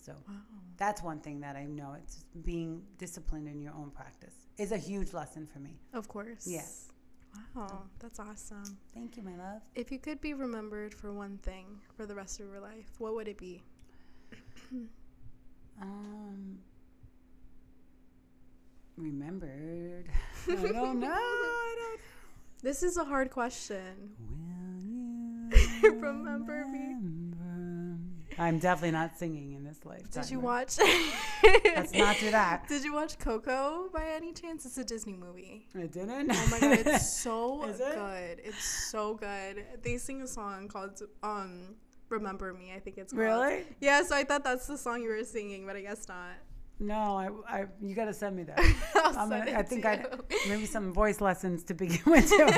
So 0.00 0.12
Wow. 0.28 0.34
that's 0.76 1.02
one 1.02 1.18
thing 1.20 1.40
that 1.40 1.56
I 1.56 1.64
know. 1.66 1.94
It's 2.00 2.24
being 2.44 2.82
disciplined 2.98 3.48
in 3.48 3.60
your 3.60 3.74
own 3.74 3.90
practice 3.90 4.34
is 4.56 4.70
a 4.70 4.76
huge 4.78 5.12
lesson 5.12 5.46
for 5.52 5.58
me. 5.58 5.80
Of 5.92 6.06
course. 6.08 6.46
Yes. 6.46 6.88
Wow, 7.54 7.82
that's 7.98 8.18
awesome. 8.20 8.76
Thank 8.94 9.16
you, 9.16 9.22
my 9.22 9.36
love. 9.36 9.62
If 9.74 9.90
you 9.90 9.98
could 9.98 10.20
be 10.20 10.34
remembered 10.34 10.94
for 10.94 11.12
one 11.12 11.38
thing 11.38 11.66
for 11.96 12.06
the 12.06 12.14
rest 12.14 12.40
of 12.40 12.46
your 12.46 12.60
life, 12.60 12.90
what 12.98 13.14
would 13.14 13.28
it 13.28 13.38
be? 13.38 13.62
Um, 15.80 16.58
remembered. 18.96 20.08
I 20.48 20.54
don't 20.54 21.00
know. 21.00 21.12
I 21.12 21.74
don't. 21.78 22.00
This 22.62 22.82
is 22.82 22.96
a 22.96 23.04
hard 23.04 23.30
question. 23.30 24.14
Will 25.50 25.58
you 25.82 26.00
Remember 26.00 26.64
me? 26.66 26.96
I'm 28.38 28.58
definitely 28.58 28.90
not 28.92 29.16
singing 29.18 29.52
in 29.54 29.64
this 29.64 29.84
life. 29.84 30.10
Did 30.10 30.30
you 30.30 30.40
watch? 30.40 30.78
Let's 31.64 31.92
not 31.94 32.16
do 32.18 32.30
that. 32.30 32.64
Did 32.68 32.84
you 32.84 32.92
watch 32.92 33.18
Coco 33.18 33.88
by 33.92 34.04
any 34.14 34.32
chance? 34.32 34.66
It's 34.66 34.76
a 34.78 34.84
Disney 34.84 35.14
movie. 35.16 35.66
I 35.74 35.86
didn't. 35.86 36.30
Oh 36.30 36.48
my 36.50 36.60
god, 36.60 36.78
it's 36.86 37.10
so 37.12 37.64
it? 37.64 37.78
good. 37.78 38.40
It's 38.44 38.64
so 38.90 39.14
good. 39.14 39.64
They 39.82 39.96
sing 39.96 40.22
a 40.22 40.26
song 40.26 40.68
called 40.68 41.00
um 41.22 41.76
Remember 42.08 42.52
Me, 42.52 42.72
I 42.74 42.78
think 42.78 42.98
it's 42.98 43.12
called. 43.12 43.24
really? 43.24 43.64
Yeah, 43.80 44.02
so 44.02 44.14
I 44.14 44.22
thought 44.24 44.44
that's 44.44 44.66
the 44.66 44.78
song 44.78 45.02
you 45.02 45.08
were 45.08 45.24
singing, 45.24 45.66
but 45.66 45.74
I 45.76 45.80
guess 45.80 46.06
not. 46.06 46.36
No, 46.78 46.94
I, 47.48 47.60
I, 47.60 47.64
you 47.80 47.94
gotta 47.94 48.12
send 48.12 48.36
me 48.36 48.42
that. 48.44 48.58
I'll 48.96 49.18
I'm 49.18 49.28
send 49.30 49.46
gonna, 49.46 49.58
I 49.58 49.62
think 49.62 49.86
I 49.86 50.04
maybe 50.46 50.66
some 50.66 50.92
voice 50.92 51.22
lessons 51.22 51.64
to 51.64 51.74
begin 51.74 52.02
with 52.06 52.28
too. 52.28 52.48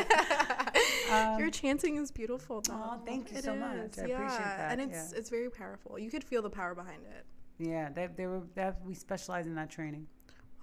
Um, 1.10 1.38
Your 1.40 1.50
chanting 1.50 1.96
is 1.96 2.10
beautiful. 2.10 2.60
Though. 2.60 2.74
Aw, 2.74 2.98
thank 3.06 3.30
you 3.30 3.38
It 3.38 3.44
so 3.44 3.54
much. 3.56 3.76
is, 3.76 3.98
I 3.98 4.02
appreciate 4.02 4.38
that, 4.38 4.72
And 4.72 4.80
it's 4.80 5.12
yeah. 5.12 5.18
it's 5.18 5.30
very 5.30 5.50
powerful. 5.50 5.98
You 5.98 6.10
could 6.10 6.24
feel 6.24 6.42
the 6.42 6.50
power 6.50 6.74
behind 6.74 7.02
it. 7.16 7.24
yeah, 7.58 7.90
they, 7.90 8.06
they 8.16 8.26
were 8.26 8.42
that 8.54 8.80
we 8.84 8.94
specialize 8.94 9.46
in 9.46 9.54
that 9.56 9.70
training. 9.70 10.06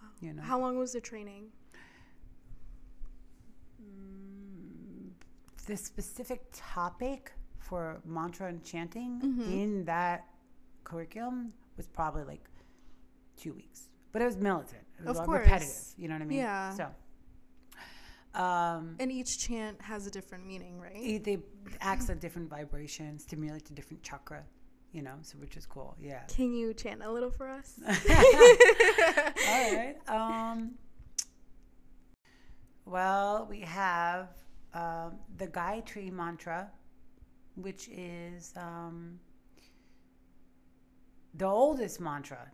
Wow. 0.01 0.09
You 0.21 0.33
know. 0.33 0.41
How 0.41 0.59
long 0.59 0.77
was 0.77 0.93
the 0.93 1.01
training? 1.01 1.45
Mm, 3.81 5.11
the 5.65 5.77
specific 5.77 6.41
topic 6.53 7.31
for 7.59 7.99
mantra 8.05 8.47
and 8.47 8.63
chanting 8.63 9.19
Mhm. 9.21 9.51
in 9.51 9.85
that 9.85 10.27
curriculum 10.83 11.53
was 11.77 11.87
probably 11.87 12.23
like 12.23 12.47
two 13.35 13.53
weeks, 13.53 13.89
but 14.11 14.21
it 14.21 14.25
was 14.25 14.37
militant. 14.37 14.85
It 14.99 15.05
was 15.05 15.17
Of 15.19 15.27
all 15.27 15.35
repetitive. 15.35 15.93
You 15.97 16.07
know 16.07 16.15
what 16.15 16.21
I 16.21 16.25
mean? 16.25 16.37
Yeah. 16.39 16.69
So, 16.73 16.93
um, 18.35 18.95
And 18.99 19.11
each 19.11 19.39
chant 19.39 19.81
has 19.81 20.05
a 20.07 20.11
different 20.11 20.45
meaning, 20.45 20.79
right? 20.79 20.95
it, 20.95 21.23
they 21.23 21.39
acts 21.81 22.09
a 22.09 22.15
different 22.15 22.49
vibration, 22.49 23.17
stimulates 23.19 23.69
a 23.69 23.73
different 23.73 24.03
chakra. 24.03 24.43
You 24.91 25.01
know, 25.01 25.15
so 25.23 25.37
which 25.39 25.57
is 25.57 25.65
cool. 25.65 25.97
Yeah. 25.99 26.21
Can 26.29 26.53
you 26.53 26.73
chant 26.73 27.03
a 27.03 27.11
little 27.11 27.29
for 27.29 27.49
us? 27.49 27.79
All 27.85 29.75
right. 29.75 29.95
Um, 30.07 30.75
well, 32.85 33.45
we 33.49 33.59
have 33.61 34.29
um, 34.73 35.19
the 35.37 35.47
Gayatri 35.47 36.11
mantra, 36.11 36.71
which 37.55 37.89
is 37.89 38.53
um, 38.55 39.19
the 41.33 41.45
oldest 41.45 41.99
mantra. 41.99 42.49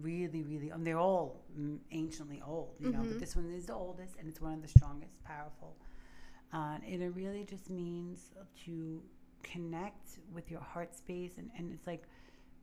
Really, 0.00 0.42
really, 0.42 0.70
um, 0.70 0.84
they're 0.84 0.98
all 0.98 1.44
mm, 1.58 1.78
anciently 1.90 2.42
old, 2.46 2.76
you 2.80 2.90
know, 2.90 3.04
but 3.04 3.16
Mhm. 3.16 3.20
this 3.20 3.34
one 3.36 3.50
is 3.50 3.66
the 3.66 3.74
oldest 3.74 4.16
and 4.18 4.28
it's 4.28 4.40
one 4.40 4.52
of 4.52 4.62
the 4.62 4.68
strongest, 4.68 5.22
powerful. 5.24 5.76
Uh, 6.52 6.78
and 6.86 7.02
it 7.02 7.10
really 7.14 7.44
just 7.44 7.70
means 7.70 8.32
to 8.64 9.02
connect 9.42 10.18
with 10.32 10.50
your 10.50 10.60
heart 10.60 10.94
space 10.94 11.38
and, 11.38 11.50
and 11.56 11.72
it's 11.72 11.86
like, 11.86 12.04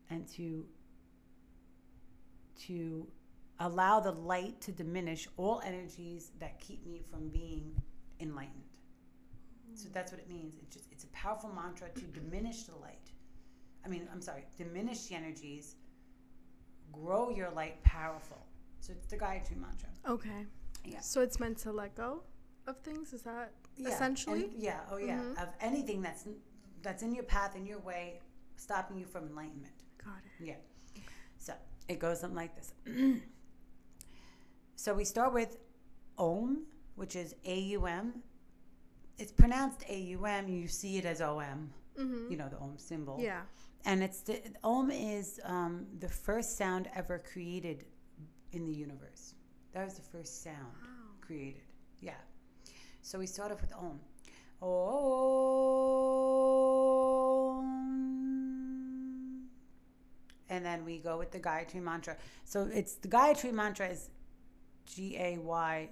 and 0.09 0.27
to, 0.29 0.65
to 2.67 3.07
allow 3.59 3.99
the 3.99 4.11
light 4.11 4.59
to 4.61 4.71
diminish 4.71 5.27
all 5.37 5.61
energies 5.65 6.31
that 6.39 6.59
keep 6.59 6.85
me 6.85 7.01
from 7.09 7.29
being 7.29 7.75
enlightened. 8.19 8.63
So 9.75 9.89
that's 9.91 10.11
what 10.11 10.21
it 10.21 10.29
means. 10.29 10.55
It's 10.61 10.73
just 10.75 10.87
it's 10.91 11.03
a 11.03 11.07
powerful 11.07 11.51
mantra 11.51 11.89
to 11.89 12.01
diminish 12.19 12.63
the 12.63 12.75
light. 12.75 13.11
I 13.85 13.89
mean, 13.89 14.07
I'm 14.11 14.21
sorry, 14.21 14.45
diminish 14.55 15.07
the 15.07 15.15
energies, 15.15 15.75
grow 16.93 17.29
your 17.29 17.49
light 17.51 17.83
powerful. 17.83 18.45
So 18.79 18.93
it's 18.93 19.07
the 19.07 19.17
Gayatri 19.17 19.57
mantra. 19.57 19.89
Okay. 20.07 20.45
Yeah. 20.85 20.99
So 21.01 21.21
it's 21.21 21.39
meant 21.39 21.57
to 21.59 21.71
let 21.71 21.95
go 21.95 22.23
of 22.67 22.77
things. 22.79 23.13
Is 23.13 23.23
that 23.23 23.51
Yeah, 23.75 23.89
essentially? 23.89 24.45
and- 24.45 24.53
yeah, 24.53 24.79
oh 24.91 24.97
yeah, 24.97 25.19
Mhm. 25.19 25.41
of 25.43 25.49
anything 25.59 26.01
that's 26.01 26.25
that's 26.81 27.01
in 27.01 27.13
your 27.15 27.23
path 27.23 27.55
in 27.55 27.65
your 27.65 27.79
way, 27.79 28.19
stopping 28.57 28.97
you 28.97 29.05
from 29.05 29.25
enlightenment. 29.27 29.73
Got 30.03 30.17
it. 30.25 30.45
Yeah. 30.45 31.01
So 31.37 31.53
it 31.87 31.97
goes 31.99 32.19
something 32.19 32.35
like 32.35 32.53
this. 32.55 32.73
so 34.75 34.93
we 34.93 35.05
start 35.05 35.33
with 35.33 35.57
Om, 36.17 36.65
which 36.95 37.15
is 37.15 37.35
A 37.45 37.59
U 37.77 37.85
M. 37.85 38.21
It's 39.17 39.31
pronounced 39.31 39.83
A 39.87 39.97
U 39.99 40.25
M. 40.25 40.47
You 40.49 40.67
see 40.67 40.97
it 40.97 41.05
as 41.05 41.21
O 41.21 41.39
M. 41.39 41.73
Mm-hmm. 41.97 42.31
You 42.31 42.37
know 42.37 42.49
the 42.49 42.57
Om 42.59 42.77
symbol. 42.77 43.17
Yeah. 43.19 43.41
And 43.85 44.01
it's 44.03 44.21
the 44.21 44.41
Om 44.63 44.91
is 44.91 45.39
um, 45.43 45.85
the 45.99 46.07
first 46.07 46.57
sound 46.57 46.87
ever 46.95 47.19
created 47.31 47.85
in 48.51 48.65
the 48.65 48.71
universe. 48.73 49.33
That 49.73 49.83
was 49.85 49.95
the 49.95 50.01
first 50.01 50.43
sound 50.43 50.57
Wow. 50.81 50.89
created. 51.21 51.63
Yeah. 51.99 52.13
So 53.01 53.19
we 53.19 53.27
start 53.27 53.51
off 53.51 53.61
with 53.61 53.73
Om. 53.73 53.99
Om. 57.73 59.49
And 60.49 60.65
then 60.65 60.85
we 60.85 60.99
go 60.99 61.17
with 61.17 61.31
the 61.31 61.39
Gayatri 61.39 61.81
mantra. 61.81 62.15
So 62.45 62.69
it's 62.73 62.95
the 62.95 63.07
Gayatri 63.07 63.51
mantra 63.51 63.87
is 63.89 64.09
G 64.85 65.17
A 65.17 65.37
Y 65.39 65.89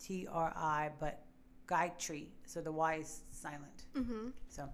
T 0.00 0.26
R 0.30 0.52
I, 0.56 0.90
but 1.00 1.24
Gayatri. 1.66 2.26
So 2.46 2.60
the 2.60 2.72
Y 2.72 2.94
is 2.96 3.22
silent. 3.30 3.84
Mm-hmm. 3.96 4.28
So 4.48 4.68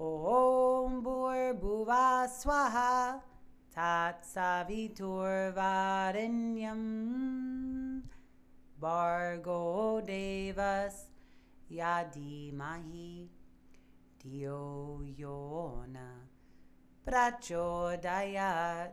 Om 0.00 1.02
Bhur 1.04 1.52
Bhuva 1.60 2.26
Swaha 2.26 3.20
Tat 3.74 4.24
Savitur 4.24 5.52
Varenyam 5.54 6.80
Bhargo 8.80 10.00
Devasya 10.08 11.04
Dhimahi 12.14 13.28
Dhiyo 14.24 15.02
Yona 15.18 16.08
Prachodayat. 17.06 18.88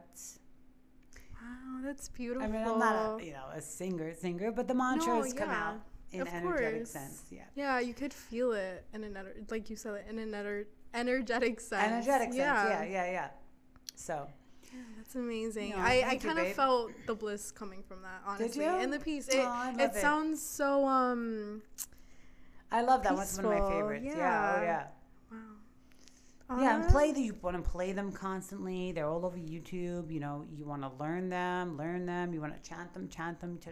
Wow, 1.41 1.82
that's 1.86 2.10
beautiful. 2.10 2.43
I 2.43 2.47
mean, 2.51 2.68
I'm 2.68 2.80
not 2.80 3.22
a, 3.22 3.26
you 3.26 3.32
know 3.32 3.47
a 3.55 3.62
singer 3.62 4.14
singer, 4.14 4.51
but 4.51 4.68
the 4.68 4.74
mantras 4.74 5.34
No, 5.34 5.39
come 5.39 5.49
out 5.51 5.80
in 6.12 6.22
Of 6.22 6.28
energetic 6.28 6.80
course. 6.80 6.89
sense. 6.91 7.24
Yeah. 7.32 7.43
Yeah, 7.55 7.80
you 7.80 7.93
could 7.93 8.14
feel 8.14 8.51
it 8.51 8.84
in 8.93 9.03
an 9.05 9.14
ener- 9.14 9.49
like 9.49 9.70
you 9.70 9.78
said 9.78 10.03
in 10.10 10.20
an 10.20 10.32
ener- 10.32 10.66
energetic 10.98 11.60
sense. 11.60 11.84
Energetic 11.84 12.28
sense. 12.30 12.38
Yeah, 12.38 12.84
yeah, 12.84 13.12
yeah. 13.12 13.28
So 13.95 14.28
Yeah, 14.74 14.80
that's 14.98 15.16
amazing. 15.16 15.72
No, 15.72 15.78
I, 15.78 16.04
I 16.08 16.16
kind 16.18 16.39
of 16.39 16.48
felt 16.54 16.91
the 17.06 17.16
bliss 17.16 17.52
coming 17.52 17.84
from 17.84 18.02
that, 18.02 18.22
honestly. 18.26 18.64
you? 18.64 18.76
In 18.80 18.89
the 18.91 19.00
piece. 19.00 19.28
It, 19.28 19.43
love 19.43 19.80
it 19.80 19.91
it. 19.95 19.95
sounds 19.95 20.41
so 20.41 20.86
um 20.88 21.62
I 22.72 22.82
love 22.82 23.04
that. 23.04 23.16
One's 23.16 23.38
one 23.38 23.45
of 23.45 23.52
my 23.64 23.70
favorites. 23.70 24.06
Yeah. 24.06 24.18
yeah. 24.18 24.56
Oh 24.58 24.62
yeah. 24.64 24.84
wow. 25.32 26.62
Yeah, 26.62 26.76
and 26.76 26.84
Uh, 26.86 26.89
play 26.91 27.12
the 27.12 27.22
you 27.22 27.36
want 27.41 27.62
to 27.64 27.70
play 27.70 27.91
them 27.93 28.12
constantly. 28.12 28.91
They're 28.91 29.08
all 29.08 29.26
over 29.26 29.38
YouTube. 29.38 30.12
You 30.12 30.20
know, 30.20 30.45
you 30.54 30.66
want 30.66 30.82
to 30.82 30.91
learn 31.00 31.30
them, 31.30 31.78
learn 31.78 32.06
them. 32.06 32.34
You 32.34 32.41
want 32.41 32.62
to 32.62 32.70
chant 32.70 32.93
them, 32.93 33.08
chant 33.10 33.39
them. 33.39 33.58
To, 33.60 33.70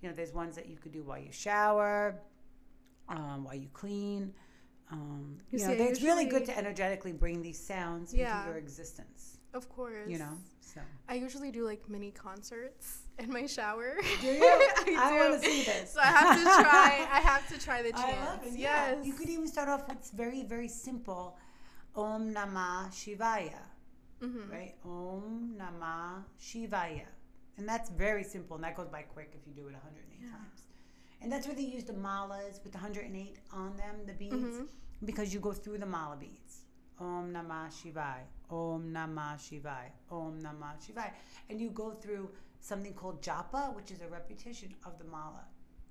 you 0.00 0.08
know, 0.08 0.14
there's 0.14 0.32
ones 0.32 0.56
that 0.56 0.66
you 0.68 0.76
could 0.76 0.92
do 0.92 1.02
while 1.02 1.18
you 1.18 1.32
shower, 1.32 2.20
um, 3.08 3.44
while 3.44 3.54
you 3.54 3.68
clean. 3.72 4.32
Um, 4.90 5.38
You 5.50 5.58
know, 5.58 5.70
it's 5.72 6.02
really 6.02 6.26
good 6.26 6.44
to 6.46 6.56
energetically 6.56 7.12
bring 7.12 7.42
these 7.42 7.58
sounds 7.58 8.12
Yeah. 8.14 8.38
into 8.40 8.50
your 8.50 8.58
existence. 8.58 9.38
Of 9.54 9.68
course. 9.68 10.08
You 10.08 10.18
know, 10.18 10.38
so 10.60 10.80
I 11.08 11.14
usually 11.14 11.50
do 11.52 11.64
like 11.64 11.88
mini 11.88 12.10
concerts 12.10 12.98
in 13.18 13.30
my 13.32 13.46
shower. 13.46 13.96
Do 14.20 14.26
you? 14.26 14.42
I, 14.44 14.96
I 14.98 15.10
do. 15.12 15.18
wanna 15.18 15.40
see 15.40 15.62
this. 15.62 15.92
So 15.92 16.00
I 16.00 16.06
have 16.06 16.36
to 16.38 16.44
try. 16.62 17.06
I 17.10 17.20
have 17.20 17.48
to 17.48 17.58
try 17.58 17.80
the 17.82 17.92
chants. 17.92 18.16
I 18.20 18.24
love 18.24 18.40
it. 18.46 18.58
Yeah. 18.58 18.96
Yes. 18.96 19.06
You 19.06 19.12
could 19.14 19.28
even 19.28 19.46
start 19.46 19.68
off 19.68 19.88
with 19.88 20.10
very, 20.10 20.42
very 20.42 20.68
simple, 20.68 21.38
Om 21.94 22.34
Namah 22.34 22.90
Shivaya. 22.90 23.62
Mhm. 24.20 24.50
right? 24.50 24.74
Om 24.84 25.54
Namah 25.56 26.24
Shivaya. 26.40 27.06
And 27.56 27.68
that's 27.68 27.90
very 27.90 28.24
simple, 28.24 28.56
and 28.56 28.64
that 28.64 28.74
goes 28.76 28.88
by 28.88 29.02
quick 29.02 29.30
if 29.38 29.46
you 29.46 29.54
do 29.54 29.68
it 29.68 29.74
108 29.74 30.18
Yeah. 30.20 30.30
times. 30.32 30.63
And 31.22 31.32
that's 31.32 31.46
where 31.46 31.56
they 31.56 31.62
use 31.62 31.84
the 31.84 31.92
malas 31.94 32.62
with 32.62 32.72
the 32.72 32.78
108 32.78 33.38
on 33.52 33.76
them, 33.76 33.96
the 34.06 34.12
beads, 34.12 34.34
Mhm. 34.58 34.68
because 35.04 35.32
you 35.32 35.40
go 35.40 35.52
through 35.52 35.78
the 35.78 35.86
mala 35.86 36.16
beads. 36.16 36.60
Om 37.00 37.32
Namah 37.32 37.68
Shivaya, 37.70 38.24
Om 38.50 38.92
Namah 38.92 39.34
Shivaya, 39.36 39.90
Om 40.10 40.40
Namah 40.40 40.76
Shivaya. 40.78 41.12
And 41.48 41.60
you 41.60 41.70
go 41.70 41.90
through 41.92 42.30
something 42.60 42.94
called 42.94 43.20
japa, 43.20 43.74
which 43.74 43.90
is 43.90 44.00
a 44.00 44.08
repetition 44.08 44.74
of 44.84 44.96
the 44.98 45.04
mala. 45.04 45.44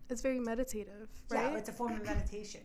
It's 0.09 0.21
very 0.21 0.39
meditative, 0.39 1.09
right? 1.29 1.51
Yeah, 1.51 1.57
it's 1.57 1.67
a 1.69 1.73
form 1.73 1.93
of 1.93 2.03
meditation, 2.13 2.61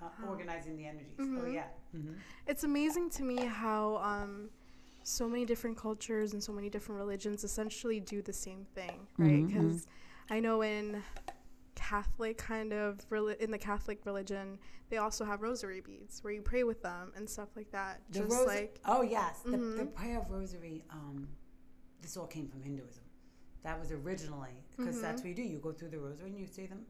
uh, 0.00 0.08
Wow. 0.22 0.28
organizing 0.28 0.76
the 0.76 0.86
energies. 0.86 1.16
Oh, 1.18 1.22
Mhm. 1.24 1.52
yeah. 1.52 1.68
hmm 1.92 2.14
It's 2.46 2.62
amazing 2.64 3.10
to 3.10 3.22
me 3.24 3.38
how 3.44 3.96
um, 3.96 4.50
so 5.02 5.28
many 5.28 5.44
different 5.44 5.76
cultures 5.76 6.32
and 6.32 6.42
so 6.42 6.52
many 6.52 6.70
different 6.70 6.98
religions 7.00 7.42
essentially 7.42 7.98
do 7.98 8.22
the 8.22 8.32
same 8.32 8.66
thing, 8.74 9.08
right? 9.18 9.44
Because 9.46 9.86
I 10.30 10.38
know 10.38 10.62
in 10.62 11.02
Catholic 11.90 12.38
kind 12.38 12.72
of 12.72 13.00
in 13.40 13.50
the 13.50 13.58
Catholic 13.58 13.98
religion, 14.04 14.58
they 14.90 14.98
also 14.98 15.24
have 15.24 15.42
rosary 15.42 15.80
beads 15.80 16.22
where 16.22 16.32
you 16.32 16.40
pray 16.42 16.62
with 16.64 16.82
them 16.82 17.12
and 17.16 17.28
stuff 17.28 17.48
like 17.56 17.70
that. 17.72 18.00
The 18.10 18.20
Just 18.20 18.32
rose- 18.32 18.46
like 18.46 18.78
oh 18.84 19.02
yes, 19.02 19.40
the, 19.44 19.56
the 19.80 19.86
prayer 19.86 20.20
of 20.20 20.30
rosary. 20.30 20.84
Um, 20.90 21.28
this 22.02 22.16
all 22.16 22.26
came 22.26 22.46
from 22.48 22.62
Hinduism. 22.62 23.02
That 23.64 23.78
was 23.78 23.90
originally 23.92 24.56
because 24.76 25.00
that's 25.02 25.20
Mhm. 25.20 25.24
what 25.24 25.28
you 25.30 25.34
do. 25.34 25.42
You 25.42 25.58
go 25.58 25.72
through 25.72 25.90
the 25.90 25.98
rosary 25.98 26.30
and 26.30 26.38
you 26.38 26.46
say 26.46 26.66
them. 26.66 26.86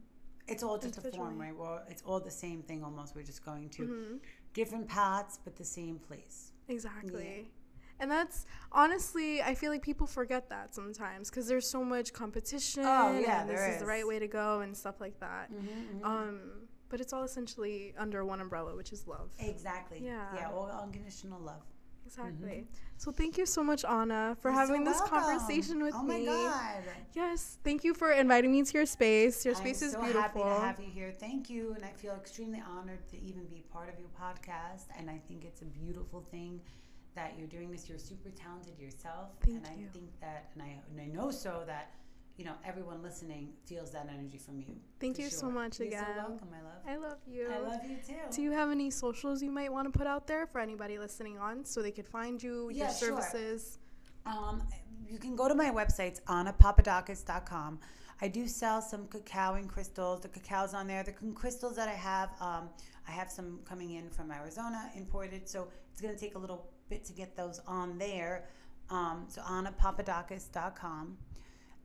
It's 0.47 0.63
all 0.63 0.77
just 0.77 0.97
a 0.97 1.01
form, 1.11 1.39
right? 1.39 1.55
Well, 1.55 1.83
it's 1.89 2.01
all 2.03 2.19
the 2.19 2.31
same 2.31 2.61
thing 2.63 2.83
almost. 2.83 3.15
We're 3.15 3.23
just 3.33 3.43
going 3.43 3.69
to 3.77 3.81
mhm, 3.83 4.19
different 4.53 4.87
paths, 4.87 5.39
but 5.43 5.55
the 5.55 5.65
same 5.65 5.97
place. 5.99 6.51
exactly. 6.67 7.49
And 8.01 8.09
that's 8.11 8.45
honestly, 8.71 9.41
I 9.43 9.53
feel 9.55 9.71
like 9.71 9.83
people 9.83 10.07
forget 10.07 10.49
that 10.49 10.73
sometimes 10.75 11.29
because 11.29 11.47
there's 11.47 11.67
so 11.69 11.83
much 11.85 12.11
competition. 12.11 12.83
Oh, 12.83 13.17
yeah, 13.17 13.41
and 13.41 13.49
this 13.49 13.59
there 13.59 13.71
is 13.71 13.79
the 13.79 13.85
right 13.85 14.05
way 14.05 14.17
to 14.19 14.27
go 14.27 14.61
and 14.61 14.75
stuff 14.75 14.99
like 14.99 15.19
that. 15.19 15.49
Mm-hmm, 15.53 16.03
Um, 16.05 16.39
but 16.89 16.99
it's 16.99 17.13
all 17.13 17.23
essentially 17.23 17.93
under 17.97 18.25
one 18.25 18.41
umbrella, 18.41 18.75
which 18.75 18.91
is 18.91 19.07
love. 19.07 19.29
exactly. 19.39 19.99
yeah. 20.03 20.25
Yeah. 20.35 20.49
All 20.51 20.69
unconditional 20.83 21.39
love. 21.39 21.61
Exactly. 22.05 22.67
So 22.97 23.11
thank 23.11 23.37
you 23.37 23.45
so 23.45 23.63
much, 23.63 23.85
Anna, 23.85 24.35
for 24.41 24.49
Mm-hmm. 24.51 24.57
You're 24.57 24.65
so 24.65 24.71
having 24.73 24.83
this 24.83 24.99
welcome. 24.99 25.19
conversation 25.19 25.81
with 25.83 25.93
me. 25.93 25.99
oh 25.99 26.03
me. 26.03 26.25
my 26.25 26.33
god. 26.33 26.83
Yes, 27.13 27.57
thank 27.63 27.83
you 27.85 27.93
for 27.93 28.11
inviting 28.11 28.51
me 28.51 28.63
to 28.63 28.73
your 28.73 28.85
space. 28.85 29.45
Your 29.45 29.55
space 29.55 29.81
I'm 29.81 29.87
is 29.87 29.93
so 29.93 30.01
beautiful. 30.01 30.21
happy 30.21 30.39
to 30.39 30.65
have 30.67 30.79
you 30.79 30.91
here. 30.91 31.11
Thank 31.17 31.49
you, 31.49 31.73
and 31.75 31.85
I 31.85 31.91
feel 31.91 32.15
extremely 32.15 32.61
honored 32.75 33.07
to 33.11 33.21
even 33.21 33.45
be 33.45 33.63
part 33.71 33.87
of 33.87 33.95
your 33.99 34.09
podcast. 34.19 34.85
And 34.97 35.09
I 35.09 35.19
think 35.27 35.45
it's 35.45 35.61
a 35.61 35.65
beautiful 35.65 36.21
thing 36.31 36.59
that 37.15 37.33
you're 37.37 37.47
doing 37.47 37.71
this. 37.71 37.87
You're 37.89 37.97
super 37.99 38.29
talented 38.29 38.77
yourself, 38.79 39.29
Thank 39.45 39.67
and 39.67 39.79
you. 39.79 39.87
I 39.87 39.89
think 39.93 40.19
that, 40.21 40.49
and 40.53 40.63
I, 40.63 40.79
and 40.89 40.99
I 41.01 41.05
know 41.05 41.31
so 41.31 41.63
that 41.67 41.91
you 42.37 42.45
know 42.45 42.53
everyone 42.65 43.03
listening 43.03 43.49
feels 43.65 43.91
that 43.91 44.07
energy 44.11 44.37
from 44.37 44.59
you. 44.59 44.75
Thank 44.99 45.19
you 45.19 45.29
so 45.29 45.49
much 45.49 45.79
You're 45.79 45.89
again. 45.89 46.05
so 46.15 46.29
welcome, 46.29 46.47
my 46.49 46.61
love. 46.61 46.81
I 46.87 46.95
love 47.09 47.19
you. 47.27 47.47
I 47.51 47.59
love 47.59 47.81
you 47.87 47.97
too. 48.05 48.15
Do 48.33 48.41
you 48.41 48.51
have 48.51 48.71
any 48.71 48.89
socials 48.89 49.43
you 49.43 49.51
might 49.51 49.71
want 49.71 49.91
to 49.91 49.97
put 49.97 50.07
out 50.07 50.27
there 50.27 50.47
for 50.47 50.59
anybody 50.59 50.97
listening 50.97 51.37
on 51.37 51.65
so 51.65 51.81
they 51.81 51.91
could 51.91 52.07
find 52.07 52.41
you, 52.41 52.69
your 52.69 52.71
Yeah, 52.71 52.93
sure. 52.93 53.09
services? 53.21 53.79
Um, 54.25 54.63
you 55.09 55.17
can 55.17 55.35
go 55.35 55.47
to 55.47 55.55
my 55.55 55.69
website, 55.71 56.07
it's 56.07 56.21
annapapadakis.com. 56.21 57.79
I 58.23 58.27
do 58.27 58.47
sell 58.47 58.81
some 58.81 59.07
cacao 59.07 59.55
and 59.55 59.67
crystals. 59.67 60.21
The 60.21 60.29
cacao's 60.29 60.73
on 60.75 60.85
there. 60.87 61.03
The 61.03 61.13
crystals 61.33 61.75
that 61.75 61.89
I 61.89 61.93
have, 61.93 62.29
um, 62.39 62.69
I 63.07 63.11
have 63.11 63.31
some 63.31 63.59
coming 63.65 63.91
in 63.91 64.09
from 64.11 64.31
Arizona, 64.31 64.91
imported. 64.95 65.49
So 65.49 65.67
it's 65.91 65.99
going 66.01 66.13
to 66.13 66.19
take 66.19 66.35
a 66.35 66.37
little 66.37 66.69
bit 66.91 67.05
to 67.05 67.13
get 67.13 67.35
those 67.35 67.59
on 67.65 67.97
there. 67.97 68.45
Um, 68.89 69.25
so 69.27 69.41
annapapadakis.com. 69.41 71.17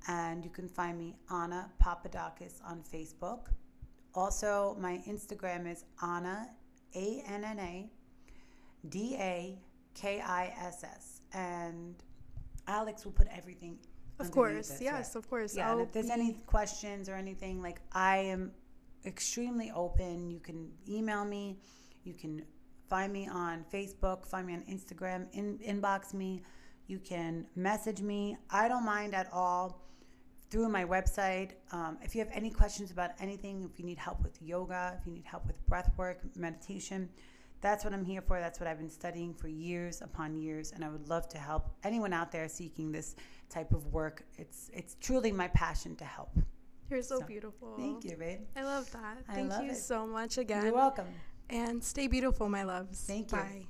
And 0.09 0.45
you 0.45 0.51
can 0.51 0.69
find 0.69 0.99
me, 0.99 1.17
Anna 1.31 1.71
Papadakis, 1.83 2.57
on 2.71 2.83
Facebook. 2.93 3.43
also, 4.15 4.77
my 4.81 4.95
Instagram 5.07 5.71
is 5.71 5.85
Anna, 6.03 6.49
A 6.95 7.23
N 7.27 7.43
N 7.45 7.59
A 7.59 7.91
D 8.89 9.17
A 9.19 9.59
K 9.95 10.21
I 10.21 10.45
S 10.73 10.85
S. 10.85 11.21
And 11.33 11.95
Alex 12.67 13.05
will 13.05 13.13
put 13.13 13.29
everything. 13.41 13.79
Of 14.19 14.31
course, 14.31 14.69
this, 14.69 14.81
yes, 14.81 15.11
yeah. 15.13 15.19
of 15.19 15.29
course. 15.29 15.55
Yeah, 15.57 15.73
and 15.73 15.81
if 15.83 15.93
there's 15.93 16.07
be- 16.07 16.13
any 16.21 16.33
questions 16.47 17.09
or 17.11 17.15
anything, 17.15 17.61
like 17.63 17.81
I 17.93 18.17
am 18.35 18.53
extremely 19.05 19.71
open. 19.85 20.31
You 20.31 20.41
can 20.41 20.73
email 20.89 21.25
me. 21.25 21.59
You 22.05 22.15
can 22.15 22.43
find 22.89 23.13
me 23.13 23.29
on 23.29 23.65
Facebook, 23.73 24.27
find 24.27 24.47
me 24.47 24.55
on 24.55 24.63
Instagram, 24.63 25.27
in, 25.33 25.59
inbox 25.59 26.15
me. 26.15 26.43
You 26.87 26.99
can 26.99 27.47
message 27.57 28.01
me. 28.01 28.37
I 28.51 28.69
don't 28.69 28.85
mind 28.85 29.15
at 29.15 29.29
all 29.33 29.83
through 30.51 30.69
my 30.69 30.85
website. 30.85 31.53
Um, 31.73 31.99
if 32.03 32.15
you 32.15 32.21
have 32.21 32.31
any 32.33 32.51
questions 32.51 32.91
about 32.93 33.11
anything, 33.19 33.69
if 33.73 33.79
you 33.81 33.85
need 33.85 33.99
help 33.99 34.23
with 34.23 34.41
yoga, 34.41 34.97
if 35.01 35.07
you 35.07 35.13
need 35.13 35.25
help 35.25 35.47
with 35.47 35.65
breath 35.67 35.91
work, 35.97 36.21
meditation, 36.37 37.09
that's 37.61 37.85
what 37.85 37.93
I'm 37.93 38.05
here 38.05 38.21
for. 38.21 38.39
That's 38.39 38.61
what 38.61 38.69
I've 38.69 38.79
been 38.79 38.91
studying 38.91 39.35
for 39.35 39.49
years 39.49 40.03
upon 40.03 40.37
years, 40.37 40.73
and 40.73 40.85
I 40.85 40.89
would 40.89 41.09
love 41.09 41.29
to 41.31 41.39
help 41.39 41.71
anyone 41.83 42.13
out 42.13 42.31
there 42.31 42.49
seeking 42.49 42.93
this 42.93 43.17
type 43.49 43.73
of 43.73 43.87
work. 43.93 44.25
It's 44.37 44.71
it's 44.73 44.97
truly 45.01 45.33
my 45.33 45.49
passion 45.49 45.97
to 45.97 46.05
help. 46.05 46.31
You're 46.91 47.03
so, 47.03 47.19
So, 47.19 47.27
beautiful. 47.27 47.75
Thank 47.77 48.05
you, 48.05 48.17
babe. 48.17 48.41
I 48.55 48.63
love 48.63 48.89
that. 48.93 49.19
I 49.29 49.35
Thank 49.35 49.51
love 49.51 49.65
you 49.65 49.73
it. 49.73 49.77
so 49.77 50.07
much 50.07 50.39
again. 50.39 50.63
You're 50.65 50.75
welcome. 50.75 51.07
And 51.49 51.83
stay 51.83 52.07
beautiful, 52.09 52.49
my 52.49 52.65
loves. 52.65 53.01
Thank 53.07 53.33
you. 53.33 53.39
Bye. 53.39 53.67